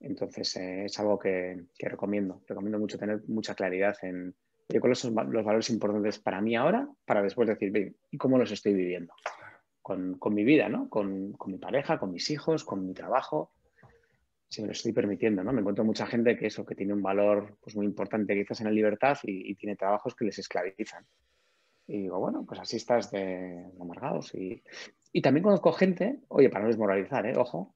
Entonces 0.00 0.56
eh, 0.56 0.86
es 0.86 0.98
algo 0.98 1.18
que, 1.18 1.64
que, 1.76 1.88
recomiendo. 1.88 2.42
Recomiendo 2.46 2.78
mucho 2.78 2.98
tener 2.98 3.22
mucha 3.28 3.54
claridad 3.54 3.96
en 4.02 4.34
cuáles 4.80 4.98
son 4.98 5.14
los 5.14 5.44
valores 5.44 5.70
importantes 5.70 6.18
para 6.18 6.40
mí 6.40 6.56
ahora, 6.56 6.88
para 7.04 7.22
después 7.22 7.48
decir, 7.48 7.70
bien, 7.70 7.96
¿y 8.10 8.18
cómo 8.18 8.38
los 8.38 8.50
estoy 8.50 8.74
viviendo? 8.74 9.14
Con, 9.82 10.18
con 10.18 10.34
mi 10.34 10.44
vida, 10.44 10.68
¿no? 10.68 10.88
Con, 10.88 11.32
con, 11.32 11.52
mi 11.52 11.58
pareja, 11.58 11.98
con 11.98 12.10
mis 12.10 12.30
hijos, 12.30 12.64
con 12.64 12.86
mi 12.86 12.92
trabajo, 12.92 13.52
si 14.48 14.62
me 14.62 14.68
lo 14.68 14.72
estoy 14.72 14.92
permitiendo, 14.92 15.42
¿no? 15.42 15.52
Me 15.52 15.60
encuentro 15.60 15.84
mucha 15.84 16.06
gente 16.06 16.36
que 16.36 16.46
eso, 16.46 16.64
que 16.64 16.74
tiene 16.74 16.92
un 16.92 17.02
valor 17.02 17.58
pues, 17.60 17.74
muy 17.76 17.86
importante 17.86 18.34
quizás 18.34 18.60
en 18.60 18.66
la 18.66 18.72
libertad 18.72 19.18
y, 19.22 19.54
tiene 19.56 19.76
trabajos 19.76 20.14
que 20.14 20.24
les 20.24 20.38
esclavizan. 20.38 21.04
Y 21.86 22.02
digo, 22.02 22.18
bueno, 22.18 22.44
pues 22.46 22.60
así 22.60 22.76
estás 22.76 23.10
de, 23.10 23.64
amargados. 23.80 24.34
Y, 24.34 24.62
y, 25.12 25.22
también 25.22 25.44
conozco 25.44 25.72
gente, 25.72 26.20
oye, 26.28 26.48
para 26.48 26.62
no 26.62 26.68
desmoralizar, 26.68 27.26
¿eh? 27.26 27.36
ojo, 27.36 27.74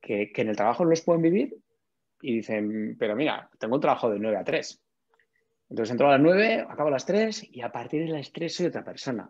que, 0.00 0.32
que, 0.32 0.42
en 0.42 0.48
el 0.48 0.56
trabajo 0.56 0.84
los 0.84 1.02
pueden 1.02 1.22
vivir 1.22 1.56
y 2.20 2.36
dicen, 2.36 2.96
pero 2.98 3.14
mira, 3.14 3.48
tengo 3.58 3.76
un 3.76 3.80
trabajo 3.80 4.10
de 4.10 4.18
9 4.18 4.36
a 4.36 4.44
3. 4.44 4.82
Entonces 5.70 5.90
entro 5.90 6.08
a 6.08 6.12
las 6.12 6.20
9, 6.20 6.66
acabo 6.68 6.88
a 6.88 6.92
las 6.92 7.06
3 7.06 7.48
y 7.52 7.60
a 7.60 7.70
partir 7.70 8.06
de 8.06 8.12
las 8.12 8.32
3 8.32 8.54
soy 8.54 8.66
otra 8.66 8.84
persona. 8.84 9.28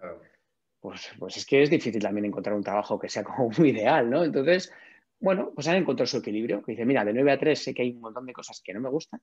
Pues, 0.81 1.11
pues 1.19 1.37
es 1.37 1.45
que 1.45 1.63
es 1.63 1.71
difícil 1.71 2.01
también 2.01 2.27
encontrar 2.27 2.55
un 2.55 2.63
trabajo 2.63 2.99
que 2.99 3.09
sea 3.09 3.25
como 3.25 3.51
muy 3.59 3.71
ideal, 3.71 4.09
¿no? 4.09 4.25
Entonces, 4.25 4.73
bueno, 5.21 5.53
pues 5.55 5.67
han 5.69 5.77
encontrado 5.77 6.07
su 6.07 6.19
equilibrio, 6.19 6.63
que 6.63 6.73
dice, 6.73 6.85
mira, 6.85 7.05
de 7.05 7.13
9 7.13 7.33
a 7.33 7.39
3 7.39 7.63
sé 7.63 7.75
que 7.75 7.83
hay 7.83 7.91
un 7.91 8.01
montón 8.01 8.27
de 8.27 8.33
cosas 8.33 8.61
que 8.65 8.73
no 8.73 8.81
me 8.81 8.89
gustan. 8.89 9.21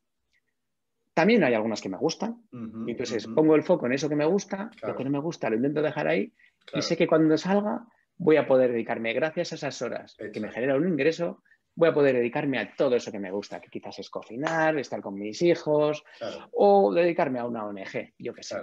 También 1.14 1.44
hay 1.46 1.54
algunas 1.54 1.82
que 1.82 1.88
me 1.88 1.98
gustan. 1.98 2.44
y 2.52 2.92
entonces 2.92 3.26
pongo 3.28 3.56
el 3.56 3.64
foco 3.64 3.86
en 3.86 3.94
eso 3.94 4.10
que 4.10 4.18
me 4.18 4.26
gusta, 4.26 4.70
lo 4.84 4.96
que 4.96 5.06
no 5.06 5.10
me 5.10 5.20
gusta 5.20 5.50
lo 5.50 5.56
intento 5.56 5.82
dejar 5.82 6.08
ahí 6.08 6.34
y 6.74 6.82
sé 6.82 6.98
que 6.98 7.08
cuando 7.08 7.38
salga 7.38 7.86
voy 8.18 8.36
a 8.36 8.46
poder 8.46 8.72
dedicarme, 8.72 9.14
gracias 9.14 9.54
a 9.54 9.56
esas 9.56 9.82
horas 9.82 10.18
que 10.34 10.40
me 10.42 10.52
genera 10.52 10.76
un 10.76 10.88
ingreso, 10.88 11.42
voy 11.74 11.90
a 11.90 11.94
poder 11.94 12.16
dedicarme 12.16 12.60
a 12.60 12.76
todo 12.76 12.98
eso 12.98 13.12
que 13.12 13.20
me 13.20 13.32
gusta, 13.32 13.62
que 13.62 13.70
quizás 13.70 13.98
es 14.00 14.10
cocinar, 14.10 14.78
estar 14.78 15.02
con 15.02 15.16
mis 15.16 15.42
hijos 15.42 16.04
o 16.52 16.94
dedicarme 16.94 17.40
a 17.40 17.46
una 17.46 17.66
ONG, 17.66 18.14
yo 18.18 18.34
qué 18.34 18.44
sé. 18.44 18.58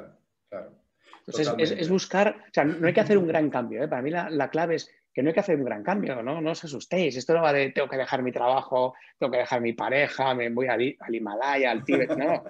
Entonces 1.26 1.78
es, 1.78 1.88
buscar, 1.88 2.36
o 2.48 2.52
sea, 2.52 2.64
no 2.64 2.86
hay 2.86 2.92
que 2.92 3.00
hacer 3.00 3.16
un 3.16 3.28
gran 3.28 3.48
cambio. 3.48 3.82
¿eh? 3.82 3.88
Para 3.88 4.02
mí 4.02 4.10
la 4.10 4.50
clave 4.50 4.74
es 4.74 4.90
que 5.12 5.22
no 5.22 5.28
hay 5.28 5.34
que 5.34 5.40
hacer 5.40 5.56
un 5.56 5.64
gran 5.64 5.82
cambio, 5.82 6.22
¿no? 6.22 6.40
No 6.40 6.50
os 6.52 6.64
asustéis. 6.64 7.16
Esto 7.16 7.34
no 7.34 7.42
va 7.42 7.52
de 7.52 7.70
tengo 7.70 7.88
que 7.88 7.98
dejar 7.98 8.22
mi 8.22 8.32
trabajo, 8.32 8.94
tengo 9.18 9.30
que 9.30 9.38
dejar 9.38 9.60
mi 9.60 9.74
pareja, 9.74 10.34
me 10.34 10.48
voy 10.48 10.68
al, 10.68 10.96
Himalaya, 11.14 11.70
al 11.70 11.84
Tíbet. 11.84 12.16
No, 12.16 12.42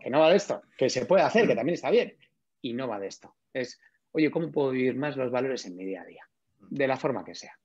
que 0.00 0.10
no 0.10 0.20
va 0.20 0.30
de 0.30 0.36
esto. 0.36 0.62
Que 0.76 0.90
se 0.90 1.06
puede 1.06 1.22
hacer, 1.22 1.46
que 1.46 1.54
también 1.54 1.74
está 1.74 1.90
bien. 1.90 2.16
Y 2.60 2.72
no 2.72 2.88
va 2.88 2.98
de 2.98 3.06
esto. 3.06 3.36
Es, 3.52 3.80
oye, 4.10 4.30
¿cómo 4.30 4.50
puedo 4.50 4.70
vivir 4.70 4.96
más 4.96 5.16
los 5.16 5.30
valores 5.30 5.64
en 5.66 5.76
mi 5.76 5.84
día 5.84 6.02
a 6.02 6.06
día? 6.06 6.28
De 6.58 6.88
la 6.88 6.96
forma 6.96 7.24
que 7.24 7.36
sea. 7.36 7.56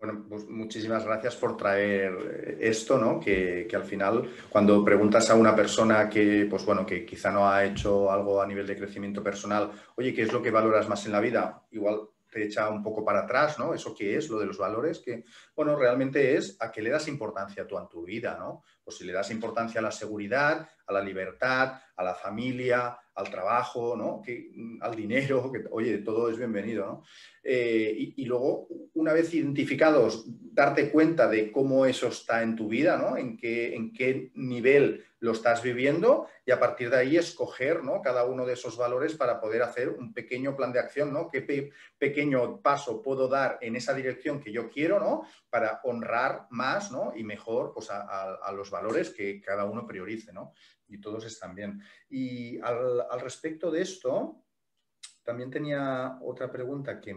Bueno, 0.00 0.26
pues 0.28 0.46
muchísimas 0.46 1.04
gracias 1.04 1.34
por 1.36 1.56
traer 1.56 2.56
esto, 2.60 2.98
¿no? 2.98 3.18
Que, 3.18 3.66
que, 3.68 3.74
al 3.74 3.82
final, 3.82 4.30
cuando 4.48 4.84
preguntas 4.84 5.28
a 5.28 5.34
una 5.34 5.56
persona 5.56 6.08
que, 6.08 6.46
pues 6.48 6.64
bueno, 6.64 6.86
que 6.86 7.04
quizá 7.04 7.32
no 7.32 7.48
ha 7.48 7.64
hecho 7.64 8.10
algo 8.10 8.40
a 8.40 8.46
nivel 8.46 8.66
de 8.66 8.76
crecimiento 8.76 9.24
personal, 9.24 9.72
oye, 9.96 10.14
¿qué 10.14 10.22
es 10.22 10.32
lo 10.32 10.40
que 10.40 10.52
valoras 10.52 10.88
más 10.88 11.04
en 11.06 11.12
la 11.12 11.20
vida? 11.20 11.66
Igual 11.72 12.02
te 12.30 12.44
echa 12.44 12.68
un 12.68 12.82
poco 12.82 13.04
para 13.04 13.20
atrás, 13.20 13.58
¿no? 13.58 13.74
Eso 13.74 13.94
que 13.94 14.16
es, 14.16 14.28
lo 14.28 14.38
de 14.38 14.46
los 14.46 14.58
valores, 14.58 15.00
que, 15.00 15.24
bueno, 15.54 15.76
realmente 15.76 16.36
es 16.36 16.56
a 16.60 16.70
qué 16.70 16.82
le 16.82 16.90
das 16.90 17.08
importancia 17.08 17.66
tú 17.66 17.78
a 17.78 17.88
tu 17.88 18.04
vida, 18.04 18.36
¿no? 18.38 18.62
Pues 18.82 18.96
si 18.98 19.04
le 19.04 19.12
das 19.12 19.30
importancia 19.30 19.80
a 19.80 19.82
la 19.82 19.92
seguridad, 19.92 20.68
a 20.86 20.92
la 20.92 21.00
libertad, 21.00 21.80
a 21.96 22.04
la 22.04 22.14
familia, 22.14 22.98
al 23.18 23.30
trabajo, 23.30 23.96
¿no? 23.96 24.22
Que, 24.24 24.50
mm, 24.54 24.78
al 24.80 24.94
dinero, 24.94 25.50
que, 25.52 25.64
oye, 25.70 25.98
todo 25.98 26.30
es 26.30 26.38
bienvenido, 26.38 26.86
¿no? 26.86 27.02
Eh, 27.42 28.14
y, 28.16 28.24
luego, 28.26 28.68
una 28.94 29.12
vez 29.12 29.34
identificados, 29.34 30.24
darte 30.26 30.90
cuenta 30.90 31.28
de 31.28 31.50
cómo 31.50 31.84
eso 31.86 32.08
está 32.08 32.42
en 32.42 32.54
tu 32.54 32.68
vida, 32.68 32.96
¿no? 32.96 33.16
En 33.16 33.36
qué, 33.36 33.74
en 33.74 33.92
qué 33.92 34.30
nivel 34.34 35.04
lo 35.20 35.32
estás 35.32 35.62
viviendo 35.62 36.28
y 36.46 36.50
a 36.50 36.60
partir 36.60 36.90
de 36.90 36.98
ahí 36.98 37.16
escoger 37.16 37.82
¿no? 37.82 38.00
cada 38.02 38.24
uno 38.24 38.46
de 38.46 38.52
esos 38.52 38.76
valores 38.76 39.14
para 39.14 39.40
poder 39.40 39.62
hacer 39.62 39.88
un 39.88 40.12
pequeño 40.12 40.56
plan 40.56 40.72
de 40.72 40.78
acción, 40.78 41.12
¿no? 41.12 41.28
¿Qué 41.28 41.72
pequeño 41.98 42.60
paso 42.60 43.02
puedo 43.02 43.28
dar 43.28 43.58
en 43.60 43.76
esa 43.76 43.94
dirección 43.94 44.40
que 44.40 44.52
yo 44.52 44.70
quiero, 44.70 45.00
¿no? 45.00 45.24
Para 45.50 45.80
honrar 45.84 46.46
más, 46.50 46.92
¿no? 46.92 47.12
Y 47.16 47.24
mejor 47.24 47.72
pues, 47.74 47.88
a, 47.90 48.52
los 48.52 48.70
valores 48.70 49.10
que 49.10 49.40
cada 49.40 49.64
uno 49.64 49.86
priorice, 49.86 50.32
¿no? 50.32 50.52
Y 50.88 51.00
todos 51.00 51.24
están 51.26 51.54
bien. 51.54 51.80
Y 52.08 52.58
al, 52.60 53.20
respecto 53.20 53.70
de 53.70 53.82
esto, 53.82 54.44
también 55.22 55.50
tenía 55.50 56.18
otra 56.22 56.50
pregunta 56.50 57.00
que, 57.00 57.14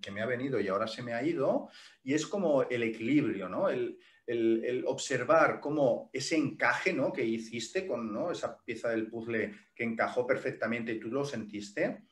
que, 0.00 0.10
me 0.10 0.22
ha 0.22 0.26
venido 0.26 0.60
y 0.60 0.68
ahora 0.68 0.86
se 0.86 1.02
me 1.02 1.12
ha 1.14 1.22
ido, 1.22 1.68
y 2.02 2.14
es 2.14 2.26
como 2.26 2.62
el 2.62 2.82
equilibrio, 2.84 3.48
¿no? 3.48 3.68
El, 3.68 3.98
el, 4.28 4.84
observar 4.86 5.58
cómo 5.60 6.10
ese 6.12 6.36
encaje 6.36 6.92
¿no? 6.92 7.12
que 7.12 7.24
hiciste 7.24 7.86
con 7.86 8.12
¿no? 8.12 8.30
esa 8.30 8.62
pieza 8.62 8.90
del 8.90 9.08
puzzle 9.08 9.54
que 9.74 9.84
encajó 9.84 10.26
perfectamente 10.26 10.92
y 10.92 11.00
tú 11.00 11.08
lo 11.08 11.24
sentiste, 11.24 12.04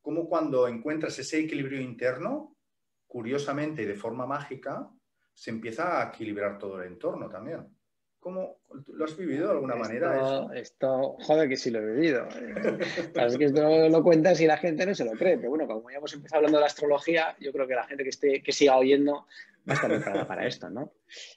como 0.00 0.28
cuando 0.28 0.68
encuentras 0.68 1.18
ese 1.18 1.40
equilibrio 1.40 1.80
interno, 1.80 2.56
curiosamente 3.06 3.82
y 3.82 3.86
de 3.86 3.96
forma 3.96 4.26
mágica, 4.26 4.88
se 5.32 5.50
empieza 5.50 6.00
a 6.00 6.08
equilibrar 6.08 6.58
todo 6.58 6.80
el 6.80 6.92
entorno 6.92 7.28
también. 7.28 7.66
¿Cómo 8.24 8.56
lo 8.88 9.04
has 9.04 9.18
vivido 9.18 9.48
de 9.48 9.52
alguna 9.52 9.76
manera? 9.76 10.48
Esto, 10.54 11.18
joder, 11.20 11.46
que 11.46 11.58
sí 11.58 11.70
lo 11.70 11.80
he 11.80 11.92
vivido. 11.92 12.26
es 13.14 13.36
que 13.36 13.44
esto 13.44 13.88
lo 13.90 14.02
cuentas 14.02 14.40
y 14.40 14.46
la 14.46 14.56
gente 14.56 14.86
no 14.86 14.94
se 14.94 15.04
lo 15.04 15.10
cree, 15.10 15.36
pero 15.36 15.50
bueno, 15.50 15.66
como 15.66 15.90
ya 15.90 15.98
hemos 15.98 16.14
empezado 16.14 16.38
hablando 16.38 16.56
de 16.56 16.62
la 16.62 16.68
astrología, 16.68 17.36
yo 17.38 17.52
creo 17.52 17.68
que 17.68 17.74
la 17.74 17.84
gente 17.84 18.02
que, 18.02 18.08
esté, 18.08 18.42
que 18.42 18.52
siga 18.52 18.78
oyendo 18.78 19.26
más 19.66 19.78
tarde 19.78 20.00
para 20.24 20.46
esto, 20.46 20.70
¿no? 20.70 20.94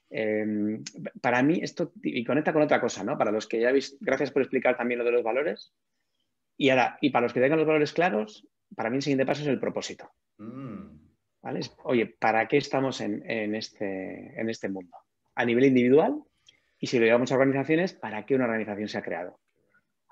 Em, 0.10 0.82
para 1.20 1.44
mí 1.44 1.60
esto, 1.62 1.92
y 2.02 2.24
conecta 2.24 2.54
con 2.54 2.62
otra 2.62 2.80
cosa, 2.80 3.04
¿no? 3.04 3.18
Para 3.18 3.32
los 3.32 3.48
que 3.48 3.60
ya 3.60 3.68
habéis, 3.68 3.98
gracias 4.00 4.32
por 4.32 4.42
explicar 4.42 4.78
también 4.78 5.00
lo 5.00 5.04
de 5.04 5.12
los 5.12 5.24
valores. 5.24 5.74
Y 6.56 6.70
ahora, 6.70 6.98
y 7.02 7.10
para 7.10 7.24
los 7.24 7.34
que 7.34 7.42
tengan 7.42 7.60
los 7.60 7.68
valores 7.68 7.92
claros, 7.92 8.48
para 8.78 8.90
mí 8.90 8.96
el 8.96 9.04
siguiente 9.04 9.26
paso 9.26 9.42
es 9.42 9.50
el 9.50 9.60
propósito. 9.60 10.10
Mm. 10.38 11.00
¿Vale? 11.42 11.60
Oye, 11.84 12.16
¿para 12.18 12.48
qué 12.48 12.56
estamos 12.56 13.02
en, 13.02 13.24
este, 13.56 14.40
en 14.40 14.50
este 14.50 14.70
mundo? 14.70 14.96
A 15.36 15.44
nivel 15.44 15.66
individual, 15.66 16.24
y 16.80 16.88
si 16.88 17.00
lo 17.00 17.06
llevamos 17.06 17.32
a 17.32 17.36
organizaciones, 17.36 17.94
¿para 17.94 18.26
qué 18.26 18.36
una 18.36 18.46
organización 18.46 18.88
se 18.88 18.98
ha 18.98 19.02
creado? 19.02 19.40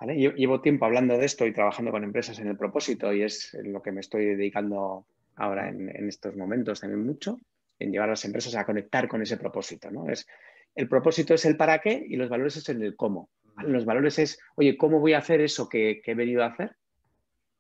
Llevo 0.02 0.62
tiempo 0.62 0.86
hablando 0.86 1.18
de 1.18 1.26
esto 1.26 1.46
y 1.46 1.54
trabajando 1.54 1.92
con 1.92 2.04
empresas 2.04 2.38
en 2.40 2.48
el 2.48 2.58
propósito 2.58 3.14
y 3.14 3.22
es 3.24 3.56
lo 3.64 3.82
que 3.82 3.92
me 3.92 4.02
estoy 4.02 4.26
dedicando 4.26 5.06
ahora 5.36 5.70
en, 5.70 5.90
estos 6.08 6.36
momentos 6.36 6.82
también 6.82 7.06
mucho, 7.06 7.40
en 7.80 7.92
llevar 7.92 8.10
a 8.10 8.14
las 8.14 8.26
empresas 8.26 8.56
a 8.56 8.66
conectar 8.66 9.08
con 9.08 9.22
ese 9.22 9.38
propósito. 9.38 9.90
¿no? 9.92 10.10
Es, 10.10 10.28
el 10.76 10.90
propósito 10.90 11.34
es 11.34 11.46
el 11.46 11.56
para 11.56 11.80
qué 11.80 12.06
y 12.08 12.18
los 12.18 12.30
valores 12.30 12.58
es 12.58 12.68
el 12.70 12.96
cómo. 12.96 13.30
Los 13.64 13.86
valores 13.86 14.20
es, 14.20 14.40
oye, 14.56 14.76
¿cómo 14.76 15.00
voy 15.00 15.14
a 15.14 15.20
hacer 15.20 15.40
eso 15.40 15.70
que, 15.70 16.02
he 16.06 16.14
venido 16.14 16.44
a 16.44 16.48
hacer? 16.48 16.76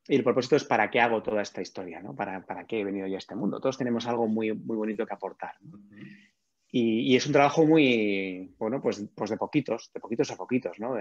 Y 0.07 0.15
el 0.15 0.23
propósito 0.23 0.57
es 0.57 0.65
para 0.65 0.91
qué 0.91 0.99
hago 0.99 1.23
toda 1.23 1.41
esta 1.41 1.61
historia, 1.61 2.01
¿no? 2.01 2.15
¿Para, 2.15 2.45
para 2.45 2.65
qué 2.65 2.81
he 2.81 2.83
venido 2.83 3.07
yo 3.07 3.15
a 3.15 3.19
este 3.19 3.33
mundo? 3.33 3.59
Todos 3.59 3.77
tenemos 3.77 4.05
algo 4.07 4.27
muy, 4.27 4.51
muy 4.51 4.75
bonito 4.75 5.05
que 5.05 5.13
aportar. 5.13 5.55
Y, 6.71 7.15
es 7.15 7.25
un 7.25 7.33
trabajo 7.33 7.65
muy, 7.65 8.53
bueno, 8.57 8.81
pues, 8.81 9.03
pues 9.15 9.29
de 9.29 9.37
poquitos, 9.37 9.91
de 9.93 9.99
poquitos 9.99 10.31
a 10.31 10.35
poquitos, 10.35 10.79
¿no? 10.79 10.95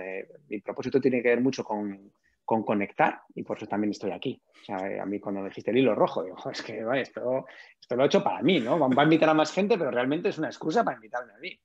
mi 0.48 0.60
propósito 0.60 1.00
tiene 1.00 1.22
que 1.22 1.30
ver 1.30 1.40
mucho 1.40 1.64
con, 1.64 2.12
conectar 2.44 3.22
y 3.34 3.42
por 3.42 3.56
eso 3.56 3.66
también 3.66 3.90
estoy 3.90 4.12
aquí. 4.12 4.40
O 4.62 4.64
sea, 4.64 5.02
a 5.02 5.06
mí 5.06 5.18
cuando 5.18 5.44
dijiste 5.44 5.70
el 5.70 5.78
hilo 5.78 5.94
rojo, 5.94 6.22
digo, 6.22 6.36
es 6.52 6.62
que 6.62 6.84
esto, 6.96 7.46
esto 7.80 7.96
lo 7.96 8.04
he 8.04 8.06
hecho 8.06 8.22
para 8.22 8.42
mí, 8.42 8.60
¿no? 8.60 8.78
Va 8.78 9.02
a 9.02 9.04
invitar 9.04 9.30
a 9.30 9.34
más 9.34 9.52
gente, 9.52 9.76
pero 9.76 9.90
realmente 9.90 10.28
es 10.28 10.38
una 10.38 10.48
excusa 10.48 10.84
para 10.84 10.96
invitarme 10.96 11.32
a 11.32 11.38
mí. 11.38 11.58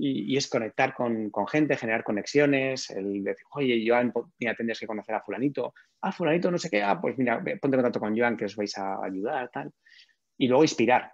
Y, 0.00 0.36
es 0.36 0.48
conectar 0.48 0.94
con, 0.94 1.30
gente, 1.48 1.76
generar 1.76 2.04
conexiones, 2.04 2.90
el 2.90 3.24
decir, 3.24 3.44
oye, 3.52 3.84
Joan, 3.86 4.12
mira, 4.38 4.54
tendrías 4.54 4.78
que 4.78 4.86
conocer 4.86 5.14
a 5.14 5.20
fulanito. 5.20 5.74
Ah, 6.00 6.12
fulanito, 6.12 6.50
no 6.50 6.58
sé 6.58 6.70
qué, 6.70 6.82
ah, 6.82 7.00
pues 7.00 7.18
mira, 7.18 7.38
ponte 7.38 7.76
en 7.76 7.82
contacto 7.82 8.00
con 8.00 8.16
Joan 8.16 8.36
que 8.36 8.44
os 8.46 8.56
vais 8.56 8.76
a 8.78 9.04
ayudar, 9.04 9.50
tal. 9.50 9.72
Y 10.36 10.46
luego 10.46 10.62
inspirar, 10.62 11.12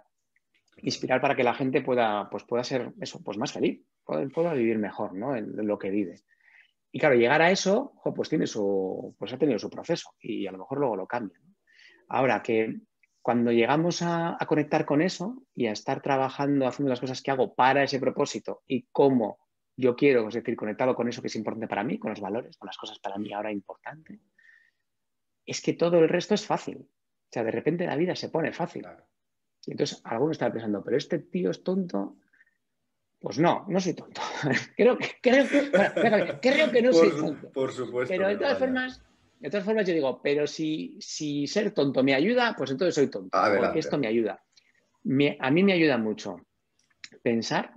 inspirar 0.78 1.20
para 1.20 1.34
que 1.34 1.44
la 1.44 1.54
gente 1.54 1.82
pueda, 1.82 2.28
pues 2.30 2.44
pueda 2.44 2.64
ser 2.64 2.92
eso, 3.00 3.22
pues 3.22 3.38
más 3.38 3.52
feliz, 3.52 3.80
pueda, 4.04 4.52
vivir 4.54 4.78
mejor 4.78 5.14
¿no? 5.14 5.36
en, 5.36 5.66
lo 5.66 5.78
que 5.78 5.90
vive. 5.90 6.16
Y 6.92 7.00
claro, 7.00 7.16
llegar 7.16 7.42
a 7.42 7.50
eso, 7.50 7.92
pues 8.14 8.28
tiene 8.28 8.46
su, 8.46 9.16
pues 9.18 9.32
ha 9.32 9.38
tenido 9.38 9.58
su 9.58 9.70
proceso 9.70 10.10
y 10.20 10.46
a 10.46 10.52
lo 10.52 10.58
mejor 10.58 10.78
luego 10.78 10.96
lo 10.96 11.06
cambia. 11.06 11.38
Ahora 12.08 12.42
que 12.42 12.80
cuando 13.24 13.50
llegamos 13.50 14.02
a, 14.02 14.36
conectar 14.46 14.84
con 14.84 15.00
eso 15.00 15.42
y 15.54 15.66
a 15.66 15.72
estar 15.72 16.02
trabajando, 16.02 16.66
haciendo 16.66 16.90
las 16.90 17.00
cosas 17.00 17.22
que 17.22 17.30
hago 17.30 17.54
para 17.54 17.82
ese 17.82 17.98
propósito 17.98 18.62
y 18.66 18.86
cómo 18.92 19.38
yo 19.76 19.96
quiero, 19.96 20.28
es 20.28 20.34
decir, 20.34 20.54
conectado 20.56 20.94
con 20.94 21.08
eso 21.08 21.22
que 21.22 21.28
es 21.28 21.36
importante 21.36 21.66
para 21.66 21.82
mí, 21.82 21.98
con 21.98 22.10
los 22.10 22.20
valores, 22.20 22.56
con 22.58 22.66
las 22.66 22.76
cosas 22.76 22.98
para 22.98 23.16
mí 23.16 23.32
ahora 23.32 23.50
importantes, 23.50 24.20
es 25.46 25.62
que 25.62 25.72
todo 25.72 25.98
el 25.98 26.08
resto 26.08 26.34
es 26.34 26.46
fácil. 26.46 26.78
O 26.78 27.32
sea, 27.32 27.42
de 27.42 27.50
repente 27.50 27.86
la 27.86 27.96
vida 27.96 28.14
se 28.14 28.28
pone 28.28 28.52
fácil. 28.52 28.86
Y 29.66 29.72
entonces 29.72 30.00
alguno 30.04 30.32
estaba 30.32 30.52
pensando, 30.52 30.82
pero 30.82 30.96
este 30.96 31.18
tío 31.18 31.50
es 31.50 31.62
tonto. 31.62 32.16
Pues 33.18 33.38
no, 33.38 33.64
no 33.68 33.80
soy 33.80 33.94
tonto. 33.94 34.20
creo, 34.76 34.98
que, 34.98 35.06
creo, 35.22 35.46
que, 36.70 36.82
no 36.82 36.92
soy 36.92 37.10
tonto. 37.10 37.50
Por 37.50 37.72
supuesto. 37.72 38.12
Pero 38.12 38.28
de 38.28 38.36
todas 38.36 38.58
formas, 38.58 39.02
de 39.40 39.50
todas 39.50 39.64
formas 39.64 39.86
yo 39.86 39.94
digo, 39.94 40.20
pero 40.22 40.46
si, 40.46 40.98
si 41.00 41.46
ser 41.46 41.70
tonto 41.72 42.02
me 42.02 42.14
ayuda, 42.14 42.54
pues 42.56 42.70
entonces 42.70 42.94
soy 42.94 43.08
tonto. 43.08 43.38
Porque 43.58 43.78
esto 43.78 43.96
me 43.96 44.06
ayuda. 44.06 44.42
a 45.40 45.50
mí 45.50 45.62
me 45.62 45.72
ayuda 45.72 45.96
mucho 45.96 46.36
pensar 47.22 47.72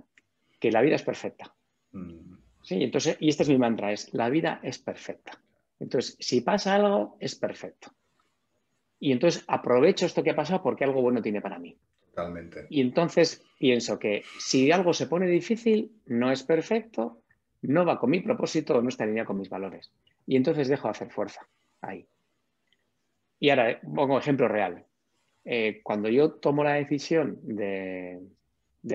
que 0.60 0.70
la 0.70 0.82
vida 0.82 0.96
es 0.96 1.02
perfecta. 1.02 1.54
Mm. 1.92 2.36
Sí, 2.62 2.82
entonces, 2.82 3.16
y 3.20 3.30
este 3.30 3.44
es 3.44 3.48
mi 3.48 3.56
mantra, 3.56 3.92
es 3.92 4.12
la 4.12 4.28
vida 4.28 4.60
es 4.62 4.78
perfecta. 4.78 5.40
Entonces, 5.80 6.16
si 6.20 6.42
pasa 6.42 6.74
algo, 6.74 7.16
es 7.20 7.34
perfecto 7.36 7.92
y 9.00 9.12
entonces 9.12 9.44
aprovecho 9.46 10.06
esto 10.06 10.22
que 10.22 10.30
ha 10.30 10.36
pasado 10.36 10.62
porque 10.62 10.84
algo 10.84 11.02
bueno 11.02 11.22
tiene 11.22 11.40
para 11.40 11.58
mí. 11.58 11.76
Totalmente. 12.10 12.66
Y 12.68 12.80
entonces 12.80 13.44
pienso 13.58 13.98
que 13.98 14.24
si 14.38 14.72
algo 14.72 14.92
se 14.92 15.06
pone 15.06 15.26
difícil, 15.26 15.92
no 16.06 16.32
es 16.32 16.42
perfecto, 16.42 17.20
no 17.62 17.84
va 17.84 17.98
con 17.98 18.10
mi 18.10 18.20
propósito 18.20 18.76
o 18.76 18.82
no 18.82 18.88
está 18.88 19.04
en 19.04 19.10
línea 19.10 19.24
con 19.24 19.38
mis 19.38 19.48
valores. 19.48 19.92
Y 20.26 20.36
entonces 20.36 20.68
dejo 20.68 20.88
de 20.88 20.92
hacer 20.92 21.10
fuerza 21.10 21.46
ahí. 21.80 22.06
Y 23.40 23.50
ahora 23.50 23.70
eh, 23.70 23.80
pongo 23.82 24.18
ejemplo 24.18 24.48
real. 24.48 24.84
Eh, 25.44 25.80
cuando 25.82 26.08
yo 26.08 26.32
tomo 26.32 26.64
la 26.64 26.74
decisión 26.74 27.38
de, 27.42 28.20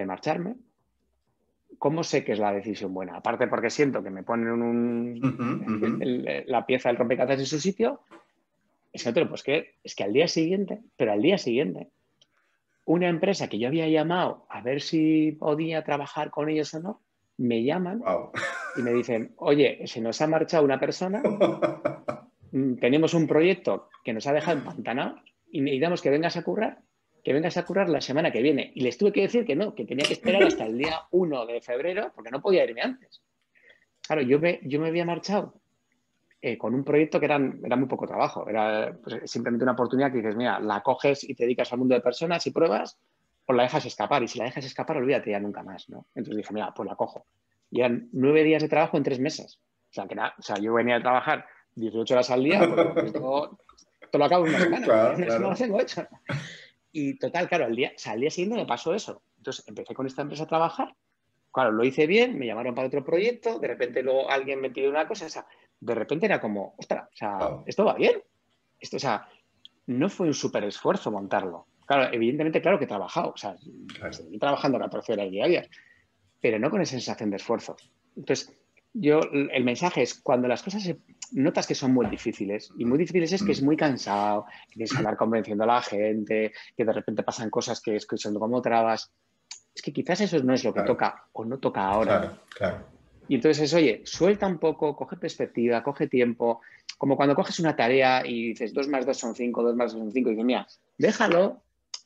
marcharme, 0.06 0.56
¿cómo 1.80 2.04
sé 2.04 2.24
que 2.24 2.34
es 2.34 2.40
la 2.40 2.54
decisión 2.54 2.94
buena? 2.94 3.16
Aparte 3.18 3.48
porque 3.48 3.70
siento 3.70 4.04
que 4.04 4.10
me 4.10 4.24
ponen 4.24 4.62
un, 4.62 6.44
la 6.46 6.66
pieza 6.66 6.90
del 6.90 6.98
rompecabezas 6.98 7.40
en 7.40 7.46
su 7.46 7.60
sitio, 7.60 8.02
es 8.94 9.04
que 9.04 9.26
pues 9.26 9.44
que, 9.44 9.76
es 9.84 9.96
que 9.96 10.04
al 10.04 10.14
día 10.14 10.28
siguiente, 10.28 10.82
pero 10.96 11.12
al 11.12 11.22
día 11.22 11.40
siguiente, 11.40 11.90
una 12.86 13.10
empresa 13.10 13.48
que 13.50 13.58
yo 13.58 13.68
había 13.68 13.88
llamado 13.88 14.46
a 14.50 14.62
ver 14.62 14.82
si 14.82 15.32
podía 15.32 15.84
trabajar 15.84 16.30
con 16.30 16.48
ellos 16.48 16.74
o 16.76 16.80
no, 16.80 17.02
me 17.38 17.64
llaman 17.64 18.04
y 18.78 18.84
me 18.84 18.94
dicen, 18.94 19.34
oye, 19.38 19.82
se 19.86 20.00
nos 20.00 20.22
ha 20.22 20.28
marchado 20.28 20.64
una 20.64 20.80
persona, 20.80 21.24
mm, 22.52 22.76
tenemos 22.76 23.16
un 23.16 23.26
proyecto 23.26 23.90
que 24.04 24.14
nos 24.14 24.28
ha 24.28 24.34
dejado 24.34 24.60
empantanado 24.60 25.16
y 25.52 25.62
necesitamos 25.62 26.02
que 26.02 26.12
vengas 26.12 26.38
a 26.38 26.44
currar, 26.44 26.80
que 27.24 27.34
vengas 27.34 27.58
a 27.58 27.66
currar 27.66 27.90
la 27.90 28.02
semana 28.02 28.32
que 28.32 28.44
viene. 28.44 28.72
Y 28.76 28.82
les 28.82 28.98
tuve 28.98 29.12
que 29.12 29.22
decir 29.22 29.46
que 29.46 29.56
no, 29.56 29.74
que 29.74 29.86
tenía 29.86 30.06
que 30.06 30.14
esperar 30.14 30.44
hasta 30.44 30.66
el 30.66 30.78
día 30.78 31.02
1 31.12 31.46
de 31.48 31.62
febrero 31.62 32.12
porque 32.14 32.30
no 32.30 32.42
podía 32.42 32.64
irme 32.64 32.82
antes. 32.82 33.24
Claro, 34.02 34.22
yo 34.22 34.40
me, 34.40 34.60
yo 34.64 34.80
me 34.80 34.90
había 34.90 35.06
marchado 35.06 35.63
eh, 36.46 36.58
con 36.58 36.76
un 36.76 36.84
proyecto 36.84 37.22
que 37.22 37.26
era 37.26 37.40
muy 37.40 37.88
poco 37.88 38.06
trabajo. 38.06 38.50
Era 38.50 38.94
pues, 39.02 39.32
simplemente 39.32 39.64
una 39.64 39.72
oportunidad 39.72 40.12
que 40.12 40.18
dices, 40.18 40.36
mira, 40.36 40.60
la 40.60 40.84
coges 40.84 41.24
y 41.24 41.34
te 41.36 41.46
dedicas 41.46 41.72
al 41.72 41.80
mundo 41.80 41.96
de 41.96 42.02
personas 42.02 42.46
y 42.46 42.52
pruebas, 42.52 43.00
o 43.46 43.54
la 43.54 43.64
dejas 43.64 43.86
escapar. 43.86 44.22
Y 44.24 44.28
si 44.28 44.40
la 44.40 44.44
dejas 44.44 44.66
escapar, 44.66 44.98
olvídate 44.98 45.32
ya 45.32 45.40
nunca 45.40 45.64
más, 45.64 45.88
¿no? 45.88 46.06
Entonces 46.14 46.36
dije, 46.36 46.54
mira, 46.54 46.74
pues 46.76 46.90
la 46.90 46.98
cojo. 46.98 47.26
Y 47.72 47.80
eran 47.80 48.10
nueve 48.12 48.44
días 48.44 48.62
de 48.62 48.68
trabajo 48.68 48.98
en 48.98 49.04
tres 49.04 49.22
meses. 49.22 49.62
O 49.90 49.94
sea, 49.94 50.06
que 50.06 50.16
nada, 50.16 50.34
o 50.38 50.42
sea, 50.42 50.58
yo 50.58 50.74
venía 50.74 50.98
a 50.98 51.02
trabajar 51.02 51.46
18 51.76 52.14
horas 52.14 52.30
al 52.30 52.44
día, 52.44 52.60
pues, 52.94 53.06
esto, 53.06 53.58
lo 54.12 54.26
acabo 54.26 54.46
en 54.46 54.56
una 54.56 54.60
semana. 54.60 55.14
Eso 55.14 55.40
no 55.40 55.50
lo 55.52 55.56
tengo 55.56 55.80
hecho. 55.80 56.06
Y 56.92 57.18
total, 57.20 57.48
claro, 57.48 57.66
al 57.66 57.76
día, 57.78 57.94
o 57.96 58.00
sea, 58.00 58.12
al 58.12 58.20
día 58.20 58.30
siguiente 58.30 58.58
me 58.58 58.68
pasó 58.68 58.94
eso. 58.94 59.24
Entonces 59.38 59.66
empecé 59.66 59.96
con 59.96 60.08
esta 60.08 60.24
empresa 60.24 60.44
a 60.44 60.48
trabajar. 60.48 60.94
Claro, 61.54 61.72
lo 61.72 61.86
hice 61.86 62.06
bien, 62.06 62.38
me 62.38 62.48
llamaron 62.48 62.76
para 62.76 62.88
otro 62.88 63.06
proyecto, 63.06 63.60
de 63.60 63.68
repente 63.68 64.04
luego 64.04 64.30
alguien 64.30 64.60
me 64.60 64.72
pidió 64.72 64.90
una 64.90 65.08
cosa, 65.08 65.28
o 65.28 65.30
sea, 65.30 65.46
de 65.84 65.96
repente 65.96 66.26
era 66.26 66.40
como, 66.40 66.74
ostras, 66.78 67.08
o 67.12 67.16
sea, 67.16 67.38
esto 67.66 67.86
va 67.86 67.96
bien. 67.96 68.22
Esto, 68.80 68.98
o 68.98 69.00
sea, 69.00 69.28
no 69.88 70.10
fue 70.10 70.28
un 70.28 70.34
súper 70.34 70.64
esfuerzo 70.64 71.12
montarlo. 71.12 71.68
Claro, 71.86 72.14
evidentemente, 72.14 72.62
claro 72.62 72.80
que 72.80 72.86
he 72.86 72.88
trabajado, 72.88 73.32
o 73.32 73.38
sea, 73.38 73.56
estoy 74.10 74.40
trabajando 74.40 74.80
14 74.80 75.14
horas 75.14 75.30
diarias, 75.30 75.68
pero 76.40 76.58
no 76.60 76.70
con 76.70 76.82
esa 76.82 76.92
sensación 76.92 77.30
de 77.30 77.38
esfuerzo. 77.38 77.76
Entonces, 78.16 78.54
yo, 78.94 79.20
el 79.32 79.64
mensaje 79.64 80.04
es 80.04 80.14
cuando 80.14 80.48
las 80.48 80.64
cosas 80.64 80.96
notas 81.32 81.68
que 81.68 81.76
son 81.76 81.94
muy 81.94 82.06
difíciles, 82.06 82.72
y 82.78 82.86
muy 82.86 82.98
difíciles 82.98 83.34
es 83.34 83.44
que 83.44 83.52
es 83.52 83.62
muy 83.62 83.76
cansado, 83.76 84.46
que 84.68 84.76
tienes 84.76 84.92
que 84.92 84.98
andar 84.98 85.18
convenciendo 85.18 85.64
a 85.64 85.68
la 85.68 85.82
gente, 85.82 86.54
que 86.78 86.86
de 86.86 86.94
repente 86.94 87.24
pasan 87.24 87.50
cosas 87.50 87.82
que 87.82 87.96
escuchando 87.96 88.40
como 88.40 88.62
trabas, 88.62 89.12
es 89.76 89.82
que 89.82 89.92
quizás 89.92 90.22
eso 90.22 90.42
no 90.44 90.54
es 90.54 90.64
lo 90.64 90.74
que 90.74 90.84
toca 90.84 91.26
o 91.34 91.44
no 91.44 91.58
toca 91.58 91.86
ahora. 91.86 92.20
Claro, 92.20 92.40
claro. 92.56 92.93
Y 93.28 93.36
entonces 93.36 93.64
es, 93.64 93.74
oye, 93.74 94.02
suelta 94.06 94.48
un 94.48 94.58
poco, 94.58 94.96
coge 94.96 95.18
perspectiva, 95.18 95.84
coge 95.84 96.08
tiempo, 96.08 96.62
como 96.98 97.16
cuando 97.16 97.36
coges 97.36 97.60
una 97.60 97.76
tarea 97.76 98.26
y 98.26 98.50
dices 98.50 98.74
dos 98.74 98.88
más 98.88 99.06
dos 99.06 99.18
son 99.18 99.36
cinco, 99.36 99.64
dos 99.64 99.76
más 99.76 99.94
dos 99.94 100.02
son 100.02 100.12
cinco, 100.12 100.30
y 100.30 100.34
dices, 100.34 100.46
mira, 100.46 100.68
déjalo, 100.98 101.62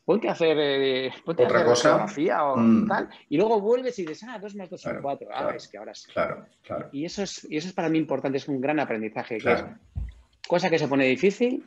ponte 0.06 0.30
a 0.30 0.32
hacer, 0.32 0.58
eh, 0.60 1.12
ponte 1.26 1.44
¿Otra 1.44 1.66
fotografía 1.66 2.44
o 2.46 2.58
mm. 2.58 2.88
tal, 2.88 3.10
y 3.30 3.38
luego 3.38 3.60
vuelves 3.60 3.98
y 4.00 4.06
dices, 4.06 4.28
ah, 4.30 4.40
dos 4.40 4.56
más 4.56 4.70
dos 4.70 4.82
son 4.82 5.02
cuatro, 5.02 5.28
ah, 5.34 5.54
es 5.56 5.68
que 5.68 5.78
ahora 5.78 5.94
sí. 5.94 6.12
Claro, 6.12 6.46
claro. 6.64 6.90
Y 6.92 7.06
eso 7.06 7.24
es, 7.24 7.46
y 7.50 7.58
eso 7.58 7.68
es 7.68 7.74
para 7.74 7.90
mí 7.90 7.98
importante, 7.98 8.38
es 8.38 8.48
un 8.48 8.62
gran 8.62 8.80
aprendizaje, 8.80 9.38
que 9.38 9.52
es 9.52 9.64
cosa 10.48 10.70
que 10.70 10.80
se 10.80 10.88
pone 10.88 11.06
difícil, 11.06 11.66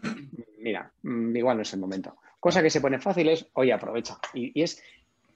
mira, 0.59 0.91
mm, 1.03 1.37
igual 1.37 1.57
no 1.57 1.63
es 1.63 1.73
el 1.73 1.81
momento. 1.81 2.17
Cosa 2.39 2.63
que 2.63 2.71
se 2.71 2.81
pone 2.81 2.99
fácil 2.99 3.29
es, 3.29 3.47
oye, 3.53 3.73
aprovecha. 3.73 4.19
Y, 4.33 4.59
y 4.59 4.63
es, 4.63 4.83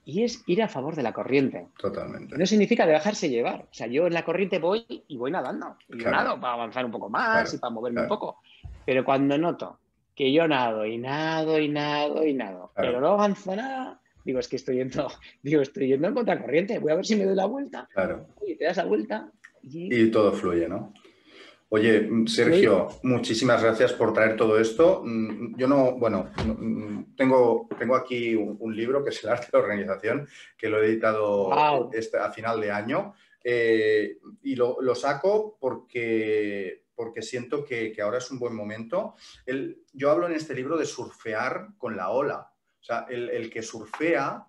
y 0.05 0.23
es 0.23 0.43
ir 0.45 0.61
a 0.61 0.67
favor 0.67 0.95
de 0.95 1.03
la 1.03 1.11
corriente. 1.11 1.67
Totalmente. 1.77 2.37
No 2.37 2.45
significa 2.45 2.85
dejarse 2.85 3.29
llevar. 3.29 3.61
O 3.63 3.73
sea, 3.73 3.87
yo 3.87 4.05
en 4.05 4.13
la 4.13 4.23
corriente 4.23 4.59
voy 4.59 4.85
y 5.07 5.17
voy 5.17 5.31
nadando. 5.31 5.77
Y 5.89 5.97
nado 5.97 6.39
para 6.39 6.53
avanzar 6.53 6.85
un 6.85 6.91
poco 6.91 7.09
más 7.09 7.53
y 7.53 7.57
para 7.57 7.73
moverme 7.73 8.03
un 8.03 8.07
poco. 8.07 8.39
Pero 8.85 9.03
cuando 9.03 9.37
noto 9.37 9.79
que 10.15 10.31
yo 10.31 10.47
nado 10.47 10.85
y 10.85 10.97
nado 10.97 11.59
y 11.59 11.67
nado 11.67 12.25
y 12.25 12.33
nado, 12.33 12.71
pero 12.75 13.01
no 13.01 13.09
avanzo 13.09 13.55
nada, 13.55 13.99
digo, 14.23 14.39
es 14.39 14.47
que 14.47 14.55
estoy 14.55 14.77
yendo, 14.77 15.07
digo, 15.43 15.61
estoy 15.61 15.87
yendo 15.87 16.07
en 16.07 16.13
contracorriente, 16.13 16.79
voy 16.79 16.91
a 16.91 16.95
ver 16.95 17.05
si 17.05 17.15
me 17.15 17.25
doy 17.25 17.35
la 17.35 17.45
vuelta. 17.45 17.89
Claro. 17.91 18.27
Y 18.45 18.55
te 18.55 18.65
das 18.65 18.77
la 18.77 18.85
vuelta 18.85 19.29
y... 19.63 20.03
y 20.03 20.11
todo 20.11 20.31
fluye, 20.31 20.69
¿no? 20.69 20.93
Oye, 21.75 22.09
Sergio, 22.27 22.87
muchísimas 23.03 23.61
gracias 23.61 23.91
por 23.91 24.13
traer 24.13 24.37
todo 24.37 24.57
esto. 24.57 25.01
Mm, 25.03 25.57
yo 25.57 25.67
no, 25.67 25.91
bueno, 25.97 26.31
mm, 26.45 27.17
tengo, 27.17 27.67
tengo 27.77 27.97
aquí 27.97 28.33
un, 28.33 28.73
libro 28.73 29.03
que 29.03 29.09
es 29.09 29.21
el 29.25 29.31
arte 29.31 29.47
de 29.47 29.57
la 29.57 29.63
organización, 29.65 30.25
que 30.57 30.69
lo 30.69 30.81
he 30.81 30.87
editado 30.87 31.91
este, 31.91 32.17
a 32.17 32.31
final 32.31 32.61
de 32.61 32.71
año. 32.71 33.13
Eh, 33.43 34.19
y 34.43 34.55
lo, 34.55 34.95
saco 34.95 35.57
porque, 35.59 36.85
porque 36.95 37.21
siento 37.21 37.65
que, 37.65 37.93
ahora 38.01 38.19
es 38.19 38.31
un 38.31 38.39
buen 38.39 38.55
momento. 38.55 39.15
yo 39.91 40.11
hablo 40.11 40.27
en 40.27 40.33
este 40.33 40.55
libro 40.55 40.77
de 40.77 40.85
surfear 40.85 41.71
con 41.77 41.97
la 41.97 42.11
ola. 42.11 42.53
O 42.79 42.83
sea, 42.85 43.05
el, 43.09 43.29
el 43.31 43.49
que 43.49 43.61
surfea 43.61 44.47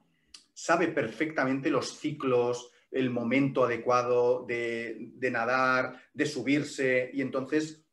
sabe 0.55 0.87
perfectamente 0.87 1.71
los 1.71 1.99
ciclos, 1.99 2.71
el 2.97 3.11
momento 3.11 3.65
adecuado 3.65 4.45
de, 4.47 5.13
nadar, 5.31 6.01
de 6.15 6.27
subirse 6.27 7.11
y 7.13 7.21
entonces 7.21 7.85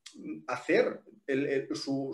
hacer 0.48 1.02
su, 1.74 2.12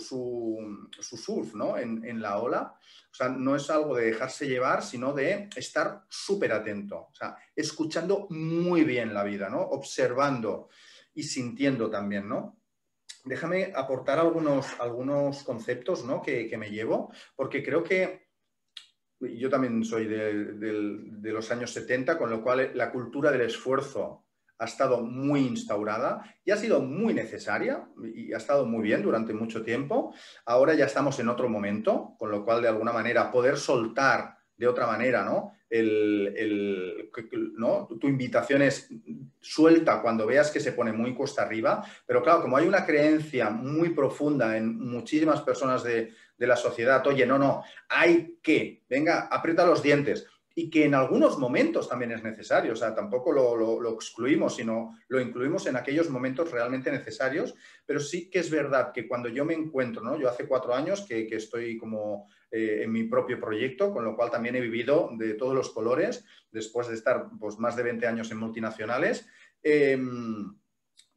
surf 0.99 1.55
¿no? 1.55 1.77
en, 1.77 2.21
la 2.21 2.39
ola. 2.39 2.75
O 3.11 3.15
sea, 3.15 3.29
no 3.29 3.55
es 3.55 3.69
algo 3.69 3.95
de 3.95 4.05
dejarse 4.05 4.47
llevar, 4.47 4.83
sino 4.83 5.13
de 5.13 5.49
estar 5.55 6.03
súper 6.09 6.51
atento, 6.53 7.07
o 7.11 7.13
sea, 7.13 7.35
escuchando 7.55 8.27
muy 8.29 8.83
bien 8.83 9.13
la 9.13 9.23
vida, 9.23 9.49
¿no? 9.49 9.61
observando 9.61 10.69
y 11.13 11.23
sintiendo 11.23 11.89
también, 11.89 12.29
¿no? 12.29 12.57
Déjame 13.25 13.73
aportar 13.75 14.19
algunos, 14.19 14.79
algunos 14.79 15.43
conceptos 15.43 16.05
¿no? 16.05 16.21
que, 16.21 16.47
que 16.47 16.57
me 16.57 16.69
llevo, 16.69 17.11
porque 17.35 17.63
creo 17.63 17.83
que 17.83 18.28
yo 19.19 19.49
también 19.49 19.83
soy 19.83 20.05
de, 20.05 21.31
los 21.31 21.51
años 21.51 21.71
70, 21.71 22.17
con 22.17 22.29
lo 22.29 22.41
cual 22.41 22.71
la 22.73 22.91
cultura 22.91 23.31
del 23.31 23.41
esfuerzo 23.41 24.25
ha 24.57 24.65
estado 24.65 25.01
muy 25.01 25.41
instaurada 25.41 26.35
y 26.43 26.51
ha 26.51 26.57
sido 26.57 26.81
muy 26.81 27.13
necesaria 27.13 27.87
y 28.13 28.33
ha 28.33 28.37
estado 28.37 28.65
muy 28.65 28.83
bien 28.83 29.01
durante 29.01 29.33
mucho 29.33 29.63
tiempo. 29.63 30.13
Ahora 30.45 30.73
ya 30.73 30.85
estamos 30.85 31.19
en 31.19 31.29
otro 31.29 31.47
momento, 31.47 32.15
con 32.17 32.29
lo 32.29 32.43
cual 32.43 32.61
de 32.61 32.67
alguna 32.67 32.91
manera 32.91 33.31
poder 33.31 33.57
soltar 33.57 34.37
de 34.57 34.67
otra 34.67 34.85
manera, 34.85 35.23
¿no? 35.23 35.53
El, 35.69 37.09
¿no? 37.55 37.87
Tu 37.99 38.07
invitación 38.07 38.61
es 38.61 38.89
suelta 39.39 40.01
cuando 40.01 40.25
veas 40.25 40.51
que 40.51 40.59
se 40.59 40.73
pone 40.73 40.91
muy 40.91 41.13
cuesta 41.13 41.43
arriba, 41.43 41.85
pero 42.05 42.21
claro, 42.21 42.41
como 42.41 42.57
hay 42.57 42.67
una 42.67 42.85
creencia 42.85 43.49
muy 43.51 43.89
profunda 43.89 44.57
en 44.57 44.77
muchísimas 44.77 45.41
personas 45.41 45.83
de, 45.83 46.11
de 46.39 46.47
la 46.47 46.55
sociedad, 46.55 47.05
oye, 47.05 47.25
no, 47.25 47.37
no, 47.37 47.63
hay 47.89 48.39
que, 48.41 48.83
venga, 48.89 49.27
aprieta 49.29 49.65
los 49.65 49.83
dientes. 49.83 50.25
Y 50.55 50.69
que 50.69 50.85
en 50.85 50.95
algunos 50.95 51.37
momentos 51.37 51.87
también 51.87 52.11
es 52.11 52.23
necesario, 52.23 52.73
o 52.73 52.75
sea, 52.75 52.93
tampoco 52.93 53.31
lo, 53.31 53.93
excluimos, 53.93 54.55
sino 54.55 54.97
lo 55.07 55.21
incluimos 55.21 55.67
en 55.67 55.75
aquellos 55.75 56.09
momentos 56.09 56.51
realmente 56.51 56.91
necesarios, 56.91 57.55
pero 57.85 57.99
sí 57.99 58.29
que 58.29 58.39
es 58.39 58.49
verdad 58.49 58.91
que 58.91 59.07
cuando 59.07 59.29
yo 59.29 59.45
me 59.45 59.53
encuentro, 59.53 60.01
¿no? 60.01 60.19
Yo 60.19 60.27
hace 60.27 60.47
cuatro 60.47 60.73
años 60.73 61.05
que, 61.07 61.27
estoy 61.31 61.77
como 61.77 62.27
eh, 62.51 62.81
en 62.83 62.91
mi 62.91 63.03
propio 63.03 63.39
proyecto, 63.39 63.93
con 63.93 64.03
lo 64.03 64.15
cual 64.15 64.31
también 64.31 64.55
he 64.55 64.61
vivido 64.61 65.11
de 65.17 65.35
todos 65.35 65.53
los 65.53 65.69
colores, 65.69 66.25
después 66.51 66.87
de 66.87 66.95
estar 66.95 67.29
pues, 67.39 67.57
más 67.57 67.75
de 67.75 67.83
20 67.83 68.07
años 68.07 68.31
en 68.31 68.37
multinacionales. 68.37 69.27
Em, 69.61 70.57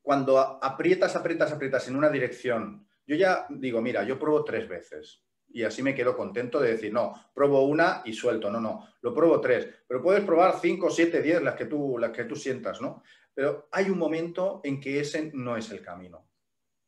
cuando 0.03 0.39
aprietas, 0.39 1.17
aprietas, 1.17 1.53
aprietas 1.53 1.89
en 1.89 1.97
una 1.97 2.11
dirección, 2.11 2.87
yo 3.13 3.19
ya 3.19 3.47
digo, 3.51 3.83
mira, 3.83 4.05
yo 4.05 4.19
pruebo 4.19 4.43
tres 4.43 4.67
veces 4.69 5.23
y 5.55 5.65
así 5.65 5.83
me 5.83 5.95
quedo 5.95 6.17
contento 6.17 6.59
de 6.61 6.73
decir, 6.73 6.93
no, 6.93 7.13
pruebo 7.35 7.67
una 7.67 8.01
y 8.07 8.15
suelto, 8.15 8.51
no, 8.51 8.59
no, 8.59 8.89
lo 9.03 9.13
pruebo 9.13 9.39
tres, 9.39 9.69
pero 9.87 10.03
puedes 10.03 10.25
probar 10.25 10.59
cinco, 10.61 10.91
siete, 10.91 11.21
diez, 11.21 11.43
las 11.43 11.55
que 11.55 11.67
tú, 11.67 11.99
las 11.99 12.11
que 12.11 12.25
tú 12.25 12.35
sientas, 12.37 12.81
¿no? 12.81 13.03
Pero 13.35 13.69
hay 13.71 13.91
un 13.91 13.99
momento 13.99 14.63
en 14.65 14.81
que 14.81 15.01
ese 15.01 15.31
no 15.35 15.59
es 15.59 15.71
el 15.71 15.83
camino 15.83 16.27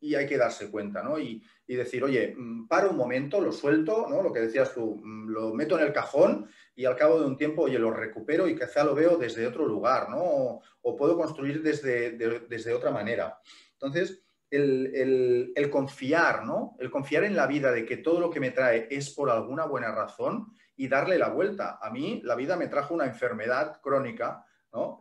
y 0.01 0.15
hay 0.15 0.27
que 0.27 0.39
darse 0.39 0.71
cuenta, 0.71 1.03
¿no? 1.03 1.19
Y, 1.19 1.43
decir, 1.67 2.05
oye, 2.05 2.35
mm, 2.37 2.69
paro 2.69 2.91
un 2.91 2.97
momento, 2.97 3.41
lo 3.41 3.53
suelto, 3.53 4.07
¿no? 4.09 4.23
Lo 4.23 4.33
que 4.33 4.41
decías 4.41 4.73
tú, 4.75 5.01
mm, 5.03 5.29
lo 5.29 5.55
meto 5.55 5.79
en 5.79 5.87
el 5.87 5.93
cajón 5.93 6.49
y 6.75 6.85
al 6.85 6.97
cabo 6.97 7.21
de 7.21 7.27
un 7.27 7.37
tiempo, 7.37 7.63
oye, 7.63 7.79
lo 7.79 7.91
recupero 7.91 8.47
y 8.49 8.55
quizá 8.55 8.85
lo 8.85 8.95
veo 8.95 9.17
desde 9.17 9.47
otro 9.47 9.67
lugar, 9.67 10.09
¿no? 10.11 10.61
O, 10.83 10.97
puedo 10.97 11.17
construir 11.17 11.63
desde, 11.63 12.13
desde 12.13 12.75
otra 12.75 12.91
manera. 12.91 13.39
Entonces, 13.73 14.25
el, 14.51 15.69
confiar, 15.71 16.45
¿no? 16.45 16.77
El 16.79 16.91
confiar 16.91 17.25
en 17.25 17.37
la 17.37 17.47
vida 17.47 17.73
de 17.73 17.85
que 17.85 17.97
todo 17.97 18.21
lo 18.21 18.31
que 18.31 18.41
me 18.41 18.51
trae 18.51 18.89
es 18.91 19.11
por 19.11 19.31
alguna 19.31 19.65
buena 19.65 19.93
razón 19.93 20.53
y 20.77 20.89
darle 20.89 21.19
la 21.19 21.29
vuelta. 21.29 21.79
A 21.81 21.91
mí 21.91 22.21
la 22.25 22.35
vida 22.35 22.57
me 22.57 22.69
trajo 22.69 22.95
una 22.95 23.07
enfermedad 23.07 23.81
crónica. 23.81 24.45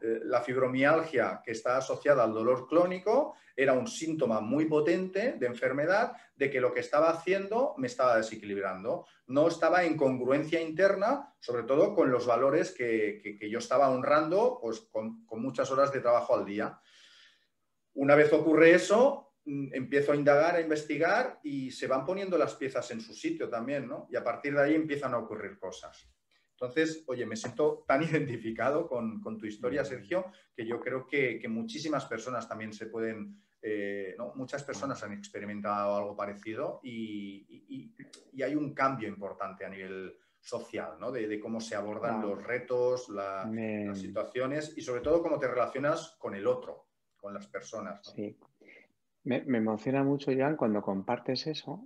Eh, 0.02 0.20
la 0.26 0.42
fibromialgia 0.42 1.42
que 1.44 1.52
está 1.52 1.78
asociada 1.78 2.24
al 2.24 2.34
dolor 2.34 2.68
crónico 2.68 3.36
era 3.56 3.74
un 3.74 3.88
síntoma 3.88 4.40
muy 4.40 4.66
potente 4.66 5.34
de 5.34 5.48
enfermedad 5.48 6.14
de 6.36 6.50
que 6.52 6.62
lo 6.62 6.74
que 6.74 6.80
estaba 6.80 7.10
haciendo 7.10 7.74
me 7.78 7.88
estaba 7.88 8.18
desequilibrando. 8.18 9.06
No 9.28 9.48
estaba 9.48 9.84
en 9.84 9.98
congruencia 9.98 10.62
interna, 10.62 11.34
sobre 11.40 11.64
todo 11.64 11.96
con 11.96 12.12
los 12.12 12.28
valores 12.28 12.72
que, 12.72 13.40
yo 13.50 13.60
estaba 13.60 13.90
honrando 13.90 14.60
pues, 14.62 14.82
con, 14.92 15.26
muchas 15.32 15.72
horas 15.72 15.92
de 15.92 16.02
trabajo 16.02 16.36
al 16.36 16.46
día. 16.46 16.80
Una 17.96 18.16
vez 18.16 18.32
ocurre 18.34 18.74
eso, 18.74 19.33
empiezo 19.46 20.12
a 20.12 20.16
indagar, 20.16 20.56
a 20.56 20.62
investigar 20.62 21.40
y 21.44 21.72
se 21.72 21.88
van 21.88 22.06
poniendo 22.06 22.38
las 22.38 22.56
piezas 22.56 22.90
en 22.92 23.02
su 23.02 23.14
sitio 23.14 23.50
también, 23.50 23.88
¿no? 23.88 24.08
Y 24.10 24.16
a 24.16 24.24
partir 24.24 24.54
de 24.54 24.62
ahí 24.62 24.76
empiezan 24.76 25.14
a 25.14 25.18
ocurrir 25.18 25.58
cosas. 25.60 26.10
Entonces, 26.52 27.04
oye, 27.08 27.26
me 27.26 27.36
siento 27.36 27.84
tan 27.88 28.04
identificado 28.04 28.88
con, 28.88 29.22
tu 29.38 29.46
historia, 29.46 29.84
Sergio, 29.84 30.28
que 30.56 30.66
yo 30.66 30.80
creo 30.80 31.06
que, 31.06 31.42
muchísimas 31.50 32.06
personas 32.06 32.48
también 32.48 32.74
se 32.74 32.86
pueden, 32.86 33.42
eh, 33.62 34.16
¿no? 34.18 34.34
muchas 34.36 34.64
personas 34.64 35.04
han 35.04 35.14
experimentado 35.14 35.96
algo 35.96 36.16
parecido 36.16 36.80
y, 36.84 37.94
hay 38.42 38.56
un 38.56 38.74
cambio 38.74 39.08
importante 39.08 39.66
a 39.66 39.70
nivel 39.70 40.18
social, 40.40 40.98
¿no? 41.00 41.12
De, 41.12 41.40
cómo 41.40 41.62
se 41.62 41.76
abordan 41.76 42.22
los 42.22 42.42
retos, 42.44 43.10
las 43.10 43.48
situaciones 43.98 44.74
y 44.78 44.82
sobre 44.82 45.02
todo 45.02 45.22
cómo 45.22 45.40
te 45.40 45.48
relacionas 45.48 46.16
con 46.18 46.36
el 46.36 46.48
otro, 46.48 46.88
con 47.16 47.34
las 47.34 47.48
personas. 47.48 48.12
Sí. 48.14 48.38
Me, 49.26 49.38
emociona 49.38 50.04
mucho, 50.04 50.32
Joan, 50.36 50.58
cuando 50.58 50.82
compartes 50.82 51.48
eso, 51.48 51.86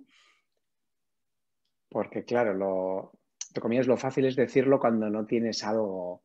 porque 1.90 2.24
claro, 2.24 2.54
lo, 2.54 3.12
te 3.54 3.62
comillas, 3.62 3.88
lo 3.88 3.98
fácil 3.98 4.26
es 4.26 4.36
decirlo 4.36 4.80
cuando 4.80 5.10
no 5.10 5.26
tienes 5.26 5.64
algo, 5.64 6.24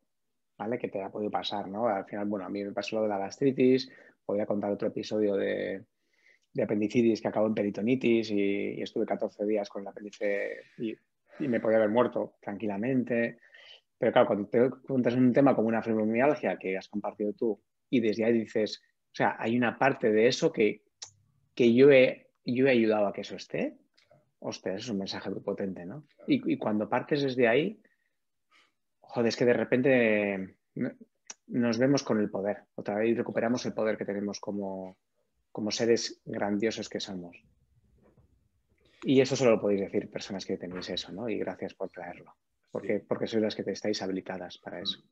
¿vale? 0.57 0.79
Que 0.79 0.89
te 0.89 1.03
ha 1.03 1.11
podido 1.11 1.31
pasar, 1.31 1.69
¿no? 1.69 1.87
Al 1.87 2.07
final, 2.07 2.27
bueno, 2.27 2.47
a 2.47 2.49
mí 2.49 2.65
me 2.65 2.73
pasó 2.73 2.97
lo 2.97 3.03
de 3.03 3.09
la 3.09 3.19
gastritis, 3.19 3.91
voy 4.27 4.41
a 4.41 4.47
contar 4.47 4.73
otro 4.73 4.89
episodio 4.89 5.37
de, 5.37 5.85
apendicitis 6.63 7.21
que 7.21 7.29
acabó 7.29 7.47
en 7.47 7.55
peritonitis 7.55 8.31
y, 8.31 8.81
estuve 8.81 9.05
14 9.05 9.45
días 9.45 9.69
con 9.69 9.83
el 9.83 9.89
apéndice 9.89 10.63
y, 10.79 10.97
me 11.41 11.61
podía 11.61 11.79
haber 11.79 11.91
muerto 11.91 12.37
tranquilamente. 12.41 13.39
Pero 13.99 14.13
claro, 14.13 14.27
cuando 14.29 14.49
te 14.49 14.71
cuentas 14.87 15.15
un 15.15 15.33
tema 15.33 15.55
como 15.55 15.69
una 15.69 15.83
fibromialgia 15.83 16.57
que 16.59 16.77
has 16.77 16.89
compartido 16.89 17.33
tú 17.33 17.61
y 17.91 18.01
desde 18.01 18.25
ahí 18.25 18.33
dices, 18.33 18.83
o 19.13 19.15
sea, 19.15 19.37
hay 19.39 19.57
una 19.57 19.79
parte 19.79 20.13
de 20.13 20.27
eso 20.29 20.53
que, 20.53 20.82
que 21.55 21.75
yo 21.75 21.91
he, 21.91 22.31
yo 22.45 22.67
he 22.67 22.71
ayudado 22.71 23.07
a 23.07 23.13
que 23.13 23.23
eso 23.23 23.37
esté, 23.37 23.77
hostia, 24.39 24.75
es 24.75 24.89
un 24.89 24.99
mensaje 24.99 25.31
muy 25.31 25.41
potente, 25.41 25.85
¿no? 25.85 26.05
Y, 26.27 26.57
cuando 26.57 26.89
partes 26.89 27.23
desde 27.23 27.49
ahí, 27.49 27.81
joder, 29.01 29.29
es 29.29 29.37
que 29.37 29.45
de 29.45 29.53
repente 29.53 30.57
nos 31.47 31.79
vemos 31.79 32.03
con 32.03 32.21
el 32.21 32.31
poder, 32.31 32.65
otra 32.75 32.97
vez 32.97 33.17
recuperamos 33.17 33.65
el 33.67 33.75
poder 33.75 33.97
que 33.97 34.05
tenemos 34.05 34.41
como, 34.41 34.99
como 35.51 35.71
seres 35.71 36.21
grandiosos 36.25 36.89
que 36.89 37.01
somos. 37.01 37.37
Y 39.05 39.21
eso 39.21 39.37
solo 39.37 39.53
lo 39.53 39.61
podéis 39.61 39.81
decir 39.81 40.11
personas 40.11 40.47
que 40.47 40.57
tenéis 40.57 40.89
eso, 40.91 41.13
¿no? 41.13 41.29
Y 41.29 41.39
gracias 41.39 41.75
por 41.75 41.91
traerlo, 41.91 42.37
porque, 42.71 43.01
porque 43.01 43.27
sois 43.27 43.43
las 43.43 43.55
que 43.55 43.65
te 43.65 43.73
estáis 43.73 44.01
habilitadas 44.03 44.59
para 44.59 44.81
eso. 44.81 45.03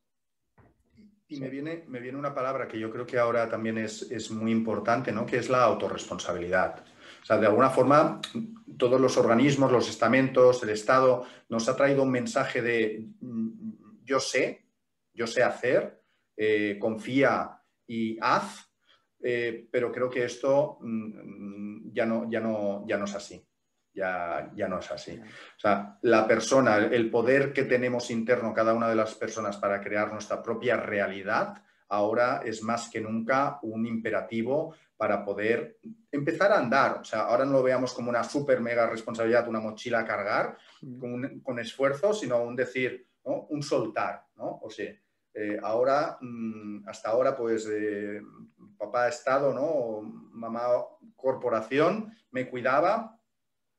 Y 1.30 1.38
me, 1.38 1.48
viene, 1.48 1.84
me 1.86 2.00
viene 2.00 2.18
una 2.18 2.34
palabra 2.34 2.66
que 2.66 2.78
yo 2.78 2.90
creo 2.90 3.06
que 3.06 3.16
ahora 3.16 3.48
también 3.48 3.78
es, 3.78 4.30
muy 4.32 4.50
importante, 4.50 5.12
¿no? 5.12 5.24
que 5.24 5.38
es 5.38 5.48
la 5.48 5.62
autorresponsabilidad. 5.62 6.84
O 7.22 7.24
sea, 7.24 7.38
de 7.38 7.46
alguna 7.46 7.70
forma, 7.70 8.20
todos 8.76 9.00
los 9.00 9.16
organismos, 9.16 9.70
los 9.70 9.88
estamentos, 9.88 10.60
el 10.64 10.70
Estado, 10.70 11.24
nos 11.48 11.68
ha 11.68 11.76
traído 11.76 12.02
un 12.02 12.10
mensaje 12.10 12.60
de 12.62 13.06
mm, 13.20 14.04
yo 14.04 14.18
sé, 14.18 14.66
yo 15.14 15.28
sé 15.28 15.44
hacer, 15.44 16.02
eh, 16.36 16.76
confía 16.80 17.62
y 17.86 18.18
haz, 18.20 18.68
eh, 19.22 19.68
pero 19.70 19.92
creo 19.92 20.10
que 20.10 20.24
esto 20.24 20.78
mm, 20.80 21.92
ya, 21.92 22.06
no, 22.06 22.28
ya, 22.28 22.40
no, 22.40 22.84
ya 22.88 22.98
no 22.98 23.04
es 23.04 23.14
así 23.14 23.46
ya, 23.92 24.50
ya 24.54 24.68
no 24.68 24.78
es 24.78 24.90
así. 24.90 25.18
O 25.18 25.60
sea, 25.60 25.98
la 26.02 26.26
persona, 26.26 26.76
el 26.76 27.10
poder 27.10 27.52
que 27.52 27.64
tenemos 27.64 28.10
interno 28.10 28.54
cada 28.54 28.74
una 28.74 28.88
de 28.88 28.96
las 28.96 29.14
personas 29.14 29.56
para 29.56 29.80
crear 29.80 30.12
nuestra 30.12 30.42
propia 30.42 30.76
realidad, 30.76 31.62
ahora 31.88 32.42
es 32.44 32.62
más 32.62 32.88
que 32.88 33.00
nunca 33.00 33.58
un 33.62 33.86
imperativo 33.86 34.74
para 34.96 35.24
poder 35.24 35.78
empezar 36.12 36.52
a 36.52 36.58
andar. 36.58 36.98
O 37.00 37.04
sea, 37.04 37.20
ahora 37.20 37.44
no 37.44 37.52
lo 37.52 37.62
veamos 37.62 37.92
como 37.92 38.10
una 38.10 38.22
super 38.22 38.60
mega 38.60 38.86
responsabilidad, 38.86 39.48
una 39.48 39.60
mochila 39.60 40.00
a 40.00 40.04
cargar 40.04 40.56
mm. 40.82 41.40
con, 41.40 41.58
esfuerzo, 41.58 42.12
sino 42.12 42.42
un 42.42 42.54
decir, 42.54 43.06
un 43.22 43.62
soltar, 43.62 44.24
¿no? 44.36 44.60
O 44.62 44.70
sea, 44.70 44.94
eh, 45.34 45.58
ahora, 45.62 46.18
mm, 46.20 46.88
hasta 46.88 47.10
ahora, 47.10 47.36
pues 47.36 47.68
eh, 47.70 48.20
papá 48.76 49.08
estado, 49.08 49.52
¿no? 49.52 50.00
mamá 50.32 50.62
corporación, 51.16 52.12
me 52.30 52.48
cuidaba. 52.48 53.19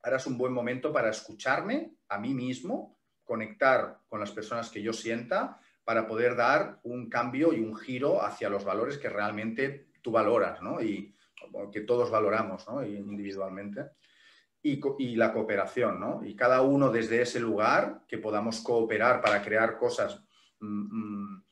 Ahora 0.02 0.16
es 0.16 0.26
un 0.26 0.36
buen 0.36 0.52
momento 0.52 0.92
para 0.92 1.10
escucharme 1.10 1.94
a 2.08 2.18
mí 2.18 2.34
mismo, 2.34 2.98
conectar 3.24 4.00
con 4.08 4.20
las 4.20 4.32
personas 4.32 4.68
que 4.68 4.82
yo 4.82 4.92
sienta 4.92 5.60
para 5.84 6.06
poder 6.06 6.36
dar 6.36 6.80
un 6.82 7.08
cambio 7.08 7.52
y 7.52 7.60
un 7.60 7.76
giro 7.76 8.22
hacia 8.22 8.48
los 8.48 8.64
valores 8.64 8.98
que 8.98 9.08
realmente 9.08 9.88
tú 10.02 10.10
valoras, 10.10 10.60
¿no? 10.60 10.82
Y 10.82 11.14
que 11.72 11.80
todos 11.80 12.10
valoramos, 12.10 12.66
¿no? 12.68 12.84
Individualmente. 12.84 13.90
Y, 14.64 15.16
la 15.16 15.32
cooperación, 15.32 15.98
¿no? 15.98 16.24
Y 16.24 16.36
cada 16.36 16.62
uno 16.62 16.90
desde 16.90 17.20
ese 17.20 17.40
lugar 17.40 18.02
que 18.06 18.18
podamos 18.18 18.60
cooperar 18.60 19.20
para 19.20 19.42
crear 19.42 19.76
cosas 19.76 20.22
mm, 20.60 20.98
mm, 20.98 21.44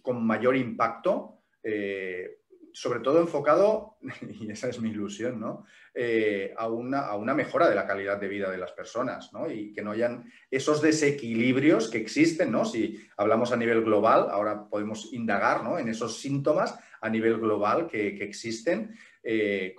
con 0.00 0.26
mayor 0.26 0.56
impacto, 0.56 1.42
eh, 1.62 2.38
sobre 2.76 3.00
todo 3.00 3.20
enfocado, 3.20 3.96
y 4.38 4.50
esa 4.50 4.68
es 4.68 4.78
mi 4.82 4.90
ilusión, 4.90 5.40
¿no? 5.40 5.64
Eh, 5.94 6.52
a, 6.58 6.68
una, 6.68 7.06
a, 7.06 7.16
una, 7.16 7.32
mejora 7.32 7.70
de 7.70 7.74
la 7.74 7.86
calidad 7.86 8.20
de 8.20 8.28
vida 8.28 8.50
de 8.50 8.58
las 8.58 8.72
personas, 8.72 9.32
¿no? 9.32 9.50
Y 9.50 9.72
que 9.72 9.80
no 9.80 9.92
hayan 9.92 10.30
esos 10.50 10.82
desequilibrios 10.82 11.88
que 11.88 11.96
existen, 11.96 12.52
¿no? 12.52 12.66
Si 12.66 13.00
hablamos 13.16 13.50
a 13.50 13.56
nivel 13.56 13.82
global, 13.82 14.26
ahora 14.30 14.68
podemos 14.68 15.10
indagar 15.14 15.64
¿no? 15.64 15.78
en 15.78 15.88
esos 15.88 16.20
síntomas 16.20 16.78
a 17.00 17.08
nivel 17.08 17.38
global 17.38 17.86
que, 17.86 18.08
existen, 18.22 18.94
eh, 19.22 19.74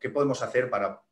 ¿qué 0.00 0.10
podemos 0.10 0.40
hacer 0.40 0.70
para 0.70 1.02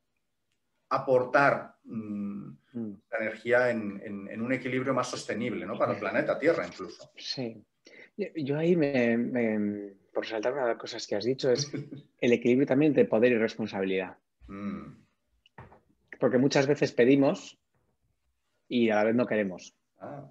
aportar 0.90 1.74
mm, 1.82 2.48
mm. 2.74 3.02
la 3.10 3.18
energía 3.18 3.70
en, 3.70 4.40
un 4.40 4.52
equilibrio 4.52 4.94
más 4.94 5.10
sostenible, 5.10 5.66
¿no? 5.66 5.76
Para 5.76 5.94
el 5.94 5.98
planeta 5.98 6.38
Tierra 6.38 6.64
incluso. 6.64 7.10
Sí. 7.16 7.60
Yo 8.16 8.56
ahí 8.56 8.76
me 8.76 10.03
por 10.14 10.26
saltar 10.26 10.52
una 10.52 10.62
de 10.62 10.68
las 10.68 10.78
cosas 10.78 11.06
que 11.06 11.16
has 11.16 11.24
dicho, 11.24 11.50
es 11.50 11.70
el 12.20 12.32
equilibrio 12.32 12.66
también 12.66 12.90
entre 12.90 13.04
poder 13.04 13.32
y 13.32 13.38
responsabilidad. 13.38 14.16
Mm. 14.46 14.92
Porque 16.18 16.38
muchas 16.38 16.66
veces 16.66 16.92
pedimos 16.92 17.58
y 18.68 18.88
a 18.90 18.94
la 18.94 19.04
vez 19.04 19.14
no 19.14 19.26
queremos. 19.26 19.74
Ah. 20.00 20.30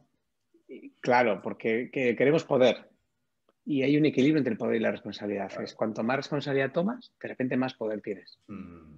Claro, 1.01 1.41
porque 1.43 1.89
queremos 1.91 2.45
poder. 2.45 2.89
Y 3.65 3.83
hay 3.83 3.95
un 3.95 4.05
equilibrio 4.05 4.39
entre 4.39 4.53
el 4.53 4.57
poder 4.57 4.77
y 4.77 4.79
la 4.79 4.91
responsabilidad. 4.91 5.51
Es 5.61 5.75
cuanto 5.75 6.03
más 6.03 6.17
responsabilidad 6.17 6.71
tomas, 6.71 7.13
de 7.21 7.27
repente 7.27 7.55
más 7.57 7.75
poder 7.75 8.01
tienes. 8.01 8.39
Mm. 8.47 8.97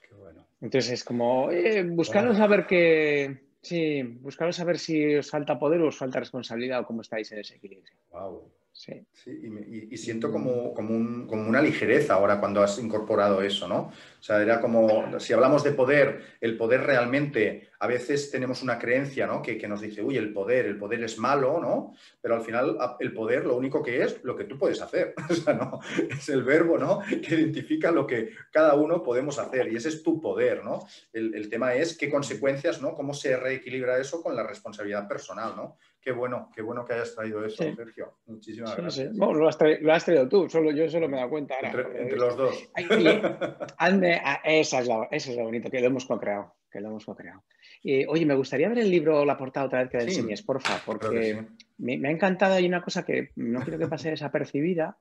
Qué 0.00 0.14
bueno. 0.14 0.46
Entonces 0.60 0.92
es 0.92 1.04
como, 1.04 1.50
eh, 1.50 1.82
buscaros 1.82 2.38
a 2.40 2.46
ver 2.46 2.66
qué. 2.66 3.42
Sí, 3.60 4.02
buscaros 4.02 4.60
a 4.60 4.64
ver 4.64 4.78
si 4.78 5.16
os 5.16 5.30
falta 5.30 5.58
poder 5.58 5.80
o 5.80 5.88
os 5.88 5.96
falta 5.96 6.20
responsabilidad 6.20 6.80
o 6.80 6.86
cómo 6.86 7.00
estáis 7.02 7.30
en 7.32 7.38
ese 7.38 7.56
equilibrio. 7.56 7.92
Wow. 8.10 8.50
Sí. 8.76 9.06
y, 9.26 9.96
siento 9.96 10.32
como, 10.32 10.74
como, 10.74 11.48
una 11.48 11.62
ligereza 11.62 12.14
ahora 12.14 12.40
cuando 12.40 12.60
has 12.60 12.76
incorporado 12.80 13.40
eso, 13.40 13.68
¿no? 13.68 13.92
O 14.18 14.22
sea, 14.22 14.42
era 14.42 14.60
como, 14.60 15.20
si 15.20 15.32
hablamos 15.32 15.62
de 15.62 15.70
poder, 15.70 16.36
el 16.40 16.56
poder 16.56 16.80
realmente, 16.80 17.70
a 17.78 17.86
veces 17.86 18.32
tenemos 18.32 18.64
una 18.64 18.76
creencia, 18.80 19.28
¿no? 19.28 19.42
Que, 19.42 19.68
nos 19.68 19.80
dice, 19.80 20.02
uy, 20.02 20.16
el 20.16 20.32
poder, 20.32 20.66
el 20.66 20.76
poder 20.76 21.04
es 21.04 21.18
malo, 21.18 21.60
¿no? 21.60 21.94
Pero 22.20 22.34
al 22.34 22.42
final 22.42 22.76
el 22.98 23.12
poder 23.14 23.46
lo 23.46 23.56
único 23.56 23.80
que 23.80 24.02
es 24.02 24.24
lo 24.24 24.34
que 24.34 24.44
tú 24.44 24.58
puedes 24.58 24.82
hacer, 24.82 25.14
o 25.30 25.34
sea, 25.34 25.54
¿no? 25.54 25.78
Es 26.10 26.28
el 26.28 26.42
verbo, 26.42 26.76
¿no? 26.76 26.98
Que 27.00 27.36
identifica 27.36 27.92
lo 27.92 28.08
que 28.08 28.30
cada 28.50 28.74
uno 28.74 29.04
podemos 29.04 29.38
hacer 29.38 29.72
y 29.72 29.76
ese 29.76 29.90
es 29.90 30.02
tu 30.02 30.20
poder, 30.20 30.64
¿no? 30.64 30.84
El, 31.12 31.48
tema 31.48 31.74
es 31.74 31.96
qué 31.96 32.10
consecuencias, 32.10 32.82
¿no? 32.82 32.94
Cómo 32.94 33.14
se 33.14 33.36
reequilibra 33.36 34.00
eso 34.00 34.20
con 34.20 34.34
la 34.34 34.44
responsabilidad 34.44 35.06
personal, 35.06 35.54
¿no? 35.54 35.76
Qué 36.04 36.12
bueno, 36.12 36.50
qué 36.54 36.60
bueno 36.60 36.84
que 36.84 36.92
hayas 36.92 37.14
traído 37.14 37.42
eso, 37.42 37.64
Sergio. 37.74 38.18
Muchísimas 38.26 38.76
gracias. 38.76 39.16
Bueno, 39.16 39.34
lo, 39.36 39.48
has 39.48 39.56
traído, 40.04 40.28
tú, 40.28 40.50
solo, 40.50 40.70
yo 40.70 40.86
solo 40.90 41.08
me 41.08 41.16
he 41.16 41.20
dado 41.20 41.30
cuenta 41.30 41.54
Entre, 41.62 42.14
los 42.14 42.36
dos. 42.36 42.70
esa, 44.44 44.80
es 44.80 44.86
la, 44.86 45.08
eso 45.10 45.30
es 45.30 45.36
lo 45.38 45.44
bonito, 45.44 45.70
que 45.70 45.80
lo 45.80 45.86
hemos 45.86 46.04
co-creado. 46.04 46.56
Que 46.70 46.82
lo 46.82 46.88
hemos 46.88 47.06
co-creado. 47.06 47.42
oye, 48.08 48.26
me 48.26 48.34
gustaría 48.34 48.68
ver 48.68 48.80
el 48.80 48.90
libro, 48.90 49.24
la 49.24 49.38
portada 49.38 49.64
otra 49.64 49.80
vez 49.80 49.90
que 49.90 49.96
la 49.96 50.02
enseñes, 50.02 50.42
porfa, 50.42 50.78
porque 50.84 51.46
me, 51.78 52.06
ha 52.06 52.10
encantado. 52.10 52.56
Hay 52.56 52.66
una 52.66 52.82
cosa 52.82 53.02
que 53.02 53.30
no 53.36 53.62
quiero 53.62 53.78
que 53.78 53.88
pase 53.88 54.10
desapercibida. 54.10 54.98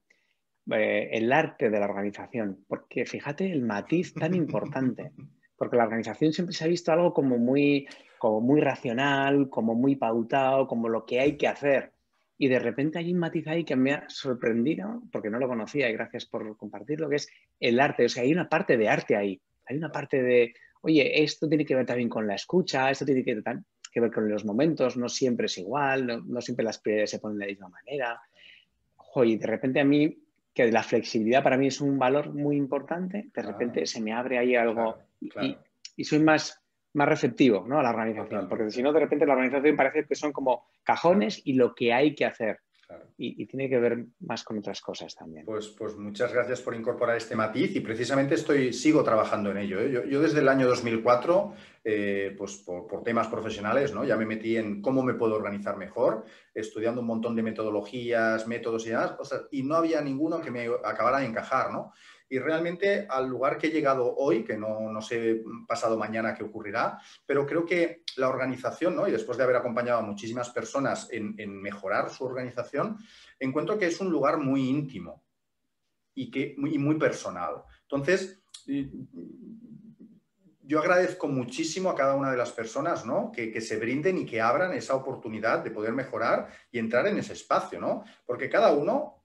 Eh, 0.72 1.10
el 1.12 1.34
arte 1.34 1.70
de 1.70 1.78
la 1.78 1.86
organización, 1.86 2.64
porque 2.66 3.06
fíjate 3.06 3.52
el 3.52 3.62
matiz 3.62 4.14
tan 4.14 4.34
importante, 4.34 5.12
porque 5.58 5.76
la 5.76 5.84
organización 5.84 6.32
siempre 6.32 6.56
se 6.56 6.64
ha 6.64 6.68
visto 6.68 6.94
algo 6.94 7.14
como 7.14 7.38
muy 7.38 7.86
como 8.24 8.40
muy 8.40 8.62
racional, 8.62 9.50
como 9.50 9.76
muy 9.76 9.98
pautado, 9.98 10.66
como 10.66 10.88
lo 10.88 11.06
que 11.06 11.20
hay 11.20 11.36
que 11.36 11.50
hacer. 11.50 11.92
Y 12.38 12.48
de 12.48 12.58
repente 12.58 12.98
hay 12.98 13.12
un 13.12 13.20
matiz 13.20 13.46
ahí 13.48 13.66
que 13.66 13.76
me 13.76 13.92
ha 13.92 14.06
sorprendido, 14.08 15.04
porque 15.12 15.30
no 15.30 15.40
lo 15.40 15.50
conocía 15.50 15.90
y 15.90 15.94
gracias 15.94 16.26
por 16.26 16.56
compartirlo, 16.56 17.10
que 17.10 17.18
es 17.18 17.28
el 17.60 17.82
arte. 17.82 18.06
O 18.06 18.08
sea, 18.08 18.24
hay 18.24 18.32
una 18.32 18.48
parte 18.48 18.78
de 18.78 18.88
arte 18.88 19.18
ahí. 19.18 19.42
Hay 19.66 19.76
una 19.76 19.92
parte 19.92 20.24
de, 20.24 20.54
oye, 20.84 21.22
esto 21.22 21.50
tiene 21.50 21.66
que 21.66 21.76
ver 21.76 21.86
también 21.86 22.08
con 22.08 22.26
la 22.26 22.36
escucha, 22.36 22.90
esto 22.90 23.04
tiene 23.04 23.26
que, 23.26 23.42
ver 24.00 24.12
con 24.14 24.30
los 24.30 24.46
momentos, 24.46 24.96
no 24.96 25.10
siempre 25.10 25.48
es 25.48 25.58
igual, 25.58 26.24
no, 26.26 26.40
siempre 26.40 26.64
las 26.64 26.80
prioridades 26.80 27.10
se 27.10 27.20
ponen 27.20 27.40
de 27.40 27.46
la 27.48 27.52
misma 27.52 27.68
manera. 27.68 28.22
Oye, 29.16 29.38
de 29.38 29.48
repente 29.48 29.82
a 29.82 29.84
mí, 29.84 30.18
que 30.54 30.72
la 30.72 30.84
flexibilidad 30.84 31.44
para 31.44 31.58
mí 31.58 31.68
es 31.68 31.82
un 31.82 32.00
valor 32.00 32.34
muy 32.34 32.56
importante, 32.56 33.30
de 33.36 33.42
repente 33.42 33.86
se 33.86 34.00
me 34.00 34.14
abre 34.14 34.38
ahí 34.38 34.56
algo 34.56 34.98
y 35.98 36.06
soy 36.06 36.20
más 36.20 36.63
más 36.94 37.10
receptivo 37.10 37.66
¿no? 37.68 37.80
a 37.80 37.84
la 37.84 37.90
organización, 37.90 38.48
porque 38.48 38.70
si 38.72 38.84
no, 38.84 38.94
de 38.94 39.00
repente 39.00 39.26
la 39.26 39.34
organización 39.34 39.76
parece 39.76 40.06
que 40.06 40.16
son 40.16 40.32
como 40.32 40.66
cajones 40.84 41.42
y 41.44 41.54
lo 41.54 41.74
que 41.74 41.94
hay 41.94 42.16
que 42.16 42.26
hacer. 42.26 42.60
Y, 43.18 43.48
tiene 43.48 43.70
que 43.70 43.80
ver 43.80 44.06
más 44.20 44.44
con 44.44 44.60
otras 44.60 44.80
cosas 44.80 45.16
también. 45.16 45.46
Pues, 45.46 45.70
pues 45.70 45.96
muchas 45.96 46.32
gracias 46.32 46.62
por 46.62 46.76
incorporar 46.76 47.18
este 47.18 47.36
matiz 47.36 47.76
y 47.76 47.80
precisamente 47.80 48.36
estoy, 48.36 48.72
sigo 48.72 49.04
trabajando 49.04 49.50
en 49.50 49.58
ello. 49.58 49.80
¿eh? 49.80 50.08
Yo, 50.08 50.22
desde 50.22 50.42
el 50.42 50.48
año 50.48 50.68
2004, 50.68 51.54
eh, 51.86 52.36
pues 52.38 52.58
por, 52.58 53.02
temas 53.04 53.28
profesionales, 53.30 53.96
¿no? 53.96 54.04
ya 54.04 54.16
me 54.16 54.28
metí 54.28 54.58
en 54.58 54.82
cómo 54.82 55.02
me 55.02 55.16
puedo 55.16 55.34
organizar 55.36 55.78
mejor, 55.78 56.26
estudiando 56.54 57.02
un 57.02 57.08
montón 57.08 57.36
de 57.36 57.42
metodologías, 57.42 58.46
métodos 58.48 58.86
y 58.86 58.90
demás, 58.90 59.16
y 59.50 59.64
no 59.64 59.76
había 59.76 60.02
ninguno 60.02 60.40
que 60.42 60.52
me 60.52 60.68
acabara 60.84 61.20
de 61.20 61.26
encajar. 61.26 61.72
¿no? 61.72 61.94
Y 62.34 62.40
realmente 62.40 63.06
al 63.08 63.30
lugar 63.30 63.60
que 63.60 63.68
he 63.68 63.70
llegado 63.70 64.16
hoy, 64.16 64.44
que 64.44 64.58
no, 64.58 64.92
no, 64.92 65.02
sé 65.04 65.44
pasado 65.68 65.96
mañana 65.96 66.34
qué 66.34 66.44
ocurrirá, 66.44 67.00
pero 67.28 67.46
creo 67.46 67.64
que 67.64 68.02
la 68.16 68.28
organización, 68.28 68.96
¿no? 68.96 69.08
y 69.08 69.12
después 69.12 69.38
de 69.38 69.44
haber 69.44 69.58
acompañado 69.58 70.00
a 70.00 70.02
muchísimas 70.02 70.50
personas 70.50 71.08
en, 71.12 71.62
mejorar 71.62 72.10
su 72.10 72.26
organización, 72.26 72.98
encuentro 73.40 73.78
que 73.78 73.86
es 73.86 74.02
un 74.02 74.10
lugar 74.10 74.40
muy 74.40 74.68
íntimo 74.68 75.24
y, 76.16 76.32
que, 76.32 76.56
muy, 76.58 76.80
muy 76.80 76.96
personal. 76.96 77.66
Entonces, 77.84 78.42
yo 80.64 80.80
agradezco 80.80 81.28
muchísimo 81.28 81.92
a 81.92 81.96
cada 81.96 82.16
una 82.16 82.32
de 82.32 82.38
las 82.38 82.52
personas 82.52 83.06
¿no? 83.06 83.32
que, 83.32 83.52
que, 83.52 83.62
se 83.62 83.78
brinden 83.78 84.18
y 84.18 84.26
que 84.26 84.42
abran 84.42 84.74
esa 84.74 84.96
oportunidad 84.96 85.64
de 85.64 85.70
poder 85.70 85.94
mejorar 85.94 86.50
y 86.72 86.80
entrar 86.80 87.06
en 87.06 87.20
ese 87.20 87.34
espacio, 87.34 87.80
¿no? 87.80 88.04
porque 88.26 88.50
cada 88.50 88.74
uno 88.74 89.24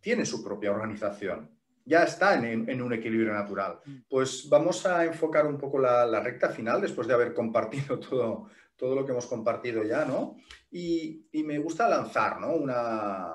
tiene 0.00 0.24
su 0.24 0.42
propia 0.42 0.70
organización 0.70 1.59
ya 1.90 2.04
está 2.04 2.34
en, 2.34 2.82
un 2.82 2.92
equilibrio 2.92 3.32
natural. 3.32 3.80
Mm. 3.84 3.96
Pues 4.08 4.48
vamos 4.48 4.86
a 4.86 5.04
enfocar 5.04 5.44
un 5.44 5.58
poco 5.58 5.80
la, 5.80 6.20
recta 6.20 6.48
final 6.48 6.80
después 6.80 7.08
de 7.08 7.14
haber 7.14 7.34
compartido 7.34 7.98
todo, 8.08 8.46
todo 8.76 8.94
lo 8.94 9.04
que 9.04 9.10
hemos 9.10 9.26
compartido 9.26 9.82
ya, 9.82 10.04
¿no? 10.04 10.36
Y, 10.70 11.26
me 11.44 11.58
gusta 11.58 11.88
lanzar, 11.88 12.40
¿no? 12.40 12.52
Una, 12.52 13.32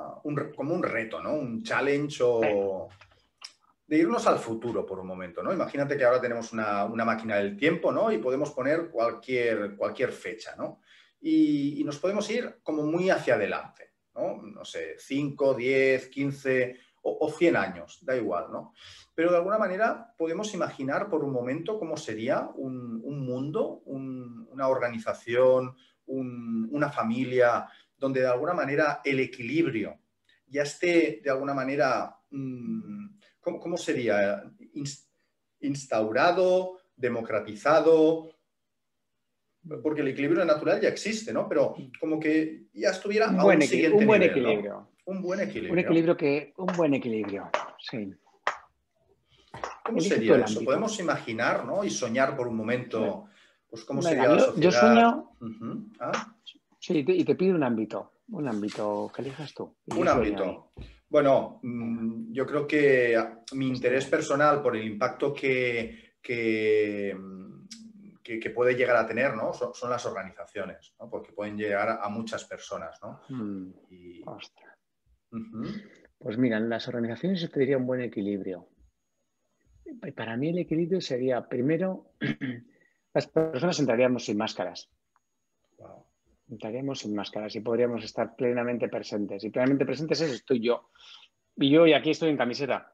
como 0.55 0.73
un 0.73 0.83
reto, 0.83 1.21
¿no? 1.21 1.33
Un 1.33 1.63
challenge 1.63 2.23
o 2.23 2.87
de 3.85 3.97
irnos 3.97 4.25
al 4.25 4.39
futuro 4.39 4.85
por 4.85 4.99
un 4.99 5.07
momento, 5.07 5.43
¿no? 5.43 5.51
Imagínate 5.51 5.97
que 5.97 6.05
ahora 6.05 6.21
tenemos 6.21 6.53
una, 6.53 6.87
máquina 6.87 7.35
del 7.35 7.57
tiempo, 7.57 7.91
¿no? 7.91 8.09
Y 8.09 8.19
podemos 8.19 8.51
poner 8.51 8.89
cualquier, 8.89 9.75
cualquier 9.75 10.13
fecha, 10.13 10.55
¿no? 10.55 10.79
Y, 11.19 11.81
y, 11.81 11.83
nos 11.83 11.99
podemos 11.99 12.29
ir 12.29 12.59
como 12.63 12.83
muy 12.83 13.09
hacia 13.09 13.35
adelante, 13.35 13.95
¿no? 14.15 14.41
No 14.41 14.63
sé, 14.63 14.95
5, 14.97 15.55
10, 15.55 16.07
15, 16.07 16.84
o, 17.07 17.31
100 17.31 17.55
años, 17.55 17.99
da 18.01 18.17
igual, 18.17 18.47
¿no? 18.51 18.73
Pero 19.13 19.29
de 19.29 19.37
alguna 19.37 19.59
manera 19.59 20.13
podemos 20.17 20.53
imaginar 20.55 21.07
por 21.07 21.23
un 21.23 21.31
momento 21.31 21.77
cómo 21.77 21.97
sería 21.97 22.49
un, 22.55 23.25
mundo, 23.25 23.83
una 23.85 24.67
organización, 24.67 25.75
una 26.07 26.89
familia, 26.89 27.67
donde 27.97 28.21
de 28.21 28.27
alguna 28.27 28.53
manera 28.53 29.01
el 29.03 29.19
equilibrio 29.19 29.99
ya 30.47 30.63
esté 30.63 31.21
de 31.23 31.29
alguna 31.29 31.53
manera, 31.53 32.17
mm, 32.31 33.07
¿cómo, 33.39 33.77
sería? 33.77 34.43
Instaurado, 35.59 36.79
democratizado, 36.95 38.29
porque 39.81 40.01
el 40.01 40.09
equilibrio 40.09 40.43
natural 40.45 40.81
ya 40.81 40.89
existe, 40.89 41.33
¿no? 41.33 41.47
Pero 41.47 41.75
como 41.99 42.19
que 42.19 42.65
ya 42.73 42.89
estuviera 42.89 43.29
un, 43.29 43.37
buen, 43.37 43.59
un 43.93 44.05
buen 44.05 44.23
equilibrio. 44.23 44.89
Un 45.05 45.21
buen 45.21 45.39
equilibrio. 45.39 45.73
Un 45.73 45.79
equilibrio 45.79 46.17
que, 46.17 46.53
un 46.57 46.75
buen 46.75 46.93
equilibrio, 46.93 47.49
sí. 47.79 48.13
¿Cómo 49.83 50.01
sería 50.01 50.37
eso? 50.37 50.63
Podemos 50.63 50.99
imaginar, 50.99 51.65
¿no? 51.65 51.83
Y 51.83 51.89
soñar 51.89 52.35
por 52.35 52.47
un 52.47 52.55
momento, 52.55 53.27
pues 53.69 53.85
cómo 53.85 54.01
sería 54.01 54.29
la 54.29 54.39
sociedad. 54.39 54.61
Yo 54.61 54.71
sueño. 54.71 55.31
¿Ah? 55.99 56.35
Sí, 56.79 57.05
y 57.07 57.23
te 57.23 57.35
pido 57.35 57.55
un 57.55 57.63
ámbito, 57.63 58.13
un 58.29 58.47
ámbito 58.47 59.11
que 59.15 59.21
elijas 59.21 59.53
tú. 59.53 59.75
Un 59.87 60.07
ámbito. 60.07 60.71
Bueno, 61.07 61.59
mm, 61.61 62.33
yo 62.33 62.45
creo 62.45 62.67
que 62.67 63.17
mi 63.53 63.67
interés 63.67 64.05
personal 64.07 64.61
por 64.61 64.75
el 64.75 64.85
impacto 64.85 65.33
que, 65.33 66.15
que, 66.21 67.15
puede 68.53 68.75
llegar 68.75 68.97
a 68.97 69.05
tener 69.05 69.35
¿no? 69.35 69.53
son, 69.53 69.89
las 69.89 70.05
organizaciones, 70.05 70.93
¿no? 70.99 71.09
porque 71.09 71.31
pueden 71.31 71.57
llegar 71.57 71.99
a, 72.01 72.09
muchas 72.09 72.45
personas. 72.45 72.99
¿no? 73.01 73.21
Mm, 73.29 73.71
pues 76.17 76.37
mira, 76.37 76.57
en 76.57 76.69
las 76.69 76.87
organizaciones 76.87 77.41
yo 77.41 77.49
te 77.49 77.59
diría 77.59 77.77
un 77.77 77.85
buen 77.85 78.01
equilibrio. 78.01 78.67
Para 80.15 80.35
mí 80.37 80.49
el 80.49 80.59
equilibrio 80.59 81.01
sería, 81.01 81.47
primero, 81.47 82.11
las 83.13 83.27
personas 83.27 83.79
entraríamos 83.79 84.25
sin 84.25 84.37
máscaras. 84.37 84.89
Entraríamos 86.49 86.99
sin 86.99 87.15
máscaras 87.15 87.55
y 87.55 87.61
podríamos 87.61 88.03
estar 88.03 88.35
plenamente 88.35 88.87
presentes. 88.87 89.43
Y 89.43 89.49
plenamente 89.49 89.85
presentes 89.85 90.21
es 90.21 90.31
estoy 90.31 90.59
yo. 90.61 90.89
Y 91.55 91.71
yo 91.71 91.87
y 91.87 91.93
aquí 91.93 92.11
estoy 92.11 92.29
en 92.29 92.37
camiseta. 92.37 92.93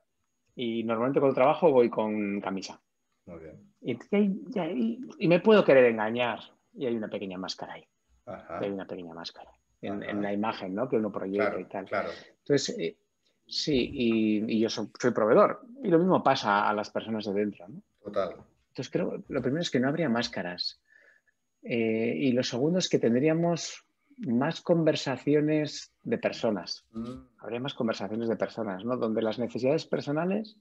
Y 0.55 0.83
normalmente 0.83 1.19
cuando 1.19 1.35
trabajo 1.35 1.71
voy 1.71 1.89
con 1.89 2.39
camisa. 2.39 2.81
Muy 3.25 3.39
bien. 3.39 3.71
Y, 3.81 5.27
me 5.27 5.39
puedo 5.39 5.63
querer 5.63 5.85
engañar. 5.85 6.39
Y 6.73 6.85
hay 6.85 6.95
una 6.95 7.09
pequeña 7.09 7.37
máscara 7.37 7.73
ahí. 7.73 7.87
Hay 8.25 8.69
una 8.69 8.85
pequeña 8.85 9.13
máscara. 9.13 9.51
En, 9.81 10.21
la 10.21 10.31
imagen 10.31 10.75
¿no? 10.75 10.87
que 10.87 10.97
uno 10.97 11.11
proyecta 11.11 11.59
y 11.59 11.65
tal. 11.65 11.85
Claro. 11.85 12.09
Entonces, 12.51 12.75
eh, 12.77 12.97
sí, 13.47 13.89
y, 13.93 14.59
yo 14.59 14.69
soy, 14.69 14.87
proveedor. 15.15 15.61
Y 15.81 15.87
lo 15.87 15.99
mismo 15.99 16.21
pasa 16.21 16.67
a 16.67 16.73
las 16.73 16.89
personas 16.89 17.25
de 17.25 17.33
dentro. 17.33 17.65
¿no? 17.69 17.81
Total. 18.03 18.35
Entonces, 18.69 18.91
creo, 18.91 19.23
lo 19.29 19.41
primero 19.41 19.61
es 19.61 19.71
que 19.71 19.79
no 19.79 19.87
habría 19.87 20.09
máscaras. 20.09 20.81
Eh, 21.63 22.13
y 22.17 22.33
lo 22.33 22.43
segundo 22.43 22.79
es 22.79 22.89
que 22.89 22.99
tendríamos 22.99 23.85
más 24.17 24.59
conversaciones 24.59 25.93
de 26.03 26.17
personas. 26.17 26.85
Mm. 26.91 27.13
Habría 27.37 27.61
más 27.61 27.73
conversaciones 27.73 28.27
de 28.27 28.35
personas, 28.35 28.83
¿no? 28.83 28.97
Donde 28.97 29.21
las 29.21 29.39
necesidades 29.39 29.85
personales, 29.85 30.57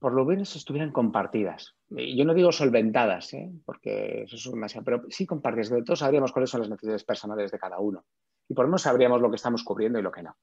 por 0.00 0.12
lo 0.12 0.26
menos, 0.26 0.54
estuvieran 0.54 0.92
compartidas. 0.92 1.76
Y 1.96 2.14
yo 2.14 2.26
no 2.26 2.34
digo 2.34 2.52
solventadas, 2.52 3.32
¿eh? 3.32 3.50
porque 3.64 4.24
eso 4.24 4.36
es 4.36 4.50
demasiado, 4.50 4.84
pero 4.84 5.02
sí 5.08 5.24
compartidas. 5.24 5.70
De 5.70 5.82
todos 5.82 6.00
sabríamos 6.00 6.30
cuáles 6.30 6.50
son 6.50 6.60
las 6.60 6.68
necesidades 6.68 7.04
personales 7.04 7.50
de 7.50 7.58
cada 7.58 7.78
uno. 7.78 8.04
Y 8.50 8.54
por 8.54 8.66
lo 8.66 8.68
menos 8.68 8.82
sabríamos 8.82 9.22
lo 9.22 9.30
que 9.30 9.36
estamos 9.36 9.64
cubriendo 9.64 9.98
y 9.98 10.02
lo 10.02 10.12
que 10.12 10.22
no. 10.22 10.36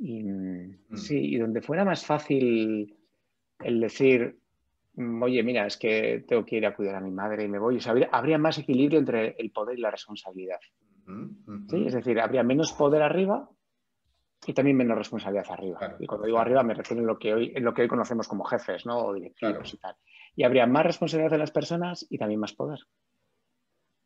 Y, 0.00 0.24
mm. 0.24 0.96
Sí, 0.96 1.34
y 1.34 1.38
donde 1.38 1.62
fuera 1.62 1.84
más 1.84 2.04
fácil 2.04 2.96
el 3.60 3.80
decir, 3.80 4.40
Mm, 4.94 5.22
oye, 5.22 5.42
mira, 5.42 5.66
es 5.66 5.76
que 5.76 6.24
tengo 6.26 6.44
que 6.44 6.56
ir 6.56 6.66
a 6.66 6.74
cuidar 6.74 6.96
a 6.96 7.00
mi 7.00 7.10
madre 7.10 7.44
y 7.44 7.48
me 7.48 7.58
voy. 7.58 7.78
habría, 8.10 8.38
más 8.38 8.58
equilibrio 8.58 8.98
entre 8.98 9.36
el 9.38 9.50
poder 9.50 9.78
y 9.78 9.82
la 9.82 9.90
responsabilidad. 9.90 10.60
Es 11.72 11.94
decir, 11.94 12.20
habría 12.20 12.42
menos 12.42 12.72
poder 12.72 13.02
arriba 13.02 13.48
y 14.46 14.52
también 14.52 14.76
menos 14.76 14.96
responsabilidad 14.96 15.46
arriba. 15.50 15.96
y 15.98 16.06
cuando 16.06 16.26
digo 16.26 16.38
arriba 16.38 16.62
me 16.62 16.74
refiero 16.74 17.00
en 17.02 17.06
lo 17.06 17.18
que 17.18 17.34
hoy, 17.34 17.52
en 17.54 17.64
lo 17.64 17.74
que 17.74 17.82
hoy 17.82 17.88
conocemos 17.88 18.28
como 18.28 18.44
jefes, 18.44 18.86
¿no? 18.86 18.98
O 18.98 19.14
directivos 19.14 19.74
y 19.74 19.78
tal. 19.78 19.96
Y 20.36 20.44
habría 20.44 20.66
más 20.66 20.86
responsabilidad 20.86 21.32
de 21.32 21.38
las 21.38 21.50
personas 21.50 22.06
y 22.08 22.18
también 22.18 22.40
más 22.40 22.52
poder. 22.52 22.78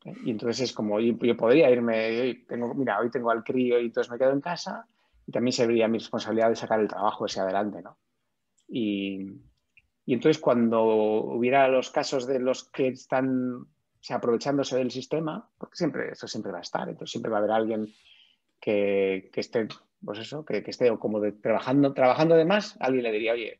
¿Eh? 0.05 0.13
Y 0.25 0.31
entonces 0.31 0.69
es 0.69 0.73
como, 0.73 0.99
yo, 0.99 1.37
podría 1.37 1.69
irme, 1.69 2.45
tengo, 2.47 2.73
mira, 2.73 2.99
hoy 2.99 3.09
tengo 3.09 3.31
al 3.31 3.43
crío 3.43 3.79
y 3.79 3.85
entonces 3.85 4.11
me 4.11 4.17
quedo 4.17 4.31
en 4.31 4.41
casa 4.41 4.87
y 5.27 5.31
también 5.31 5.53
sería 5.53 5.87
mi 5.87 5.97
responsabilidad 5.97 6.49
de 6.49 6.55
sacar 6.55 6.79
el 6.79 6.87
trabajo 6.87 7.25
ese 7.25 7.39
adelante, 7.39 7.81
¿no? 7.81 7.97
Y, 8.67 9.41
y 10.05 10.13
entonces 10.13 10.41
cuando 10.41 10.83
hubiera 10.83 11.67
los 11.67 11.89
casos 11.89 12.27
de 12.27 12.39
los 12.39 12.69
que 12.69 12.89
están 12.89 13.65
aprovechándose 14.09 14.77
del 14.77 14.91
sistema, 14.91 15.49
porque 15.57 15.77
siempre, 15.77 16.11
eso 16.11 16.27
siempre 16.27 16.51
va 16.51 16.59
a 16.59 16.61
estar, 16.61 16.87
entonces 16.87 17.11
siempre 17.11 17.31
va 17.31 17.37
a 17.37 17.39
haber 17.39 17.51
alguien 17.51 17.87
que, 18.59 19.31
esté, 19.35 19.67
pues 20.03 20.19
eso, 20.19 20.45
que, 20.45 20.63
esté 20.65 20.95
como 20.97 21.21
trabajando, 21.41 21.93
trabajando 21.93 22.35
de 22.35 22.45
más, 22.45 22.77
alguien 22.79 23.03
le 23.03 23.11
diría, 23.11 23.33
oye, 23.33 23.59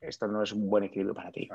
esto 0.00 0.26
no 0.26 0.42
es 0.42 0.52
un 0.52 0.68
buen 0.68 0.84
equilibrio 0.84 1.14
para 1.14 1.30
ti. 1.30 1.48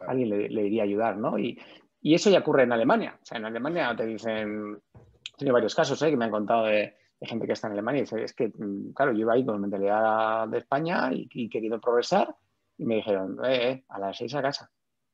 Alguien 0.00 0.30
le, 0.30 0.48
le, 0.48 0.62
diría 0.62 0.84
ayudar, 0.84 1.16
¿no? 1.16 1.38
Y, 1.38 1.60
eso 2.02 2.30
ya 2.30 2.38
ocurre 2.38 2.62
en 2.62 2.72
Alemania. 2.72 3.18
O 3.20 3.26
sea, 3.26 3.36
en 3.36 3.44
Alemania 3.44 3.94
te 3.94 4.06
dicen, 4.06 4.80
he 4.94 5.36
tenido 5.36 5.52
varios 5.52 5.74
casos 5.74 6.00
¿eh? 6.02 6.10
que 6.10 6.16
me 6.16 6.24
han 6.24 6.30
contado 6.30 6.64
de, 6.64 6.94
gente 7.26 7.46
que 7.46 7.52
está 7.52 7.66
en 7.66 7.74
Alemania 7.74 7.98
y 7.98 8.02
dice, 8.02 8.22
es 8.22 8.34
que, 8.34 8.48
mm, 8.48 8.92
claro, 8.92 9.12
yo 9.12 9.20
iba 9.20 9.34
ahí 9.34 9.44
con 9.44 9.60
mentalidad 9.60 10.48
de 10.48 10.58
España 10.58 11.12
y, 11.12 11.28
y 11.32 11.48
queriendo 11.48 11.80
progresar 11.80 12.34
y 12.80 12.86
me 12.86 12.96
dijeron, 12.96 13.38
eh, 13.44 13.70
eh, 13.70 13.84
a 13.88 13.98
las 13.98 14.16
seis 14.16 14.34
a 14.34 14.40
casa, 14.40 14.70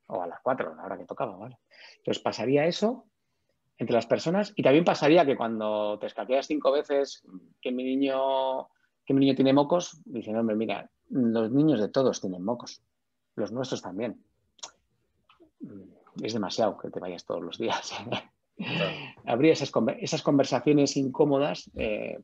o 0.07 0.23
a 0.23 0.27
las 0.29 0.41
cuatro, 0.41 0.73
la 0.77 0.85
hora 0.85 0.97
que 0.97 1.05
tocaba, 1.05 1.37
¿vale? 1.37 1.59
Entonces 1.99 2.23
pasaría 2.23 2.65
eso 2.65 3.07
entre 3.77 3.95
las 3.95 4.07
personas 4.07 4.53
y 4.55 4.63
también 4.63 4.85
pasaría 4.85 5.27
que 5.27 5.37
cuando 5.37 5.99
te 5.99 6.07
escaqueas 6.07 6.47
cinco 6.47 6.71
veces 6.71 7.25
que 7.61 7.73
mi 7.73 7.83
niño, 7.83 8.69
que 9.05 9.15
mi 9.15 9.21
niño 9.21 9.35
tiene 9.35 9.53
mocos, 9.53 10.01
dicen, 10.05 10.37
hombre, 10.37 10.55
mira, 10.55 10.89
los 11.11 11.51
niños 11.51 11.81
de 11.81 11.89
todos 11.89 12.21
tienen 12.21 12.45
mocos, 12.45 12.83
los 13.35 13.51
nuestros 13.51 13.83
también. 13.83 14.25
Es 16.23 16.33
demasiado 16.33 16.79
que 16.79 16.91
te 16.91 17.01
vayas 17.01 17.25
todos 17.25 17.43
los 17.43 17.59
días. 17.59 17.93
Habría 19.27 19.53
esas, 19.53 19.73
esas, 20.01 20.23
conversaciones 20.23 20.97
incómodas, 20.97 21.71
eh, 21.75 22.19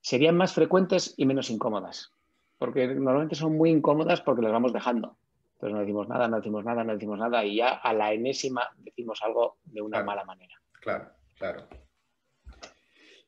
serían 0.00 0.36
más 0.36 0.52
frecuentes 0.52 1.14
y 1.16 1.26
menos 1.26 1.50
incómodas 1.50 2.12
porque 2.58 2.86
normalmente 2.86 3.34
son 3.34 3.56
muy 3.56 3.70
incómodas 3.70 4.20
porque 4.20 4.42
las 4.42 4.52
vamos 4.52 4.72
dejando. 4.72 5.16
Entonces 5.54 5.74
no 5.74 5.80
decimos 5.80 6.08
nada, 6.08 6.28
no 6.28 6.36
decimos 6.36 6.64
nada, 6.64 6.84
no 6.84 6.92
decimos 6.92 7.18
nada 7.18 7.44
y 7.44 7.56
ya 7.56 7.74
a 7.74 7.92
la 7.92 8.12
enésima 8.12 8.68
decimos 8.78 9.20
algo 9.22 9.58
de 9.64 9.80
una 9.80 10.02
mala 10.02 10.24
manera. 10.24 10.54
Claro, 10.80 11.10
claro. 11.38 11.66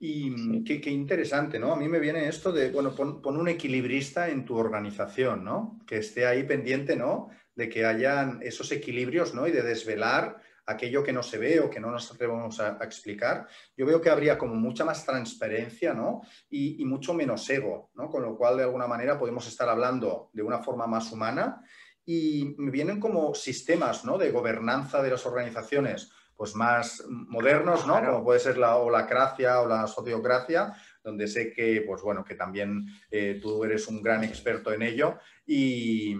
Y 0.01 0.63
qué, 0.63 0.91
interesante, 0.91 1.59
¿no? 1.59 1.73
A 1.73 1.77
mí 1.77 1.89
me 1.89 1.99
viene 1.99 2.29
esto 2.29 2.53
de, 2.53 2.71
bueno, 2.71 2.95
pon, 2.95 3.21
pon, 3.21 3.37
un 3.37 3.49
equilibrista 3.49 4.29
en 4.29 4.45
tu 4.45 4.57
organización, 4.57 5.43
¿no? 5.43 5.81
Que 5.87 5.99
esté 5.99 6.25
ahí 6.25 6.45
pendiente, 6.45 6.95
¿no? 6.95 7.31
De 7.57 7.69
que 7.69 7.85
hayan 7.85 8.39
esos 8.43 8.71
equilibrios, 8.71 9.35
¿no? 9.35 9.49
Y 9.49 9.51
de 9.51 9.63
desvelar 9.63 10.41
aquello 10.69 11.03
que 11.03 11.15
no 11.15 11.23
se 11.23 11.39
ve 11.39 11.61
o 11.61 11.71
que 11.71 11.81
no 11.81 11.91
nos 11.91 12.13
atrevemos 12.13 12.61
a, 12.61 12.77
explicar, 12.83 13.49
yo 13.75 13.87
veo 13.87 14.01
que 14.01 14.11
habría 14.11 14.37
como 14.37 14.55
mucha 14.55 14.85
más 14.85 15.05
transparencia 15.05 15.95
¿no? 15.95 16.21
y, 16.51 16.85
mucho 16.85 17.15
menos 17.15 17.49
ego, 17.49 17.91
¿no? 17.95 18.11
con 18.11 18.23
lo 18.23 18.37
cual 18.37 18.59
de 18.59 18.65
alguna 18.65 18.87
manera 18.87 19.19
podemos 19.19 19.49
estar 19.49 19.69
hablando 19.69 20.31
de 20.35 20.43
una 20.43 20.59
forma 20.59 20.87
más 20.87 21.11
humana 21.11 21.63
y 22.05 22.55
vienen 22.71 23.01
como 23.01 23.35
sistemas 23.35 24.05
¿no? 24.05 24.19
de 24.19 24.31
gobernanza 24.31 25.03
de 25.03 25.11
las 25.11 25.25
organizaciones 25.25 26.11
pues 26.37 26.55
más 26.55 27.03
modernos, 27.09 27.87
¿no? 27.87 27.95
como 28.05 28.23
puede 28.23 28.39
ser 28.39 28.59
la 28.59 28.77
holacracia 28.77 29.61
o 29.61 29.67
la 29.67 29.87
sociocracia, 29.87 30.75
donde 31.09 31.27
sé 31.27 31.53
que, 31.53 31.83
pues 31.87 32.03
bueno, 32.03 32.23
que 32.23 32.35
también 32.35 32.87
eh, 33.11 33.39
tú 33.41 33.65
eres 33.65 33.89
un 33.89 34.03
gran 34.03 34.23
experto 34.25 34.73
en 34.73 34.83
ello 34.83 35.19
y, 35.47 36.15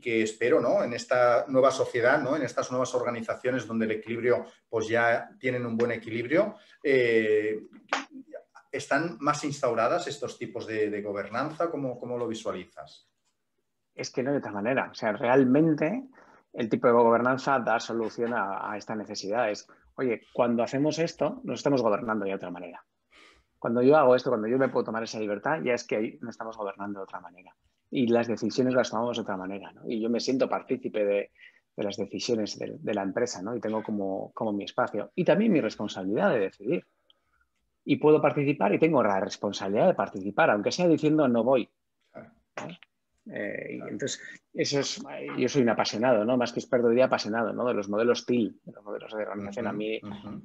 que 0.00 0.22
espero, 0.22 0.60
¿no? 0.60 0.84
En 0.84 0.92
esta 0.92 1.46
nueva 1.48 1.70
sociedad, 1.70 2.20
¿no? 2.20 2.36
En 2.36 2.42
estas 2.42 2.70
nuevas 2.70 2.94
organizaciones 2.94 3.66
donde 3.66 3.86
el 3.86 3.92
equilibrio, 3.92 4.44
pues 4.68 4.86
ya 4.88 5.30
tienen 5.40 5.64
un 5.64 5.78
buen 5.78 5.92
equilibrio, 5.92 6.56
eh, 6.82 7.62
¿están 8.70 9.16
más 9.20 9.42
instauradas 9.44 10.06
estos 10.06 10.38
tipos 10.38 10.66
de, 10.66 11.00
gobernanza? 11.00 11.70
¿Cómo, 11.70 11.98
¿Cómo, 11.98 12.18
lo 12.18 12.28
visualizas? 12.28 13.08
Es 13.94 14.10
que 14.10 14.22
no 14.22 14.32
de 14.32 14.38
otra 14.38 14.52
manera. 14.52 14.90
O 14.90 14.94
sea, 14.94 15.12
realmente 15.12 16.04
el 16.52 16.68
tipo 16.68 16.86
de 16.86 16.92
gobernanza 16.92 17.58
da 17.60 17.80
solución 17.80 18.34
a, 18.34 18.70
a 18.70 18.76
esta 18.76 18.94
necesidad. 18.94 19.50
Es, 19.50 19.66
oye, 19.94 20.26
cuando 20.34 20.62
hacemos 20.62 20.98
esto, 20.98 21.40
nos 21.44 21.60
estamos 21.60 21.80
gobernando 21.80 22.26
de 22.26 22.34
otra 22.34 22.50
manera. 22.50 22.84
Cuando 23.64 23.80
yo 23.80 23.96
hago 23.96 24.14
esto, 24.14 24.28
cuando 24.28 24.46
yo 24.46 24.58
me 24.58 24.68
puedo 24.68 24.84
tomar 24.84 25.04
esa 25.04 25.18
libertad, 25.18 25.62
ya 25.64 25.72
es 25.72 25.86
que 25.86 25.96
ahí 25.96 26.18
no 26.20 26.28
estamos 26.28 26.54
gobernando 26.54 27.00
de 27.00 27.04
otra 27.04 27.18
manera. 27.18 27.56
Y 27.90 28.08
las 28.08 28.28
decisiones 28.28 28.74
las 28.74 28.90
tomamos 28.90 29.16
de 29.16 29.22
otra 29.22 29.38
manera. 29.38 29.72
¿no? 29.72 29.88
Y 29.88 30.02
yo 30.02 30.10
me 30.10 30.20
siento 30.20 30.50
partícipe 30.50 31.02
de, 31.02 31.30
las 31.76 31.96
decisiones 31.96 32.58
de, 32.58 32.92
la 32.92 33.00
empresa 33.00 33.40
¿no? 33.40 33.56
y 33.56 33.60
tengo 33.60 33.82
como, 33.82 34.32
como 34.34 34.52
mi 34.52 34.64
espacio. 34.64 35.12
Y 35.14 35.24
también 35.24 35.50
mi 35.50 35.62
responsabilidad 35.62 36.28
de 36.28 36.40
decidir. 36.40 36.86
Y 37.86 37.96
puedo 37.96 38.20
participar 38.20 38.74
y 38.74 38.78
tengo 38.78 39.02
la 39.02 39.18
responsabilidad 39.18 39.86
de 39.86 39.94
participar, 39.94 40.50
aunque 40.50 40.70
sea 40.70 40.86
diciendo 40.86 41.26
no 41.26 41.42
voy. 41.42 41.70
Eh, 42.16 42.78
entonces, 43.26 44.20
eso 44.52 44.80
es, 44.80 45.02
yo 45.38 45.48
soy 45.48 45.62
un 45.62 45.70
apasionado, 45.70 46.24
¿no? 46.24 46.36
Más 46.36 46.52
que 46.52 46.60
experto, 46.60 46.88
diría 46.88 47.06
apasionado, 47.06 47.52
¿no? 47.52 47.66
De 47.66 47.74
los 47.74 47.88
modelos 47.88 48.26
TIL, 48.26 48.60
de 48.64 48.72
los 48.72 48.84
modelos 48.84 49.12
de 49.12 49.22
organización. 49.22 49.66
A 49.66 49.72
mí, 49.72 49.98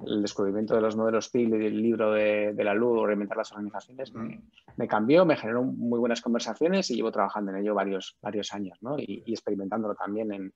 el 0.07 0.21
descubrimiento 0.21 0.75
de 0.75 0.81
los 0.81 0.95
modelos 0.95 1.29
TIL 1.29 1.49
y 1.61 1.65
el 1.65 1.81
libro 1.81 2.13
de, 2.13 2.53
la 2.57 2.73
luz, 2.73 3.05
Reinventar 3.05 3.37
las 3.37 3.51
organizaciones, 3.51 4.13
me, 4.13 4.87
cambió, 4.87 5.25
me 5.25 5.35
generó 5.35 5.63
muy 5.63 5.99
buenas 5.99 6.21
conversaciones 6.21 6.89
y 6.89 6.95
llevo 6.95 7.11
trabajando 7.11 7.51
en 7.51 7.57
ello 7.57 7.75
varios, 7.75 8.17
varios 8.21 8.53
años, 8.53 8.77
¿no? 8.81 8.97
Y, 8.97 9.23
experimentándolo 9.27 9.95
también 9.95 10.31
en, 10.31 10.53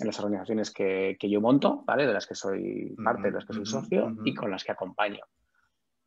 las 0.00 0.18
organizaciones 0.20 0.70
que, 0.70 1.16
yo 1.20 1.40
monto, 1.40 1.82
¿vale? 1.84 2.06
De 2.06 2.12
las 2.12 2.26
que 2.26 2.34
soy 2.34 2.96
parte, 3.04 3.28
de 3.28 3.32
las 3.32 3.44
que 3.44 3.52
soy 3.52 3.66
socio 3.66 4.16
y 4.24 4.32
con 4.34 4.50
las 4.50 4.64
que 4.64 4.72
acompaño. 4.72 5.24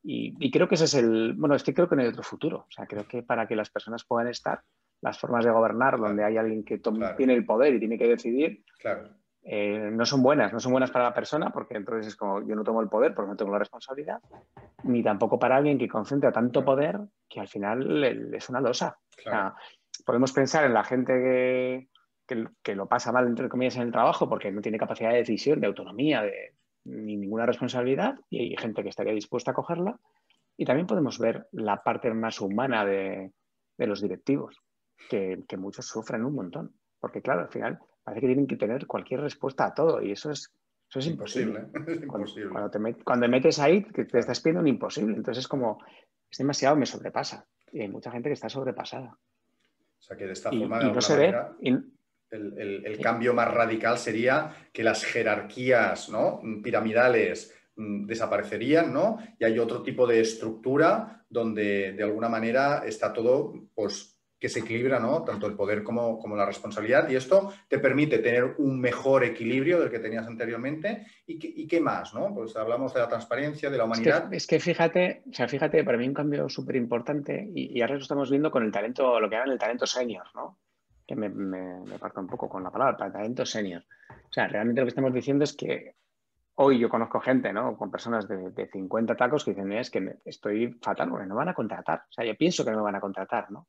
Y, 0.01 0.33
y, 0.39 0.49
creo 0.49 0.67
que 0.67 0.75
ese 0.75 0.85
es 0.85 0.95
el, 0.95 1.33
bueno, 1.33 1.55
es 1.55 1.61
que 1.61 1.73
creo 1.73 1.87
que 1.87 1.95
no 1.95 2.01
hay 2.01 2.07
otro 2.07 2.23
futuro. 2.23 2.65
O 2.67 2.71
sea, 2.71 2.87
creo 2.87 3.07
que 3.07 3.21
para 3.21 3.47
que 3.47 3.55
las 3.55 3.69
personas 3.69 4.03
puedan 4.03 4.27
estar, 4.27 4.63
las 5.01 5.19
formas 5.19 5.43
de 5.43 5.51
gobernar 5.51 5.99
donde 5.99 6.23
hay 6.23 6.37
alguien 6.37 6.63
que 6.63 6.79
tiene 7.17 7.33
el 7.33 7.45
poder 7.45 7.73
y 7.73 7.79
tiene 7.79 7.97
que 7.97 8.07
decidir, 8.07 8.63
eh, 9.43 9.89
no 9.91 10.05
son 10.05 10.21
buenas, 10.21 10.53
no 10.53 10.59
son 10.59 10.71
buenas 10.71 10.91
para 10.91 11.05
la 11.05 11.13
persona, 11.13 11.49
porque 11.51 11.75
entonces 11.75 12.07
es 12.07 12.15
como 12.15 12.41
yo 12.47 12.55
no 12.55 12.63
tomo 12.63 12.81
el 12.81 12.89
poder 12.89 13.15
porque 13.15 13.31
no 13.31 13.35
tengo 13.35 13.51
la 13.51 13.59
responsabilidad, 13.59 14.19
ni 14.83 15.01
tampoco 15.01 15.39
para 15.39 15.57
alguien 15.57 15.79
que 15.79 15.87
concentra 15.87 16.31
tanto 16.31 16.63
poder 16.63 16.99
que 17.27 17.39
al 17.39 17.47
final 17.47 18.03
es 18.35 18.49
una 18.49 18.61
losa. 18.61 18.97
podemos 20.05 20.31
pensar 20.31 20.65
en 20.65 20.73
la 20.73 20.83
gente 20.83 21.13
que, 22.27 22.45
que, 22.61 22.75
lo 22.75 22.87
pasa 22.87 23.11
mal, 23.11 23.27
entre 23.27 23.49
comillas, 23.49 23.77
en 23.77 23.83
el 23.83 23.91
trabajo 23.91 24.29
porque 24.29 24.51
no 24.51 24.61
tiene 24.61 24.77
capacidad 24.77 25.09
de 25.09 25.17
decisión, 25.17 25.59
de 25.59 25.67
autonomía, 25.67 26.21
de, 26.21 26.53
ni 26.85 27.17
ninguna 27.17 27.45
responsabilidad, 27.45 28.15
y 28.29 28.39
hay 28.39 28.57
gente 28.57 28.83
que 28.83 28.89
estaría 28.89 29.13
dispuesta 29.13 29.51
a 29.51 29.55
cogerla. 29.55 29.99
Y 30.57 30.65
también 30.65 30.85
podemos 30.85 31.17
ver 31.17 31.47
la 31.51 31.81
parte 31.81 32.13
más 32.13 32.39
humana 32.39 32.85
de, 32.85 33.31
de 33.77 33.87
los 33.87 34.01
directivos, 34.01 34.61
que, 35.09 35.43
que 35.47 35.57
muchos 35.57 35.85
sufren 35.85 36.25
un 36.25 36.35
montón. 36.35 36.73
Porque 36.99 37.21
claro, 37.21 37.41
al 37.41 37.49
final 37.49 37.79
parece 38.03 38.21
que 38.21 38.27
tienen 38.27 38.47
que 38.47 38.57
tener 38.57 38.87
cualquier 38.87 39.21
respuesta 39.21 39.65
a 39.65 39.73
todo 39.73 40.01
y 40.01 40.11
eso 40.11 40.31
es, 40.31 40.53
eso 40.89 40.99
es 40.99 41.07
imposible. 41.07 41.67
Cuando, 42.07 42.69
te 42.69 43.03
cuando, 43.03 43.29
metes 43.29 43.59
ahí, 43.59 43.81
te, 43.81 44.05
te 44.05 44.19
estás 44.19 44.39
pidiendo 44.41 44.61
un 44.61 44.67
imposible. 44.67 45.15
Entonces 45.15 45.43
es 45.43 45.47
como, 45.47 45.79
es 46.29 46.37
demasiado, 46.37 46.75
me 46.75 46.85
sobrepasa. 46.85 47.45
Y 47.71 47.81
hay 47.81 47.87
mucha 47.87 48.11
gente 48.11 48.29
que 48.29 48.33
está 48.33 48.49
sobrepasada. 48.49 49.17
O 49.99 50.03
sea 50.03 50.17
que 50.17 50.25
de 50.25 50.33
esta 50.33 50.49
forma, 50.49 50.79
de 50.79 50.91
no 50.91 51.01
se 51.01 51.15
ve, 51.15 51.33
el, 52.31 52.85
el, 52.85 52.99
cambio 52.99 53.33
más 53.33 53.53
radical 53.53 53.97
sería 53.97 54.69
que 54.71 54.83
las 54.83 55.03
jerarquías 55.03 56.09
¿no? 56.09 56.41
piramidales 56.63 57.53
mm, 57.75 58.05
desaparecerían, 58.05 58.91
¿no? 58.91 59.17
Y 59.37 59.45
hay 59.45 59.59
otro 59.59 59.83
tipo 59.83 60.07
de 60.07 60.21
estructura 60.21 61.23
donde 61.29 61.93
de 61.93 62.03
alguna 62.03 62.29
manera 62.29 62.83
está 62.85 63.13
todo 63.13 63.53
pues, 63.75 64.10
que 64.41 64.49
se 64.49 64.61
equilibra, 64.61 64.99
¿no? 64.99 65.23
Tanto 65.23 65.45
el 65.45 65.53
poder 65.53 65.83
como, 65.83 66.17
como, 66.17 66.35
la 66.35 66.47
responsabilidad. 66.47 67.07
Y 67.07 67.15
esto 67.15 67.53
te 67.67 67.77
permite 67.77 68.17
tener 68.17 68.55
un 68.57 68.81
mejor 68.81 69.23
equilibrio 69.23 69.79
del 69.79 69.91
que 69.91 69.99
tenías 69.99 70.25
anteriormente. 70.25 71.05
¿Y, 71.27 71.67
qué 71.67 71.79
más, 71.79 72.15
no? 72.15 72.33
Pues 72.33 72.55
hablamos 72.55 72.91
de 72.91 73.01
la 73.01 73.07
transparencia, 73.07 73.69
de 73.69 73.77
la 73.77 73.83
humanidad. 73.83 74.33
Es 74.33 74.47
que, 74.47 74.59
fíjate, 74.59 75.21
o 75.29 75.33
sea, 75.33 75.47
fíjate, 75.47 75.83
para 75.83 75.95
mí 75.99 76.07
un 76.07 76.15
cambio 76.15 76.49
súper 76.49 76.75
importante, 76.75 77.51
y, 77.53 77.79
ahora 77.81 77.93
lo 77.93 78.01
estamos 78.01 78.31
viendo 78.31 78.49
con 78.49 78.63
el 78.63 78.71
talento, 78.71 79.19
lo 79.19 79.29
que 79.29 79.35
llaman 79.35 79.51
el 79.51 79.59
talento 79.59 79.85
senior, 79.85 80.25
¿no? 80.33 80.57
Que 81.05 81.15
me, 81.15 81.29
me, 81.29 81.81
me 81.81 81.99
parto 81.99 82.19
un 82.19 82.27
poco 82.27 82.49
con 82.49 82.63
la 82.63 82.71
palabra, 82.71 83.05
el 83.05 83.13
talento 83.13 83.45
senior. 83.45 83.83
O 84.09 84.33
sea, 84.33 84.47
realmente 84.47 84.81
lo 84.81 84.85
que 84.85 84.89
estamos 84.89 85.13
diciendo 85.13 85.43
es 85.43 85.53
que 85.53 85.97
hoy 86.55 86.79
yo 86.79 86.89
conozco 86.89 87.19
gente, 87.19 87.53
¿no? 87.53 87.77
Con 87.77 87.91
personas 87.91 88.27
de, 88.27 88.49
de 88.49 88.67
50 88.69 89.15
tacos 89.15 89.45
que 89.45 89.51
dicen, 89.51 89.71
es 89.73 89.91
que 89.91 90.15
estoy 90.25 90.79
fatal 90.81 91.09
porque 91.09 91.27
no 91.27 91.35
me 91.35 91.39
van 91.41 91.49
a 91.49 91.53
contratar. 91.53 92.05
O 92.09 92.11
sea, 92.11 92.25
yo 92.25 92.35
pienso 92.35 92.65
que 92.65 92.71
no 92.71 92.77
me 92.77 92.83
van 92.83 92.95
a 92.95 93.01
contratar, 93.01 93.51
¿no? 93.51 93.67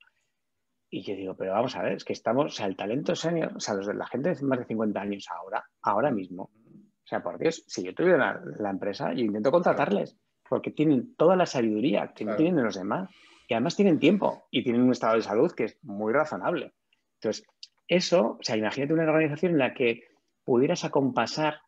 Y 0.94 1.02
yo 1.02 1.16
digo, 1.16 1.34
pero 1.34 1.52
vamos 1.52 1.74
a 1.74 1.82
ver, 1.82 1.94
es 1.94 2.04
que 2.04 2.12
estamos, 2.12 2.44
o 2.44 2.50
sea, 2.50 2.66
el 2.66 2.76
talento 2.76 3.16
senior, 3.16 3.50
o 3.56 3.60
sea, 3.60 3.72
los 3.72 3.86
de 3.86 3.94
la 3.94 4.06
gente 4.06 4.34
de 4.34 4.42
más 4.42 4.58
de 4.58 4.66
50 4.66 5.00
años 5.00 5.26
ahora, 5.30 5.64
ahora 5.80 6.10
mismo. 6.10 6.50
O 6.52 7.06
sea, 7.06 7.22
por 7.22 7.38
Dios, 7.38 7.64
si 7.66 7.82
yo 7.82 7.94
tuviera 7.94 8.42
la, 8.58 8.70
empresa, 8.70 9.14
yo 9.14 9.24
intento 9.24 9.50
contratarles, 9.50 10.18
porque 10.46 10.70
tienen 10.70 11.14
toda 11.16 11.34
la 11.34 11.46
sabiduría 11.46 12.12
que 12.14 12.26
no 12.26 12.36
tienen 12.36 12.62
los 12.62 12.74
demás. 12.74 13.08
Y 13.48 13.54
además 13.54 13.74
tienen 13.74 13.98
tiempo 13.98 14.44
y 14.50 14.62
tienen 14.62 14.82
un 14.82 14.92
estado 14.92 15.16
de 15.16 15.22
salud 15.22 15.50
que 15.52 15.64
es 15.64 15.78
muy 15.82 16.12
razonable. 16.12 16.74
Entonces, 17.22 17.46
eso, 17.88 18.36
o 18.38 18.42
sea, 18.42 18.58
imagínate 18.58 18.92
una 18.92 19.04
organización 19.04 19.52
en 19.52 19.58
la 19.58 19.72
que 19.72 20.02
pudieras 20.44 20.84
acompasar 20.84 21.62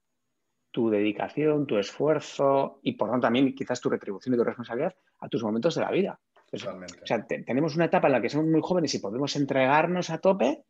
tu 0.71 0.91
dedicación, 0.91 1.67
tu 1.67 1.79
esfuerzo 1.79 2.81
y 2.83 2.93
por 2.93 3.09
tanto 3.09 3.27
también 3.27 3.55
quizás 3.55 3.81
tu 3.81 3.89
retribución 3.89 4.35
y 4.35 4.39
tu 4.39 4.45
responsabilidad 4.45 4.95
a 5.21 5.29
tus 5.31 5.43
momentos 5.43 5.77
de 5.77 5.81
la 5.81 5.91
vida. 5.91 6.21
O 6.55 7.07
sea, 7.07 7.27
tenemos 7.27 7.77
una 7.77 7.87
etapa 7.87 8.09
en 8.09 8.13
la 8.13 8.21
que 8.21 8.29
somos 8.29 8.47
muy 8.47 8.61
jóvenes 8.63 8.95
y 8.95 8.99
podemos 8.99 9.35
entregarnos 9.37 10.11
a 10.11 10.19
tope. 10.19 10.65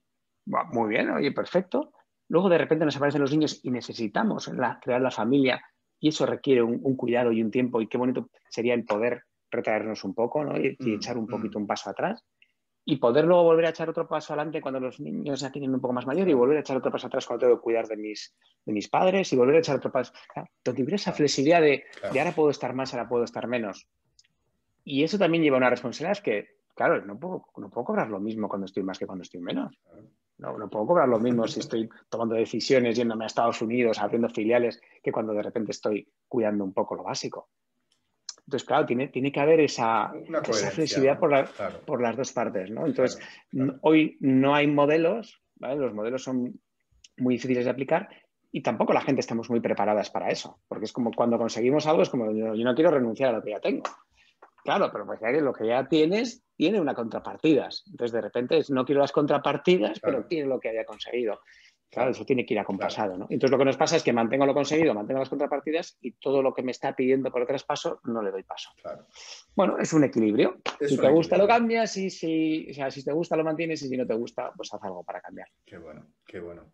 muy 0.73 0.89
bien, 0.89 1.11
oye, 1.11 1.33
perfecto. 1.33 1.93
Luego 2.29 2.49
de 2.49 2.59
repente 2.59 2.85
nos 2.85 2.97
aparecen 2.97 3.21
los 3.21 3.33
niños 3.33 3.61
y 3.63 3.71
necesitamos 3.71 4.51
crear 4.81 5.01
la 5.01 5.11
familia 5.11 5.63
y 6.01 6.09
eso 6.09 6.27
requiere 6.27 6.63
un, 6.63 6.97
cuidado 6.97 7.33
y 7.33 7.43
un 7.43 7.51
tiempo 7.51 7.81
y 7.81 7.87
qué 7.87 7.99
bonito 7.99 8.29
sería 8.49 8.75
el 8.75 8.85
poder 8.85 9.23
retraernos 9.51 10.05
un 10.05 10.15
poco 10.15 10.45
¿no? 10.45 10.57
y, 10.59 10.77
mm, 10.79 10.95
echar 10.97 11.17
un 11.17 11.27
poquito 11.27 11.59
mm. 11.59 11.63
un 11.63 11.67
paso 11.67 11.91
atrás 11.91 12.25
y 12.85 12.97
poder 12.97 13.25
luego 13.25 13.45
volver 13.45 13.67
a 13.67 13.71
echar 13.71 13.89
otro 13.89 14.07
paso 14.07 14.35
adelante 14.35 14.61
cuando 14.61 14.79
los 14.79 15.01
niños 15.01 15.41
ya 15.41 15.51
tienen 15.51 15.75
un 15.75 15.81
poco 15.81 15.95
más 15.95 16.07
mayor 16.07 16.29
y 16.29 16.35
volver 16.35 16.59
a 16.59 16.61
echar 16.61 16.77
otro 16.77 16.93
paso 16.93 17.07
atrás 17.07 17.27
cuando 17.27 17.47
tengo 17.47 17.57
que 17.59 17.63
cuidar 17.63 17.87
de 17.87 17.97
mis, 17.97 18.35
de 18.65 18.73
mis 18.73 18.89
padres 18.89 19.33
y 19.33 19.37
volver 19.37 19.57
a 19.57 19.59
echar 19.61 19.77
otro 19.77 19.91
paso. 19.91 20.13
donde 20.63 20.83
hubiera 20.83 20.97
esa 20.97 21.13
flexibilidad 21.13 21.63
de, 21.63 21.85
de 22.13 22.21
ahora 22.21 22.33
puedo 22.33 22.51
estar 22.51 22.75
más, 22.75 22.93
ahora 22.93 23.09
puedo 23.09 23.25
estar 23.25 23.47
menos. 23.47 23.89
Y 24.85 25.03
eso 25.03 25.19
también 25.19 25.43
lleva 25.43 25.57
una 25.57 25.71
responsabilidad, 25.71 26.13
es 26.13 26.21
que, 26.21 26.49
claro, 26.75 27.05
no 27.05 27.19
puedo, 27.19 27.47
no 27.57 27.71
puedo 27.71 27.87
cobrar 27.87 28.11
lo 28.11 28.21
mismo 28.21 28.49
cuando 28.49 28.67
estoy 28.67 28.83
más 28.83 28.99
que 28.99 29.07
cuando 29.07 29.23
estoy 29.23 29.41
menos. 29.41 29.79
No, 30.37 30.59
no 30.59 30.69
puedo 30.69 30.87
cobrar 30.87 31.09
lo 31.09 31.19
mismo 31.19 31.47
si 31.47 31.61
estoy 31.61 31.89
tomando 32.09 32.35
decisiones, 32.35 32.97
yéndome 32.97 33.25
a 33.25 33.27
Estados 33.29 33.63
Unidos, 33.63 33.99
abriendo 33.99 34.29
filiales, 34.29 34.81
que 35.03 35.13
cuando 35.13 35.33
de 35.33 35.43
repente 35.43 35.71
estoy 35.71 36.09
cuidando 36.29 36.65
un 36.65 36.75
poco 36.75 36.97
lo 36.97 37.05
básico. 37.05 37.49
Entonces, 38.47 38.67
claro, 38.67 38.85
tiene, 38.85 39.09
tiene 39.09 39.33
que 39.33 39.41
haber 39.41 39.61
esa, 39.61 40.13
esa 40.49 40.71
flexibilidad 40.71 41.19
por, 41.19 41.33
por, 41.87 42.03
las 42.03 42.17
dos 42.17 42.33
partes. 42.33 42.71
¿no? 42.71 42.87
Entonces, 42.87 43.19
hoy 43.81 44.19
no 44.21 44.55
hay 44.55 44.67
modelos, 44.67 45.41
¿vale? 45.55 45.77
los 45.77 45.95
modelos 45.95 46.23
son 46.23 46.61
muy 47.17 47.37
difíciles 47.37 47.65
de 47.65 47.71
aplicar 47.71 48.09
y 48.51 48.63
tampoco 48.63 48.93
la 48.93 49.01
gente 49.01 49.21
estamos 49.21 49.49
muy 49.49 49.61
preparadas 49.61 50.11
para 50.11 50.31
eso, 50.31 50.61
porque 50.69 50.85
es 50.85 50.93
como 50.93 51.11
cuando 51.13 51.39
conseguimos 51.39 51.87
algo, 51.87 52.03
es 52.03 52.11
como 52.11 52.31
yo, 52.33 52.55
yo 52.55 52.65
no 52.65 52.75
quiero 52.75 52.91
renunciar 52.91 53.31
a 53.31 53.39
lo 53.39 53.43
que 53.43 53.51
ya 53.51 53.61
tengo. 53.61 53.85
Claro, 54.65 54.91
pero 54.91 55.05
pues 55.05 55.21
lo 55.43 55.53
que 55.53 55.67
ya 55.67 55.87
tienes 55.87 56.43
tiene 56.57 56.81
una 56.81 56.95
contrapartidas. 56.95 57.85
Entonces, 57.87 58.13
de 58.13 58.21
repente, 58.23 58.61
no 58.71 58.85
quiero 58.87 59.03
las 59.03 59.13
contrapartidas, 59.13 60.01
pero 60.01 60.25
tiene 60.25 60.49
lo 60.49 60.59
que 60.59 60.71
haya 60.71 60.85
conseguido. 60.85 61.41
Claro, 61.91 62.11
eso 62.11 62.25
tiene 62.25 62.45
que 62.45 62.55
ir 62.55 62.61
acompasado, 62.61 63.17
¿no? 63.17 63.27
Entonces, 63.31 63.53
lo 63.53 63.59
que 63.59 63.67
nos 63.67 63.77
pasa 63.77 63.97
es 63.97 64.03
que 64.03 64.13
mantengo 64.13 64.47
lo 64.47 64.55
conseguido, 64.55 64.95
mantengo 64.95 65.21
las 65.21 65.29
contrapartidas 65.29 65.97
y 66.01 66.13
todo 66.13 66.43
lo 66.43 66.53
que 66.53 66.63
me 66.63 66.73
está 66.73 66.97
pidiendo 66.97 67.31
por 67.31 67.43
el 67.43 67.47
traspaso 67.47 68.01
no 68.05 68.21
le 68.21 68.33
doy 68.33 68.43
paso. 68.43 68.71
Bueno, 69.55 69.79
es 69.79 69.93
un 69.93 70.03
equilibrio. 70.03 70.57
si 70.81 70.99
te 70.99 71.09
gusta, 71.11 71.37
lo 71.37 71.47
cambias 71.47 71.97
y 71.97 72.11
si, 72.11 72.69
o 72.71 72.75
sea, 72.75 72.91
si 72.91 73.05
te 73.05 73.13
gusta, 73.13 73.37
lo 73.37 73.45
mantienes 73.45 73.83
y 73.83 73.89
si 73.89 73.97
no 73.97 74.07
te 74.07 74.15
gusta, 74.15 74.51
pues 74.57 74.75
haz 74.75 74.83
algo 74.83 75.05
para 75.05 75.21
cambiar. 75.21 75.47
Qué 75.65 75.79
bueno, 75.79 76.05
qué 76.27 76.41
bueno. 76.41 76.73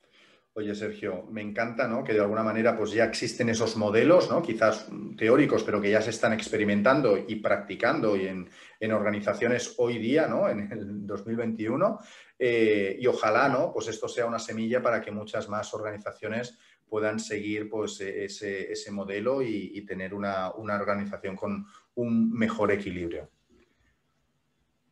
Oye, 0.53 0.75
Sergio, 0.75 1.27
me 1.31 1.43
encanta 1.43 1.87
¿no? 1.87 2.03
que 2.03 2.13
de 2.13 2.21
alguna 2.21 2.43
manera 2.43 2.77
pues 2.77 2.91
ya 2.91 3.05
existen 3.05 3.49
esos 3.49 3.77
modelos, 3.77 4.29
¿no? 4.29 4.43
quizás 4.43 4.89
teóricos, 5.17 5.63
pero 5.63 5.81
que 5.81 5.91
ya 5.91 6.03
se 6.03 6.11
están 6.11 6.33
experimentando 6.33 7.17
y 7.17 7.37
practicando 7.37 8.17
y 8.17 8.27
en, 8.27 8.93
organizaciones 8.93 9.75
hoy 9.79 9.99
día, 9.99 10.27
¿no? 10.27 10.49
en 10.49 10.73
el 10.73 11.07
2021. 11.07 12.01
Eh, 12.37 12.97
y 12.99 13.07
ojalá 13.07 13.49
¿no? 13.49 13.73
pues 13.73 13.87
esto 13.89 14.09
sea 14.09 14.27
una 14.27 14.41
semilla 14.41 14.83
para 14.83 15.01
que 15.01 15.13
muchas 15.13 15.49
más 15.49 15.73
organizaciones 15.73 16.59
puedan 16.91 17.21
seguir 17.21 17.71
pues, 17.71 18.01
e, 18.01 18.25
ese, 18.25 18.91
modelo 18.91 19.43
y, 19.43 19.81
tener 19.87 20.13
una, 20.13 20.51
organización 20.51 21.37
con 21.37 21.65
un 21.95 22.33
mejor 22.33 22.73
equilibrio. 22.73 23.31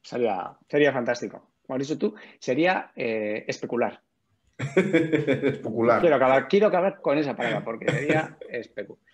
Sería, 0.01 0.57
fantástico. 0.93 1.51
Como 1.67 1.79
tú, 1.99 2.15
sería 2.39 2.93
eh, 2.95 3.45
especular. 3.47 4.01
Especular. 4.77 6.01
Quiero 6.01 6.17
acabar, 6.17 6.49
quiero 6.49 6.67
acabar 6.67 7.01
con 7.01 7.17
esa 7.17 7.37
palabra 7.37 7.65
porque 7.65 7.91
sería 7.91 8.37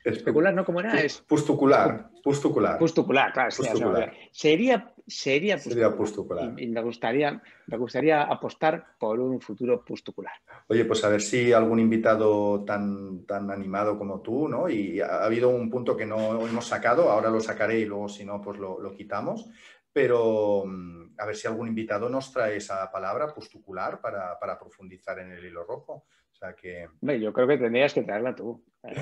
especular, 0.04 0.54
¿no? 0.54 0.64
¿Cómo 0.64 0.80
era? 0.80 0.98
Es... 0.98 1.20
Pustucular. 1.20 2.08
Pustucular. 2.22 2.78
Pustucular, 2.78 3.30
claro. 3.32 3.50
Sería, 3.50 4.94
sería, 5.06 5.58
pustucular. 5.94 6.54
Y, 6.58 6.66
me, 6.68 6.80
gustaría, 6.80 7.42
me 7.66 7.76
gustaría 7.76 8.22
apostar 8.22 8.86
por 8.98 9.20
un 9.20 9.38
futuro 9.38 9.84
pustucular. 9.84 10.32
Oye, 10.68 10.86
pues 10.86 11.04
a 11.04 11.10
ver 11.10 11.20
si 11.20 11.52
algún 11.52 11.78
invitado 11.78 12.64
tan, 12.64 13.26
tan 13.26 13.50
animado 13.50 13.98
como 13.98 14.20
tú, 14.20 14.48
¿no? 14.48 14.70
Y 14.70 15.02
ha 15.02 15.24
habido 15.24 15.50
un 15.50 15.68
punto 15.68 15.94
que 15.94 16.06
no 16.06 16.46
hemos 16.46 16.66
sacado, 16.66 17.10
ahora 17.10 17.28
lo 17.28 17.40
sacaré 17.40 17.80
y 17.80 17.84
luego 17.84 18.08
si 18.08 18.24
no, 18.24 18.40
pues 18.40 18.58
lo, 18.58 18.80
lo 18.80 18.94
quitamos 18.94 19.50
pero 19.94 20.64
mm, 20.66 21.14
a 21.16 21.24
ver 21.24 21.36
si 21.36 21.46
algún 21.46 21.68
invitado 21.68 22.10
nos 22.10 22.32
trae 22.32 22.56
esa 22.56 22.90
palabra 22.90 23.28
pustucular 23.28 24.00
para, 24.00 24.38
para 24.38 24.58
profundizar 24.58 25.20
en 25.20 25.30
el 25.30 25.44
hilo 25.44 25.64
rojo. 25.64 26.04
O 26.32 26.36
sea 26.36 26.52
que... 26.52 26.88
yo 27.00 27.32
creo 27.32 27.46
que 27.46 27.58
tendrías 27.58 27.94
que 27.94 28.02
traerla 28.02 28.34
tú. 28.34 28.64
Eh, 28.82 28.94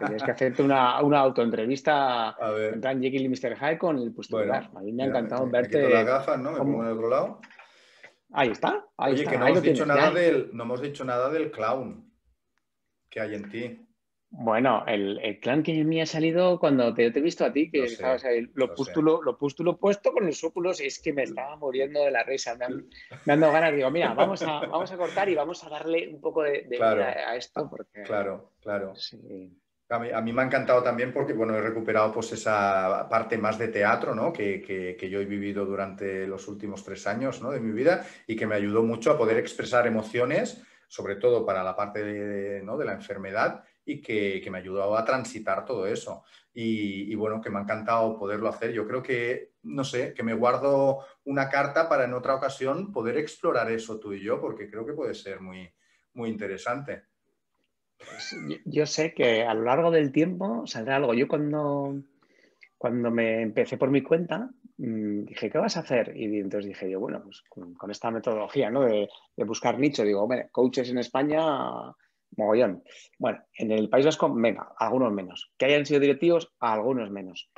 tendrías 0.00 0.22
que 0.22 0.30
hacerte 0.30 0.62
una, 0.62 1.02
una 1.02 1.18
autoentrevista 1.18 2.34
en 2.72 2.80
plan 2.80 3.00
Jekyll 3.00 3.26
y 3.26 3.28
Mr. 3.28 3.56
Hyde 3.56 3.78
con 3.78 3.98
el 3.98 4.12
pustucular. 4.14 4.70
a 4.74 4.80
mí 4.80 4.90
me 4.92 5.02
ha 5.02 5.06
encantado 5.06 5.48
verte. 5.50 5.82
Me 5.82 5.90
las 5.90 6.06
gafas, 6.06 6.40
¿no? 6.40 6.52
Me 6.52 6.58
pongo 6.58 6.82
en 6.82 6.88
el 6.88 6.94
otro 6.94 7.10
lado. 7.10 7.40
Ahí 8.32 8.48
está. 8.48 8.86
Ahí 8.96 9.12
Oye, 9.12 9.26
que 9.26 9.36
no 9.36 9.46
hemos, 9.46 9.62
dicho 9.62 9.84
nada 9.84 10.10
del, 10.10 10.50
no 10.54 10.64
hemos 10.64 10.80
dicho 10.80 11.04
nada 11.04 11.28
del 11.28 11.50
clown 11.50 12.10
que 13.10 13.20
hay 13.20 13.34
en 13.34 13.50
ti. 13.50 13.85
Bueno, 14.30 14.84
el, 14.86 15.38
clan 15.40 15.62
que 15.62 15.72
en 15.72 15.88
mí 15.88 16.00
ha 16.00 16.06
salido 16.06 16.58
cuando 16.58 16.92
te, 16.92 17.06
he 17.06 17.20
visto 17.20 17.44
a 17.44 17.52
ti, 17.52 17.70
que 17.70 17.84
estabas 17.84 18.24
ahí, 18.24 18.50
lo, 18.54 18.74
pústulo, 18.74 19.22
lo 19.22 19.38
pústulo 19.38 19.78
puesto 19.78 20.12
con 20.12 20.26
los 20.26 20.42
óculos 20.42 20.80
y 20.80 20.86
es 20.86 20.98
que 20.98 21.12
me 21.12 21.22
estaba 21.22 21.56
muriendo 21.56 22.04
de 22.04 22.10
la 22.10 22.24
risa. 22.24 22.56
Me 22.56 22.64
han, 23.32 23.40
dado 23.40 23.52
ganas, 23.52 23.74
digo, 23.74 23.90
mira, 23.90 24.14
vamos 24.14 24.42
a, 24.42 24.60
vamos 24.60 24.90
a 24.90 24.96
cortar 24.96 25.28
y 25.28 25.34
vamos 25.34 25.62
a 25.64 25.70
darle 25.70 26.08
un 26.08 26.20
poco 26.20 26.42
de, 26.42 26.66
vida 26.68 27.30
a 27.30 27.36
esto. 27.36 27.68
Porque, 27.70 28.02
claro, 28.02 28.52
claro. 28.60 28.94
A, 29.88 30.20
mí, 30.20 30.32
me 30.32 30.42
ha 30.42 30.44
encantado 30.44 30.82
también 30.82 31.12
porque, 31.12 31.32
bueno, 31.32 31.54
he 31.54 31.62
recuperado 31.62 32.12
pues 32.12 32.32
esa 32.32 33.08
parte 33.08 33.38
más 33.38 33.56
de 33.58 33.68
teatro, 33.68 34.14
¿no? 34.14 34.32
Que, 34.32 34.60
que, 34.60 35.08
yo 35.08 35.20
he 35.20 35.24
vivido 35.24 35.64
durante 35.64 36.26
los 36.26 36.48
últimos 36.48 36.82
tres 36.84 37.06
años, 37.06 37.40
¿no? 37.40 37.52
De 37.52 37.60
mi 37.60 37.72
vida 37.72 38.04
y 38.26 38.34
que 38.34 38.48
me 38.48 38.56
ayudó 38.56 38.82
mucho 38.82 39.12
a 39.12 39.18
poder 39.18 39.38
expresar 39.38 39.86
emociones 39.86 40.62
sobre 40.88 41.16
todo 41.16 41.44
para 41.44 41.64
la 41.64 41.74
parte 41.74 42.04
de, 42.04 42.62
¿no? 42.62 42.76
de 42.76 42.84
la 42.84 42.92
enfermedad 42.92 43.64
y 43.86 44.02
que, 44.02 44.46
me 44.50 44.58
ha 44.58 44.60
ayudado 44.60 44.96
a 44.96 45.04
transitar 45.04 45.64
todo 45.64 45.86
eso. 45.86 46.24
Y, 46.52 47.14
bueno, 47.14 47.40
que 47.40 47.50
me 47.50 47.58
ha 47.58 47.62
encantado 47.62 48.18
poderlo 48.18 48.48
hacer. 48.48 48.72
Yo 48.72 48.86
creo 48.86 49.02
que, 49.02 49.52
no 49.62 49.84
sé, 49.84 50.12
que 50.12 50.24
me 50.24 50.34
guardo 50.34 51.06
una 51.24 51.48
carta 51.48 51.88
para 51.88 52.04
en 52.04 52.14
otra 52.14 52.34
ocasión 52.34 52.92
poder 52.92 53.16
explorar 53.16 53.70
eso 53.70 54.00
tú 54.00 54.12
y 54.12 54.22
yo, 54.22 54.40
porque 54.40 54.68
creo 54.68 54.84
que 54.84 54.92
puede 54.92 55.14
ser 55.14 55.40
muy, 55.40 55.72
muy 56.14 56.30
interesante. 56.30 57.04
Pues 57.96 58.36
yo 58.64 58.86
sé 58.86 59.14
que 59.14 59.42
a 59.42 59.54
lo 59.54 59.62
largo 59.62 59.90
del 59.90 60.10
tiempo 60.10 60.66
saldrá 60.66 60.96
algo. 60.96 61.14
Yo 61.14 61.28
cuando, 61.28 62.02
cuando 62.76 63.10
me 63.10 63.42
empecé 63.42 63.76
por 63.76 63.90
mi 63.90 64.02
cuenta, 64.02 64.50
mm, 64.78 65.26
dije, 65.26 65.48
¿qué 65.48 65.58
vas 65.58 65.76
a 65.76 65.80
hacer? 65.80 66.12
Y 66.16 66.40
entonces 66.40 66.68
dije 66.68 66.90
yo, 66.90 66.98
bueno, 66.98 67.22
pues 67.22 67.42
con, 67.48 67.90
esta 67.90 68.10
metodología 68.10 68.70
¿no? 68.70 68.82
de, 68.82 69.08
buscar 69.44 69.78
nicho, 69.78 70.02
digo, 70.02 70.22
hombre, 70.22 70.48
coaches 70.50 70.90
en 70.90 70.98
España, 70.98 71.40
mogollón. 72.36 72.82
Bueno, 73.18 73.42
en 73.54 73.72
el 73.72 73.88
País 73.88 74.06
Vasco, 74.06 74.32
venga, 74.32 74.72
algunos 74.78 75.12
menos. 75.12 75.50
Que 75.56 75.66
hayan 75.66 75.86
sido 75.86 76.00
directivos, 76.00 76.52
algunos 76.60 77.10
menos. 77.10 77.50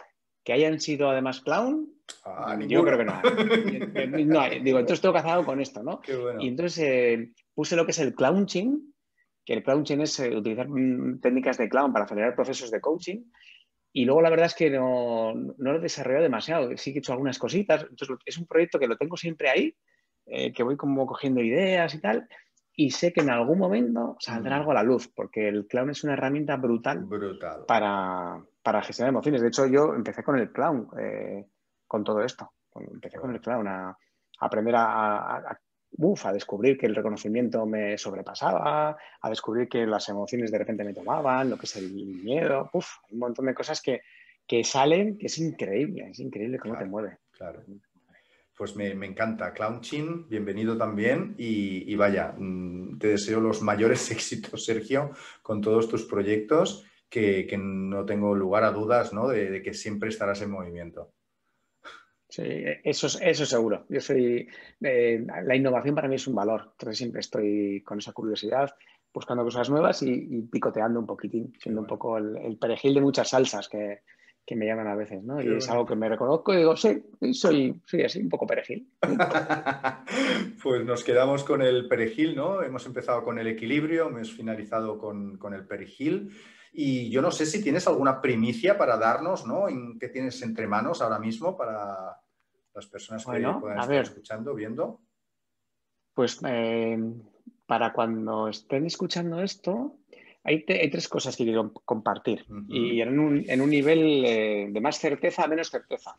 Que 0.45 0.53
hayan 0.53 0.81
sido 0.81 1.11
además 1.11 1.41
clown, 1.41 1.93
ah, 2.25 2.59
yo 2.67 2.85
creo 2.85 2.99
que 2.99 3.05
no. 3.05 3.21
no 4.25 4.51
Digo, 4.63 4.79
entonces 4.79 5.01
tengo 5.01 5.17
algo 5.17 5.45
con 5.45 5.61
esto, 5.61 5.83
¿no? 5.83 6.01
Y 6.41 6.49
entonces 6.49 6.79
eh, 6.79 7.33
puse 7.55 7.77
lo 7.77 7.85
que 7.85 7.91
es 7.91 7.99
el 7.99 8.15
clownching, 8.15 8.95
que 9.45 9.55
el 9.55 9.63
clownching 9.63 10.01
es 10.01 10.19
eh, 10.21 10.35
utilizar 10.35 10.69
mm, 10.69 11.21
técnicas 11.21 11.59
de 11.59 11.69
clown 11.69 11.93
para 11.93 12.05
acelerar 12.07 12.35
procesos 12.35 12.71
de 12.71 12.81
coaching. 12.81 13.25
Y 13.93 14.05
luego 14.05 14.23
la 14.23 14.31
verdad 14.31 14.47
es 14.47 14.55
que 14.55 14.71
no, 14.71 15.35
no 15.35 15.73
lo 15.73 15.79
he 15.79 15.81
desarrollado 15.81 16.23
demasiado, 16.23 16.77
sí 16.77 16.93
que 16.93 16.99
he 16.99 17.01
hecho 17.01 17.13
algunas 17.13 17.39
cositas. 17.39 17.83
Entonces 17.83 18.17
es 18.25 18.39
un 18.39 18.47
proyecto 18.47 18.79
que 18.79 18.87
lo 18.87 18.97
tengo 18.97 19.17
siempre 19.17 19.51
ahí, 19.51 19.75
eh, 20.27 20.53
que 20.53 20.63
voy 20.63 20.77
como 20.77 21.07
cogiendo 21.07 21.43
ideas 21.43 21.95
y 21.95 22.01
tal 22.01 22.29
y 22.81 22.93
sé 22.93 23.13
que 23.13 23.23
en 23.23 23.31
algún 23.31 23.59
momento 23.59 24.17
saldrá 24.21 24.55
algo 24.55 24.71
a 24.71 24.75
la 24.75 24.85
luz, 24.85 25.09
porque 25.09 25.49
el 25.49 25.67
clown 25.67 25.91
es 25.91 26.05
una 26.05 26.13
herramienta 26.13 26.57
brutal, 26.57 27.01
brutal. 27.01 27.65
Para, 27.67 28.41
para, 28.63 28.83
gestionar 28.83 29.11
emociones. 29.11 29.43
De 29.43 29.49
hecho, 29.49 29.67
yo 29.67 29.95
empecé 29.95 30.23
con 30.23 30.39
el 30.39 30.53
clown, 30.53 30.89
eh, 30.97 31.45
con 31.89 32.05
todo 32.05 32.23
esto. 32.23 32.53
Empecé 32.77 33.19
con 33.19 33.35
el 33.35 33.41
clown 33.41 33.67
a, 33.67 33.99
aprender 34.39 34.77
a, 34.77 35.39
a, 35.39 36.33
descubrir 36.33 36.79
que 36.79 36.87
el 36.87 36.95
reconocimiento 36.95 37.67
me 37.67 37.99
sobrepasaba, 37.99 38.97
a 39.23 39.29
descubrir 39.29 39.69
que 39.69 39.85
las 39.85 40.09
emociones 40.09 40.53
de 40.53 40.59
repente 40.59 40.85
me 40.85 40.95
tomaban, 40.95 41.51
lo 41.51 41.57
que 41.57 41.67
es 41.67 41.75
el 41.75 41.91
miedo, 41.91 42.71
uf, 42.73 42.87
un 43.11 43.19
montón 43.19 43.47
de 43.47 43.55
cosas 43.55 43.83
que, 43.83 44.03
que 44.47 44.63
salen, 44.63 45.19
que 45.19 45.27
es 45.27 45.37
increíble, 45.39 46.11
es 46.11 46.21
increíble 46.21 46.61
cómo 46.61 46.79
te 46.79 46.85
mueve. 46.85 47.19
Claro. 47.33 47.61
Pues 48.59 48.75
me, 48.75 48.91
encanta. 48.91 49.53
Clown 49.53 49.81
Chin, 49.83 50.29
bienvenido 50.29 50.77
también. 50.77 51.37
Y, 51.39 51.95
vaya, 51.95 52.35
mm, 52.37 52.99
te 52.99 53.07
deseo 53.07 53.41
los 53.41 53.63
mayores 53.63 54.11
éxitos, 54.11 54.65
Sergio, 54.65 55.13
con 55.43 55.61
todos 55.61 55.89
tus 55.89 56.05
proyectos, 56.05 56.85
que, 57.09 57.49
no 57.57 58.05
tengo 58.05 58.35
lugar 58.35 58.65
a 58.65 58.73
dudas 58.73 59.13
¿no? 59.13 59.29
de, 59.29 59.63
que 59.63 59.73
siempre 59.75 60.09
estarás 60.09 60.43
en 60.43 60.51
movimiento. 60.51 61.13
Sí, 62.29 62.43
eso, 62.83 63.07
eso 63.23 63.47
seguro. 63.47 63.87
Yo 63.89 64.01
soy. 64.01 64.49
Eh, 64.81 65.25
la 65.45 65.55
innovación 65.55 65.95
para 65.95 66.09
mí 66.09 66.17
es 66.17 66.27
un 66.27 66.35
valor. 66.35 66.71
Entonces 66.73 66.99
siempre 66.99 67.21
estoy 67.21 67.81
con 67.83 68.01
esa 68.01 68.13
curiosidad, 68.13 68.75
buscando 69.15 69.45
cosas 69.45 69.71
nuevas 69.71 70.03
y, 70.03 70.43
picoteando 70.51 70.99
un 70.99 71.07
poquitín, 71.07 71.55
siendo 71.63 71.83
un 71.83 71.87
poco 71.87 72.19
el 72.19 72.59
perejil 72.61 72.95
de 72.95 73.01
muchas 73.03 73.29
salsas 73.29 73.69
que, 73.69 74.01
que 74.49 74.57
me 74.57 74.65
llaman 74.65 74.87
a 74.87 74.95
veces, 74.95 75.23
¿no? 75.23 75.43
y 75.43 75.57
es 75.57 75.69
algo 75.69 75.85
que 75.85 75.95
me 75.95 76.09
reconozco 76.09 76.55
y 76.55 76.57
digo, 76.57 76.75
sí, 76.75 77.05
soy, 77.35 77.83
soy 77.85 78.03
así, 78.03 78.19
un 78.19 78.31
poco 78.31 78.47
perejil. 78.47 78.91
pues 80.63 80.87
nos 80.87 81.05
quedamos 81.05 81.45
con 81.45 81.61
el 81.61 81.87
perejil, 81.87 82.35
¿no? 82.35 82.63
Hemos 82.63 82.87
empezado 82.87 83.23
con 83.23 83.39
el 83.39 83.47
equilibrio, 83.47 84.09
hemos 84.09 84.33
finalizado 84.33 84.97
con, 84.97 85.39
el 85.53 85.67
perejil. 85.67 86.31
Y 86.73 87.11
yo 87.11 87.21
no 87.21 87.31
sé 87.31 87.45
si 87.45 87.63
tienes 87.63 87.87
alguna 87.89 88.23
primicia 88.23 88.79
para 88.79 88.97
darnos, 88.97 89.47
¿no? 89.47 89.69
En 89.69 89.99
qué 89.99 90.09
tienes 90.09 90.41
entre 90.41 90.67
manos 90.67 91.03
ahora 91.03 91.19
mismo 91.19 91.55
para 91.55 92.19
las 92.75 92.87
personas 92.87 93.27
que 93.27 93.47
puedan 93.61 93.81
estar 93.81 94.03
escuchando, 94.03 94.55
viendo. 94.55 95.03
Pues 96.15 96.41
eh, 96.47 96.99
para 97.67 97.93
cuando 97.93 98.49
estén 98.49 98.87
escuchando 98.87 99.43
esto, 99.43 99.99
hay, 100.49 100.91
tres 100.91 101.09
cosas 101.09 101.37
que 101.37 101.45
quiero 101.45 101.73
compartir 101.73 102.47
y 102.69 103.01
en 103.01 103.19
un, 103.19 103.71
nivel 103.71 104.25
eh, 104.25 104.69
de 104.71 104.81
más 104.81 104.99
certeza 104.99 105.45
a 105.45 105.49
menos 105.49 105.71
certeza. 105.71 106.19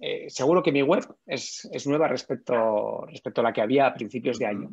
Eh, 0.00 0.28
seguro 0.28 0.62
que 0.62 0.72
mi 0.72 0.82
web 0.82 1.04
es, 1.24 1.70
nueva 1.86 2.08
respecto, 2.08 3.06
respecto 3.06 3.40
a 3.40 3.44
la 3.44 3.52
que 3.52 3.60
había 3.60 3.86
a 3.86 3.94
principios 3.94 4.38
de 4.38 4.46
año. 4.46 4.70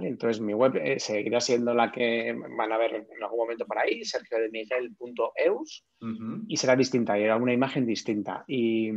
Entonces, 0.00 0.40
mi 0.40 0.54
web 0.54 0.76
eh, 0.76 0.98
seguirá 0.98 1.40
siendo 1.40 1.74
la 1.74 1.92
que 1.92 2.34
van 2.56 2.72
a 2.72 2.78
ver 2.78 2.94
en 2.94 3.22
algún 3.22 3.40
momento 3.40 3.66
por 3.66 3.78
ahí, 3.78 4.04
sergiodemiguel.eus, 4.04 5.84
y 6.48 6.56
será 6.56 6.76
distinta, 6.76 7.18
y 7.18 7.24
era 7.24 7.36
una 7.36 7.52
imagen 7.52 7.84
distinta. 7.84 8.44
Y, 8.48 8.90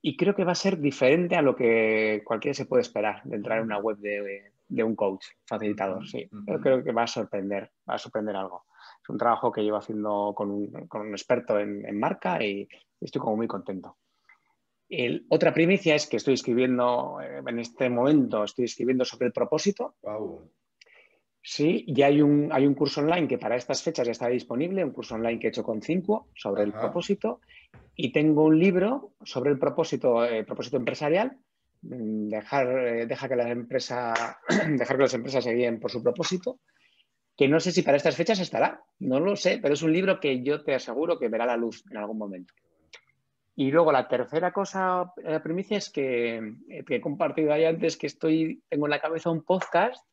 y, 0.00 0.16
creo 0.16 0.36
que 0.36 0.44
va 0.44 0.52
a 0.52 0.56
ser 0.56 0.78
diferente 0.78 1.34
a 1.34 1.42
lo 1.42 1.56
que 1.56 2.22
cualquiera 2.24 2.54
se 2.54 2.66
puede 2.66 2.82
esperar 2.82 3.20
de 3.24 3.36
entrar 3.36 3.58
en 3.58 3.64
una 3.64 3.78
web 3.78 3.98
de, 3.98 4.52
de 4.68 4.82
un 4.82 4.96
coach 4.96 5.26
facilitador, 5.46 6.06
sí. 6.06 6.28
Yo 6.46 6.60
creo 6.60 6.82
que 6.82 6.92
va 6.92 7.02
a 7.04 7.06
sorprender, 7.06 7.70
va 7.88 7.94
a 7.94 7.98
sorprender 7.98 8.36
algo. 8.36 8.64
Es 9.02 9.08
un 9.08 9.18
trabajo 9.18 9.52
que 9.52 9.62
llevo 9.62 9.76
haciendo 9.76 10.32
con 10.34 10.50
un, 10.50 11.12
experto 11.12 11.58
en, 11.58 11.98
marca 11.98 12.42
y 12.42 12.68
estoy 13.00 13.20
como 13.20 13.36
muy 13.36 13.46
contento. 13.46 13.98
otra 15.28 15.52
primicia 15.52 15.94
es 15.94 16.06
que 16.06 16.16
estoy 16.16 16.34
escribiendo, 16.34 17.20
eh, 17.20 17.42
en 17.46 17.58
este 17.58 17.88
momento 17.90 18.44
estoy 18.44 18.64
escribiendo 18.64 19.04
sobre 19.04 19.26
el 19.26 19.32
propósito. 19.32 19.96
Sí, 21.46 21.84
y 21.86 22.00
hay 22.00 22.22
un, 22.22 22.48
hay 22.50 22.66
un 22.66 22.72
curso 22.72 23.02
online 23.02 23.28
que 23.28 23.36
para 23.36 23.56
estas 23.56 23.82
fechas 23.82 24.06
ya 24.06 24.12
está 24.12 24.28
disponible, 24.28 24.82
un 24.82 24.92
curso 24.92 25.14
online 25.14 25.38
que 25.38 25.48
he 25.48 25.50
hecho 25.50 25.62
con 25.62 25.82
cinco 25.82 26.28
sobre 26.34 26.62
el 26.62 26.72
propósito. 26.72 27.40
Y 27.94 28.12
tengo 28.12 28.44
un 28.44 28.58
libro 28.58 29.12
sobre 29.22 29.50
el 29.50 29.58
propósito, 29.58 30.24
eh, 30.24 30.42
propósito 30.44 30.78
empresarial, 30.78 31.36
dejar, 31.84 32.66
eh, 32.66 33.06
deja 33.06 33.28
que 33.28 33.36
las 33.36 33.50
empresas, 33.50 34.36
dejar 34.68 34.96
que 34.96 35.02
las 35.02 35.14
empresas 35.14 35.44
se 35.44 35.54
guíen 35.54 35.80
por 35.80 35.90
su 35.90 36.02
propósito, 36.02 36.60
que 37.36 37.48
no 37.48 37.60
sé 37.60 37.72
si 37.72 37.82
para 37.82 37.96
estas 37.96 38.16
fechas 38.16 38.38
estará, 38.40 38.82
no 39.00 39.20
lo 39.20 39.36
sé, 39.36 39.58
pero 39.60 39.74
es 39.74 39.82
un 39.82 39.92
libro 39.92 40.20
que 40.20 40.42
yo 40.42 40.62
te 40.62 40.74
aseguro 40.74 41.18
que 41.18 41.28
verá 41.28 41.46
la 41.46 41.56
luz 41.56 41.84
en 41.90 41.96
algún 41.96 42.18
momento. 42.18 42.54
Y 43.56 43.70
luego 43.70 43.92
la 43.92 44.08
tercera 44.08 44.52
cosa, 44.52 45.12
la 45.16 45.42
primicia 45.42 45.78
es 45.78 45.90
que, 45.90 46.38
eh, 46.68 46.84
que 46.84 46.96
he 46.96 47.00
compartido 47.00 47.52
ahí 47.52 47.64
antes 47.64 47.96
que 47.96 48.06
estoy, 48.06 48.62
tengo 48.68 48.86
en 48.86 48.90
la 48.90 49.00
cabeza 49.00 49.30
un 49.30 49.44
podcast 49.44 50.04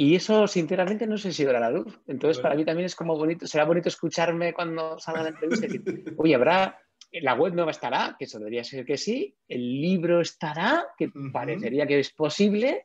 y 0.00 0.14
eso, 0.14 0.46
sinceramente, 0.46 1.08
no 1.08 1.18
sé 1.18 1.32
si 1.32 1.44
verá 1.44 1.58
la 1.58 1.72
luz. 1.72 2.00
Entonces, 2.06 2.40
para 2.40 2.54
mí 2.54 2.64
también 2.64 2.86
es 2.86 2.94
como 2.94 3.16
bonito, 3.16 3.48
será 3.48 3.64
bonito 3.64 3.88
escucharme 3.88 4.54
cuando 4.54 4.96
salga 5.00 5.24
la 5.24 5.30
entrevista 5.30 5.66
y 5.66 5.78
decir, 5.78 6.14
oye, 6.16 6.36
habrá 6.36 6.78
la 7.12 7.34
web 7.34 7.54
nueva 7.54 7.70
estará, 7.70 8.16
que 8.18 8.26
eso 8.26 8.38
debería 8.38 8.64
ser 8.64 8.84
que 8.84 8.96
sí, 8.96 9.34
el 9.48 9.80
libro 9.80 10.20
estará, 10.20 10.86
que 10.96 11.10
parecería 11.32 11.86
que 11.86 12.00
es 12.00 12.10
posible, 12.12 12.84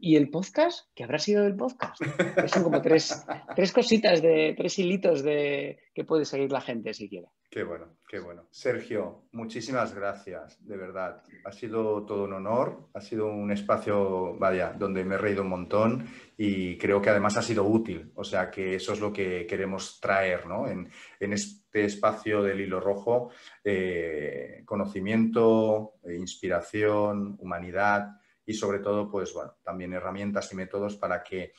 y 0.00 0.16
el 0.16 0.30
podcast, 0.30 0.88
que 0.94 1.04
habrá 1.04 1.18
sido 1.18 1.46
el 1.46 1.56
podcast. 1.56 2.02
son 2.46 2.64
como 2.64 2.82
tres, 2.82 3.24
tres 3.56 3.72
cositas, 3.72 4.20
de 4.22 4.54
tres 4.56 4.78
hilitos 4.78 5.22
de 5.22 5.78
que 5.94 6.04
puede 6.04 6.24
seguir 6.24 6.52
la 6.52 6.60
gente 6.60 6.94
si 6.94 7.08
quiere. 7.08 7.28
Qué 7.52 7.64
bueno, 7.64 7.98
qué 8.08 8.18
bueno. 8.18 8.46
Sergio, 8.50 9.26
muchísimas 9.32 9.94
gracias, 9.94 10.56
de 10.66 10.74
verdad. 10.74 11.22
Ha 11.44 11.52
sido 11.52 12.06
todo 12.06 12.24
un 12.24 12.32
honor, 12.32 12.88
ha 12.94 13.00
sido 13.02 13.26
un 13.26 13.52
espacio, 13.52 14.34
vaya, 14.38 14.72
donde 14.72 15.04
me 15.04 15.16
he 15.16 15.18
reído 15.18 15.42
un 15.42 15.50
montón 15.50 16.08
y 16.38 16.78
creo 16.78 17.02
que 17.02 17.10
además 17.10 17.36
ha 17.36 17.42
sido 17.42 17.64
útil. 17.64 18.10
O 18.14 18.24
sea 18.24 18.50
que 18.50 18.76
eso 18.76 18.94
es 18.94 19.00
lo 19.00 19.12
que 19.12 19.46
queremos 19.46 20.00
traer 20.00 20.46
¿no? 20.46 20.66
en, 20.66 20.90
este 21.20 21.84
espacio 21.84 22.42
del 22.42 22.62
hilo 22.62 22.80
rojo. 22.80 23.28
Eh, 23.62 24.62
conocimiento, 24.64 25.96
inspiración, 26.08 27.36
humanidad 27.38 28.16
y 28.46 28.54
sobre 28.54 28.78
todo, 28.78 29.10
pues 29.10 29.34
bueno, 29.34 29.56
también 29.62 29.92
herramientas 29.92 30.50
y 30.54 30.56
métodos 30.56 30.96
para 30.96 31.22
que 31.22 31.52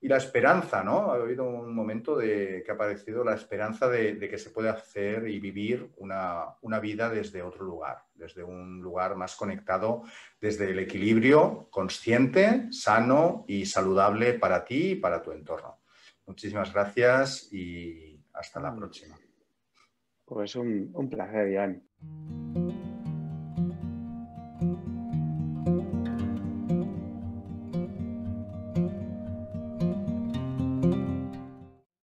y 0.00 0.08
la 0.08 0.16
esperanza, 0.16 0.84
¿no? 0.84 1.10
Ha 1.10 1.16
habido 1.16 1.44
un 1.44 1.74
momento 1.74 2.16
de 2.16 2.62
que 2.64 2.70
ha 2.70 2.74
aparecido 2.74 3.24
la 3.24 3.34
esperanza 3.34 3.88
de, 3.88 4.18
que 4.18 4.38
se 4.38 4.50
puede 4.50 4.68
hacer 4.68 5.28
y 5.28 5.40
vivir 5.40 5.90
una, 5.96 6.56
vida 6.80 7.10
desde 7.10 7.42
otro 7.42 7.64
lugar, 7.64 8.04
desde 8.14 8.44
un 8.44 8.80
lugar 8.80 9.16
más 9.16 9.34
conectado, 9.34 10.02
desde 10.40 10.70
el 10.70 10.78
equilibrio 10.78 11.68
consciente, 11.70 12.68
sano 12.70 13.44
y 13.48 13.66
saludable 13.66 14.34
para 14.34 14.64
ti 14.64 14.90
y 14.90 14.96
para 14.96 15.20
tu 15.20 15.32
entorno. 15.32 15.80
Muchísimas 16.26 16.72
gracias 16.72 17.52
y 17.52 18.22
hasta 18.34 18.60
la 18.60 18.74
próxima. 18.74 19.18
Pues 20.24 20.54
un, 20.54 20.90
un 20.94 21.08
placer, 21.08 21.48
Iván. 21.50 22.87